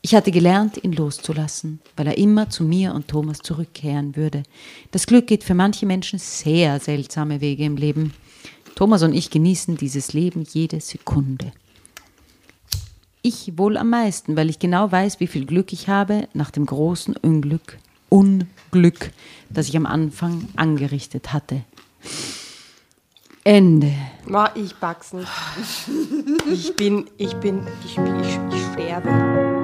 [0.03, 4.41] Ich hatte gelernt, ihn loszulassen, weil er immer zu mir und Thomas zurückkehren würde.
[4.89, 8.13] Das Glück geht für manche Menschen sehr seltsame Wege im Leben.
[8.73, 11.51] Thomas und ich genießen dieses Leben jede Sekunde.
[13.23, 16.65] Ich wohl am meisten, weil ich genau weiß, wie viel Glück ich habe nach dem
[16.65, 17.77] großen Unglück,
[18.09, 19.11] Unglück,
[19.49, 21.61] das ich am Anfang angerichtet hatte.
[23.43, 23.91] Ende.
[24.25, 25.27] Ma, ich pack's nicht.
[26.51, 29.60] Ich bin, ich bin, ich, ich, ich sterbe.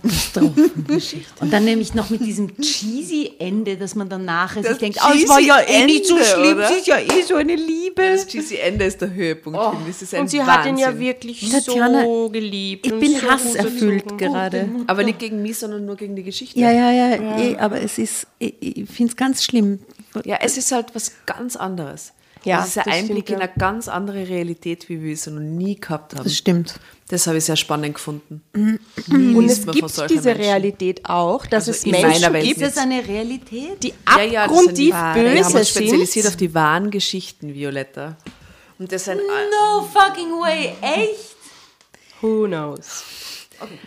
[0.00, 1.32] Katastrophengeschichte.
[1.40, 5.12] Und dann nämlich noch mit diesem cheesy Ende, dass man dann nachher sich denkt, oh,
[5.14, 8.02] es war ja eh nicht so schlimm, es ist ja eh so eine Liebe.
[8.02, 9.58] Das cheesy Ende ist der Höhepunkt.
[9.58, 9.94] finde ich.
[9.94, 11.00] Das ist ein Und sie hat ihn ja Wahnsinn.
[11.00, 12.86] wirklich Tatjana, so geliebt.
[12.86, 14.68] Ich bin so hasserfüllt gerade.
[14.86, 16.58] Aber nicht gegen mich, sondern nur gegen die Geschichte.
[16.58, 19.80] Ja, ja, ja, Eh, aber es ist, ich, ich finde es ganz schlimm.
[20.24, 22.12] Ja, es ist halt was ganz anderes.
[22.44, 23.40] Ja, es ist ein das Einblick stimmt, in ja.
[23.44, 26.24] eine ganz andere Realität, wie wir sie noch nie gehabt haben.
[26.24, 26.80] Das stimmt.
[27.08, 28.42] Das habe ich sehr spannend gefunden.
[28.52, 28.78] Und
[29.40, 30.42] liest es man von gibt diese Menschen.
[30.42, 33.82] Realität auch, dass Also es in Menschen gibt, Ist das eine Realität?
[33.82, 34.90] die Ja, ja, das sind abgrundtief.
[34.90, 38.16] Wir haben böse uns spezialisiert auf die wahren Geschichten, Violetta.
[38.78, 41.36] Und das sind No fucking way, echt?
[42.20, 43.04] Who knows?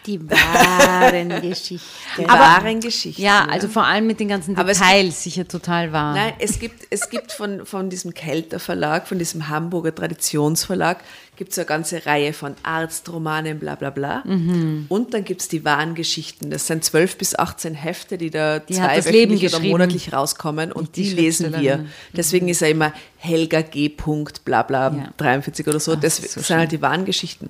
[0.06, 1.80] Die wahren Geschichten.
[2.18, 3.22] die wahren Geschichten.
[3.22, 6.14] Ja, also vor allem mit den ganzen Aber Details sicher total wahr.
[6.14, 11.00] Nein, es gibt, es gibt von, von diesem Kelter Verlag, von diesem Hamburger Traditionsverlag,
[11.38, 14.24] gibt es eine ganze Reihe von Arztromanen, bla bla bla.
[14.26, 14.86] Mhm.
[14.90, 16.52] Und dann gibt es die wahren Geschichten.
[16.52, 20.72] Das sind 12 bis 18 Hefte, die da Die das zweiwöchentlich Leben oder monatlich rauskommen
[20.72, 21.86] und Die die, lesen wir.
[22.14, 23.90] Deswegen ist er immer Helga G.
[23.90, 25.14] Punkt, bla bla Ja.
[25.18, 25.96] 43 oder so.
[25.96, 27.50] Das, das ist so das sind halt die wahren Geschichten.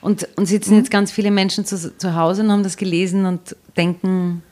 [0.00, 3.56] Und, und sitzen jetzt ganz viele Menschen zu, zu Hause und haben das gelesen und
[3.76, 4.42] denken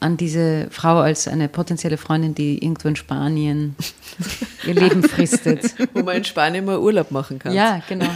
[0.00, 3.76] an diese Frau als eine potenzielle Freundin, die irgendwo in Spanien
[4.66, 5.74] ihr Leben fristet.
[5.94, 7.52] Wo man in Spanien mal Urlaub machen kann.
[7.52, 8.06] Ja, genau.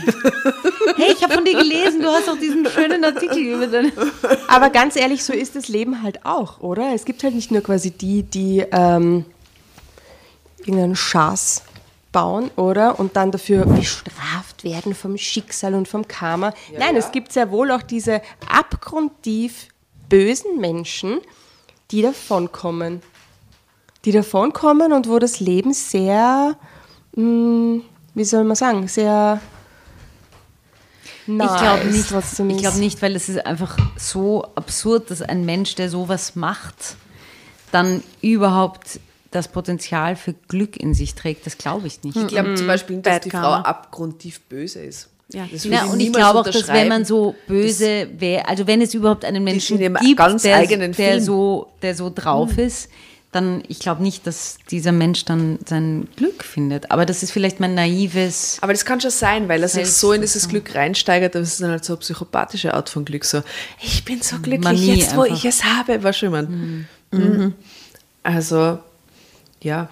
[0.97, 3.93] Hey, ich habe von dir gelesen, du hast auch diesen schönen Artikel über deine.
[4.49, 6.95] Aber ganz ehrlich, so ist das Leben halt auch, oder?
[6.95, 9.25] Es gibt halt nicht nur quasi die, die ähm,
[10.59, 11.63] irgendeinen Schatz
[12.13, 13.01] bauen, oder?
[13.01, 16.53] Und dann dafür bestraft werden vom Schicksal und vom Karma.
[16.79, 19.69] Nein, es gibt sehr wohl auch diese abgrundtief
[20.09, 21.21] bösen Menschen,
[21.93, 23.02] die davonkommen.
[24.05, 26.56] Die davonkommen und wo das Leben sehr,
[27.14, 27.82] mh,
[28.14, 29.40] wie soll man sagen, sehr
[31.27, 35.23] Nein, ich glaube nicht, trotzdem ich glaube nicht, weil es ist einfach so absurd, dass
[35.23, 36.97] ein Mensch, der sowas macht,
[37.70, 38.98] dann überhaupt
[39.31, 41.47] das Potenzial für Glück in sich trägt.
[41.47, 42.16] Das glaube ich nicht.
[42.16, 45.09] Ich glaube zum Beispiel, dass Bad die Frau abgrundtief böse ist.
[45.33, 45.47] Ja.
[45.65, 49.25] Ja, und ich glaube auch, dass wenn man so böse wäre, also wenn es überhaupt
[49.25, 52.89] einen Menschen gibt, ganz der, eigenen der, so, der so drauf ist,
[53.33, 56.91] dann, ich glaube nicht, dass dieser Mensch dann sein Glück findet.
[56.91, 60.13] Aber das ist vielleicht mein naives, Aber das kann schon sein, weil er sich so
[60.13, 63.25] in dieses Glück reinsteigert, das ist dann halt so eine psychopathische Art von Glück.
[63.25, 63.43] So,
[63.81, 65.37] ich bin so glücklich, Manie jetzt wo einfach.
[65.37, 66.87] ich es habe, war schon man.
[67.11, 67.55] Mhm.
[68.23, 68.79] Also,
[69.63, 69.89] ja.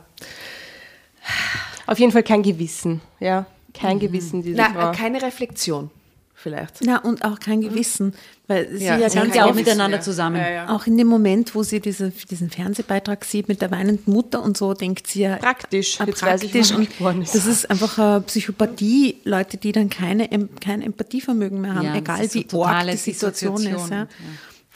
[1.87, 3.47] Auf jeden Fall kein Gewissen, ja.
[3.75, 4.93] Kein Gewissen, diese Na, Frau.
[4.93, 5.91] keine Reflexion,
[6.35, 6.81] vielleicht.
[6.85, 8.15] Na, und auch kein Gewissen.
[8.49, 10.03] Weil sie Ja, ja, hängt ganz ja auch miteinander ja.
[10.03, 10.37] zusammen.
[10.37, 10.69] Ja, ja.
[10.75, 14.57] auch in dem Moment, wo sie diese, diesen Fernsehbeitrag sieht mit der weinenden Mutter und
[14.57, 16.01] so, denkt sie ja Praktisch.
[16.01, 16.73] ah, Jetzt weiß ich, praktisch.
[17.01, 17.35] und ist.
[17.37, 22.25] das ist einfach eine Psychopathie, Leute, die dann keine, Em- kein Empathievermögen mehr haben, egal
[22.25, 23.91] ist so wie arg die Situation, ist.
[23.91, 23.97] Ja.
[23.97, 24.07] ja.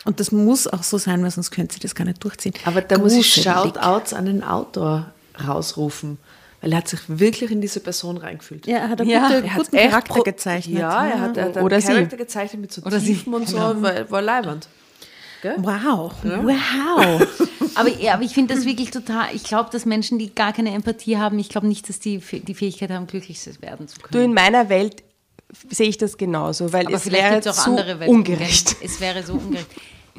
[0.04, 2.52] Und das muss auch so sein, weil sonst könnte sie das gar nicht durchziehen.
[2.66, 3.34] Aber da muss ich.
[3.42, 5.10] Shoutouts an den Autor
[5.44, 6.18] rausrufen,
[6.64, 8.66] weil er hat sich wirklich in diese Person reingefühlt.
[8.66, 10.78] Ja, er hat einen Ja, guten, Er guten Charakter gezeichnet.
[10.78, 11.92] Ja, er hat, er hat Oder einen sie.
[11.92, 13.82] Charakter gezeichnet mit so Oder sie, Tiefen und so, genau.
[13.82, 14.66] war, war leibend.
[15.58, 17.26] Wow, wow.
[17.76, 20.72] Aber, ja, aber ich finde das wirklich total, ich glaube, dass Menschen, die gar keine
[20.72, 24.24] Empathie haben, ich glaube nicht, dass die die Fähigkeit haben, glücklich werden zu Du, können.
[24.26, 25.02] in meiner Welt
[25.70, 28.14] sehe ich das genauso, weil aber es vielleicht wäre gibt es auch zu andere Welten.
[28.14, 28.76] ungerecht.
[28.80, 29.66] Es wäre so ungerecht.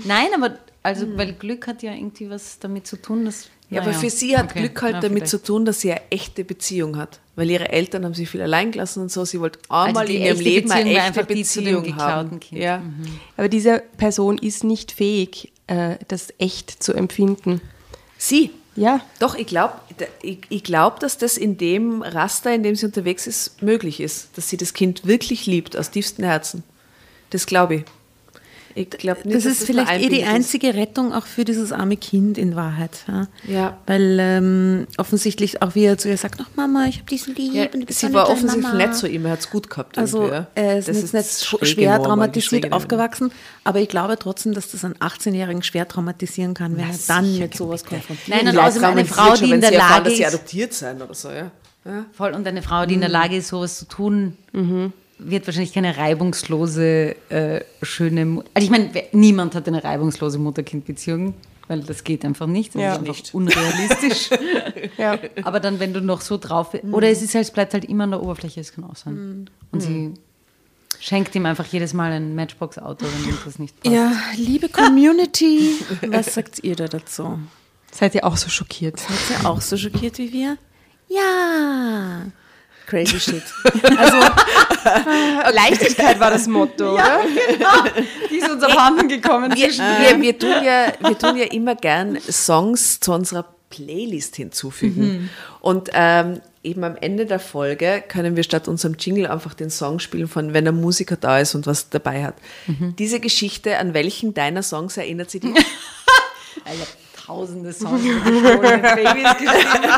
[0.04, 3.48] Nein, aber also, weil Glück hat ja irgendwie was damit zu tun, dass.
[3.70, 5.32] Ja, naja, aber für sie hat okay, Glück halt ja, damit vielleicht.
[5.32, 7.20] zu tun, dass sie eine echte Beziehung hat.
[7.36, 9.26] Weil ihre Eltern haben sie viel allein gelassen und so.
[9.26, 11.66] Sie wollte einmal Also die in ihrem Leben eine Beziehung echte einfach die zu dem
[11.66, 12.40] Beziehung geklauten haben.
[12.40, 12.62] Kind.
[12.62, 12.84] Ja.
[13.38, 17.62] Aber diese Person ist nicht fähig, äh, das echt zu empfinden.
[18.18, 18.52] Sie.
[18.78, 19.76] Ja, Doch, ich glaube,
[20.22, 24.38] ich, ich glaub, dass das in dem Raster, in dem sie unterwegs ist, möglich ist.
[24.38, 26.64] Dass sie das Kind wirklich liebt, aus tiefstem Herzen.
[27.30, 27.84] Das glaube ich.
[28.78, 30.28] Ich glaube nicht, Das ist nur vielleicht eh die ist.
[30.28, 32.92] einzige Rettung auch für dieses arme Kind in Wahrheit.
[33.08, 33.28] Ja.
[33.48, 33.78] Ja.
[33.88, 37.54] Weil ähm, offensichtlich auch wie er zu ihr sagt, ach Mama, ich habe diesen lieb.
[37.54, 38.78] Ja, und du bist sie so war offensichtlich Mama.
[38.78, 39.98] nett zu ihm, er hat es gut gehabt.
[39.98, 40.24] Also
[40.56, 43.32] er ist Das jetzt nicht das schwer traumatisiert aufgewachsen,
[43.64, 47.56] aber ich glaube trotzdem, dass das einen 18-Jährigen schwer traumatisieren kann, wenn er dann mit
[47.56, 50.24] sowas konfrontiert Nein, und außerdem eine Frau, die in der sie erfahren, Lage dass sie
[50.24, 51.50] ist, adoptiert sein oder so, ja.
[51.86, 52.06] ja.
[52.12, 54.34] voll, und eine Frau, die in der Lage ist, sowas zu tun,
[55.18, 58.26] wird wahrscheinlich keine reibungslose, äh, schöne.
[58.26, 61.34] Mu also ich meine, niemand hat eine reibungslose Mutter-Kind-Beziehung,
[61.68, 62.76] weil das geht einfach nicht.
[62.76, 62.94] Das Ja.
[62.94, 64.30] ist einfach unrealistisch.
[64.98, 65.18] ja.
[65.44, 67.86] Aber dann, wenn du noch so drauf bist, oder es ist halt, es bleibt halt
[67.86, 69.50] immer an der Oberfläche, es kann auch sein.
[69.72, 70.14] Und sie
[71.00, 73.94] schenkt ihm einfach jedes Mal ein Matchbox-Auto, wenn ihm das nicht passt.
[73.96, 75.76] Ja, liebe Community,
[76.08, 77.40] was sagt ihr da dazu?
[77.92, 79.00] Seid ihr auch so schockiert?
[79.00, 80.58] Seid ihr auch so schockiert wie wir?
[81.08, 82.26] Ja.
[82.86, 83.44] Crazy shit.
[85.53, 87.22] Leichtigkeit war das Motto, oder?
[88.30, 89.53] Die ist uns abhanden gekommen.
[89.56, 95.30] Wir, wir, wir, tun ja, wir tun ja immer gern Songs zu unserer Playlist hinzufügen.
[95.60, 99.99] Und ähm, eben am Ende der Folge können wir statt unserem Jingle einfach den Song
[99.99, 102.36] spielen von Wenn ein Musiker da ist und was dabei hat.
[102.98, 105.52] Diese Geschichte, an welchen deiner Songs erinnert sie dich?
[105.57, 105.66] Ich
[106.66, 106.88] habe
[107.26, 109.94] tausende Songs Babys geschrieben.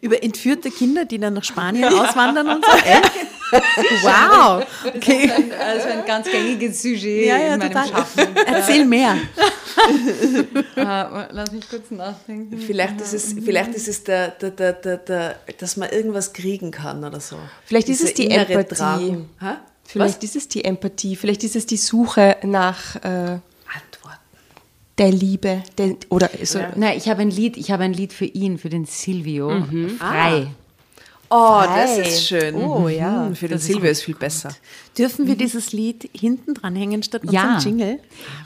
[0.00, 2.72] Über entführte Kinder, die dann nach Spanien auswandern und so.
[2.72, 3.10] Echt?
[4.02, 4.64] Wow.
[4.82, 5.26] Okay.
[5.26, 7.88] Das ist ein, also ein ganz gängiges Sujet Ja, ja, in meinem total.
[7.88, 8.36] Schaffen.
[8.46, 9.18] Erzähl mehr.
[10.74, 10.82] Äh,
[11.30, 12.58] Lass mich kurz nachdenken.
[12.58, 16.70] Vielleicht ist es, vielleicht ist es der, der, der, der, der, dass man irgendwas kriegen
[16.70, 17.36] kann oder so.
[17.66, 19.24] Vielleicht ist Dieser es die Empathie.
[19.84, 23.38] Vielleicht ist es die Empathie, vielleicht ist es die Suche nach äh.
[25.02, 26.60] Der Liebe der, oder so.
[26.76, 29.50] Nein, ich habe ein Lied, ich habe ein Lied für ihn, für den Silvio.
[29.98, 30.46] Frei.
[31.28, 31.66] Oh, Frei.
[31.98, 32.54] das ist schön.
[32.54, 33.24] Oh, ja.
[33.28, 34.50] Mhm, Für den Silvio ist viel besser.
[34.96, 37.54] Dürfen wir dieses Lied hinten dranhängen statt Ja.
[37.54, 37.98] unserem Jingle?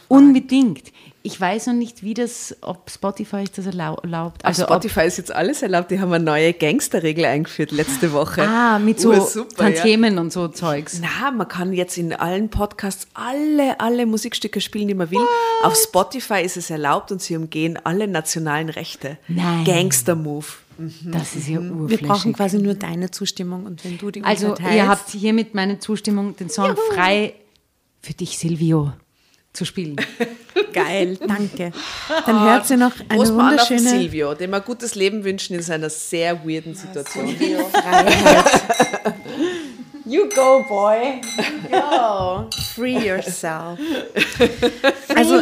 [0.09, 0.93] Unbedingt.
[1.27, 4.45] Ich weiß noch nicht, wie das, ob Spotify ist das erlau- erlaubt.
[4.45, 5.91] Also ob- Spotify ist jetzt alles erlaubt.
[5.91, 8.43] Die haben eine neue Gangsterregel eingeführt letzte Woche.
[8.43, 11.01] Ah, mit so Ursuper, Tantiemen und so Zeugs.
[11.03, 15.19] Na, man kann jetzt in allen Podcasts alle, alle Musikstücke spielen, die man will.
[15.63, 19.19] Auf Spotify ist es erlaubt und sie umgehen alle nationalen Rechte.
[19.29, 19.65] Nein.
[19.65, 20.47] Gangster-Move.
[21.05, 22.07] Das ist ja Wir urflächig.
[22.07, 26.37] brauchen quasi nur deine Zustimmung und wenn du die Also, ihr habt hiermit meine Zustimmung,
[26.37, 27.33] den Song frei
[28.03, 28.93] für dich, Silvio,
[29.57, 29.97] zu spielen.
[30.73, 31.73] geil, danke.
[32.27, 35.25] Dann hört sie noch eine Prost mal an auf wunderschöne Silvio, dem wir gutes Leben
[35.25, 37.35] wünschen in seiner sehr weirden Situation.
[40.09, 41.21] You go, boy.
[42.75, 43.79] Free Yourself.
[45.17, 45.41] Also,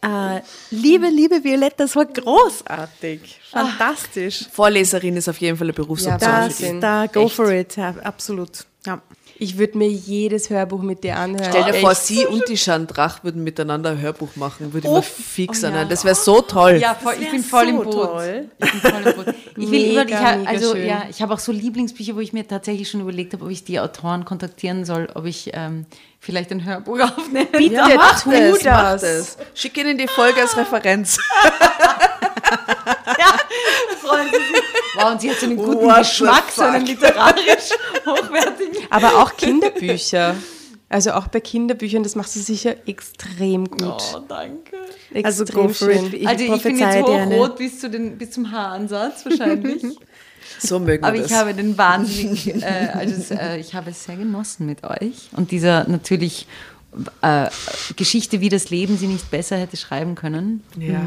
[0.00, 0.40] Äh,
[0.70, 3.40] liebe, liebe Violetta, das war großartig.
[3.50, 4.46] Fantastisch.
[4.50, 7.34] Vorleserin ist auf jeden Fall eine Berufsoption Ja, für Das, da, go Echt.
[7.34, 7.76] for it.
[7.76, 8.64] Ja, absolut.
[8.86, 9.02] Ja.
[9.36, 11.46] Ich würde mir jedes Hörbuch mit dir anhören.
[11.50, 12.02] Stell dir vor, Echt.
[12.06, 14.72] sie und die Jeanne Drach würden miteinander ein Hörbuch machen.
[14.72, 15.88] Würde ich mir fix anhören.
[15.88, 16.76] Das wäre so toll.
[16.76, 17.92] Ja, voll, ich bin voll im so Boot.
[17.94, 18.48] toll.
[18.62, 19.34] Ich bin voll im Boot.
[19.56, 20.86] Ich will Mega, über, also schön.
[20.86, 23.64] ja, ich habe auch so Lieblingsbücher, wo ich mir tatsächlich schon überlegt habe, ob ich
[23.64, 25.86] die Autoren kontaktieren soll, ob ich ähm,
[26.20, 27.46] vielleicht ein Hörbuch aufnehme.
[27.46, 28.64] Bitte, Ja, mach tu das, das.
[28.64, 29.36] mach das.
[29.54, 31.18] Schick ihnen die Folge als Referenz.
[34.00, 34.62] Freuen Sie sich.
[34.96, 37.70] Wow, und sie hat so einen guten What Geschmack, so einen literarisch
[38.06, 38.76] hochwertigen.
[38.90, 40.36] Aber auch Kinderbücher.
[40.88, 44.02] Also auch bei Kinderbüchern, das machst du sicher extrem gut.
[44.14, 44.76] Oh, danke.
[45.12, 45.98] Extrem Also go for it.
[45.98, 46.14] schön.
[46.14, 49.82] Ich also ich bin jetzt hochrot bis, zu den, bis zum Haaransatz wahrscheinlich.
[50.58, 51.30] So mögen wir Aber das.
[51.30, 55.30] ich habe den wahnsinnig, äh, also es, äh, ich habe es sehr genossen mit euch.
[55.32, 56.46] Und dieser natürlich
[57.22, 57.48] äh,
[57.96, 60.62] Geschichte, wie das Leben sie nicht besser hätte schreiben können.
[60.78, 61.00] ja.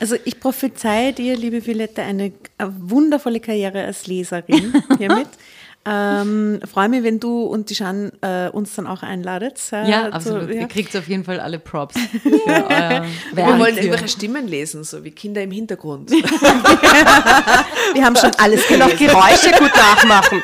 [0.00, 5.28] Also ich prophezeie dir, liebe Violetta, eine, eine wundervolle Karriere als Leserin hiermit.
[5.86, 9.58] ähm, freue mich, wenn du und die Jeanne äh, uns dann auch einladet.
[9.72, 10.50] äh, Ja, zu- absolut.
[10.50, 10.60] ja.
[10.62, 12.28] Ihr kriegt auf jeden Fall alle Props für
[12.68, 16.10] euer Wir wollen irgendwelche Stimmen lesen, so wie Kinder im Hintergrund.
[17.94, 18.98] Wir haben schon alles noch gelesen.
[19.06, 20.42] Geräusche gut nachmachen.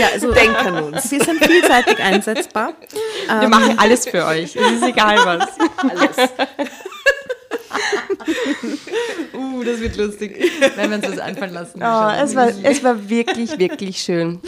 [0.00, 1.10] Ja, also Denk an uns.
[1.10, 2.72] wir sind vielseitig einsetzbar.
[3.38, 4.56] Wir machen alles für euch.
[4.56, 5.48] Es ist egal was.
[5.76, 6.30] Alles.
[9.34, 11.82] Uh, das wird lustig, wenn wir uns das einfallen lassen.
[11.82, 14.40] Oh, es, war, es war wirklich, wirklich schön.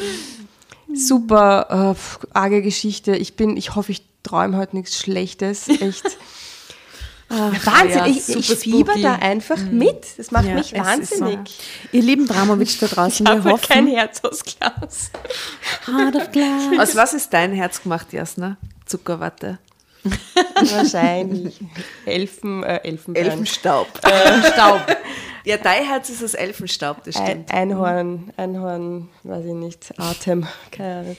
[0.94, 3.16] Super äh, arge Geschichte.
[3.16, 5.68] Ich bin, ich hoffe, ich träume heute nichts Schlechtes.
[5.68, 6.18] Echt.
[7.32, 9.02] Wahnsinn, ja, ich, ich fieber spooky.
[9.02, 10.04] da einfach mit.
[10.18, 10.84] Das macht Ja, mich ist so.
[10.84, 11.59] wahnsinnig.
[11.92, 13.68] Ihr lieben Dramovic da draußen, wir Aber hoffen.
[13.68, 15.10] kein Herz aus Glas.
[15.86, 16.62] Heart of Glass.
[16.90, 18.56] Aus was ist dein Herz gemacht, Jasna?
[18.86, 19.59] Zuckerwatte.
[20.54, 21.60] Wahrscheinlich.
[22.06, 23.24] Elfen, äh, Elfenbein.
[23.24, 23.88] Elfenstaub.
[24.52, 24.80] Staub.
[25.44, 27.52] Ja, dein Herz ist aus Elfenstaub, das Ein, stimmt.
[27.52, 31.16] Einhorn, Einhorn, weiß ich nicht, Atem, keine Ahnung.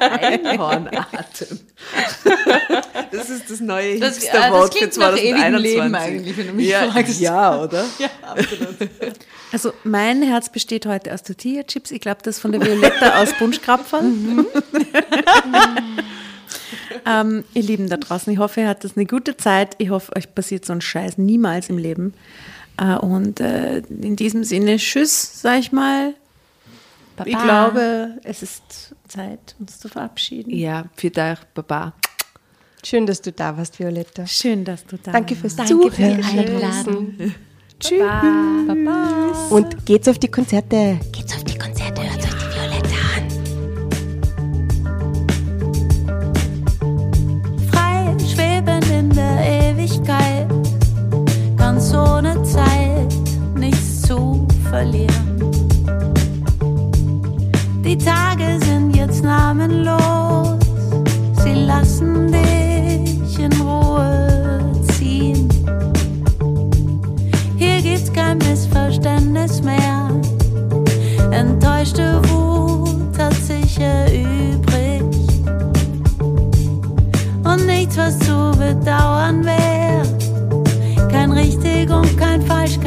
[0.00, 1.60] Einhornatem.
[3.10, 5.62] Das ist das neue Das, äh, das Hipster-Wort für klingt nach ewigem 2021.
[5.62, 7.20] Leben eigentlich, wenn du mich ja, fragst.
[7.20, 7.84] ja, oder?
[9.52, 11.90] Also mein Herz besteht heute aus Tortilla-Chips.
[11.90, 14.04] Ich glaube, das von der Violetta aus Bunschkrapferl.
[17.06, 19.74] Ähm, ihr Lieben da draußen, ich hoffe, ihr hattet eine gute Zeit.
[19.78, 22.14] Ich hoffe, euch passiert so ein Scheiß niemals im Leben.
[22.78, 26.14] Äh, und äh, in diesem Sinne, tschüss, sag ich mal.
[27.24, 30.50] Ich glaube, es ist Zeit, uns zu verabschieden.
[30.50, 31.94] Ja, für dich, Baba.
[32.84, 34.26] Schön, dass du da warst, Violetta.
[34.26, 36.22] Schön, dass du da Danke fürs Danke für Zuhören.
[36.32, 37.14] die Einladung.
[37.80, 39.50] Tschüss.
[39.50, 41.00] Und geht's auf die Konzerte.
[41.12, 42.27] Geht's auf die Konzerte, hört
[51.56, 53.14] ganz ohne Zeit,
[53.54, 55.38] nichts zu verlieren.
[57.84, 60.58] Die Tage sind jetzt namenlos,
[61.42, 64.60] sie lassen dich in Ruhe
[64.92, 65.48] ziehen.
[67.56, 70.10] Hier gibt's kein Missverständnis mehr,
[71.30, 74.37] enttäuschte Wut hat sich erübrigt
[77.98, 80.02] was zu bedauern wäre.
[81.10, 82.78] Kein richtig und kein falsch,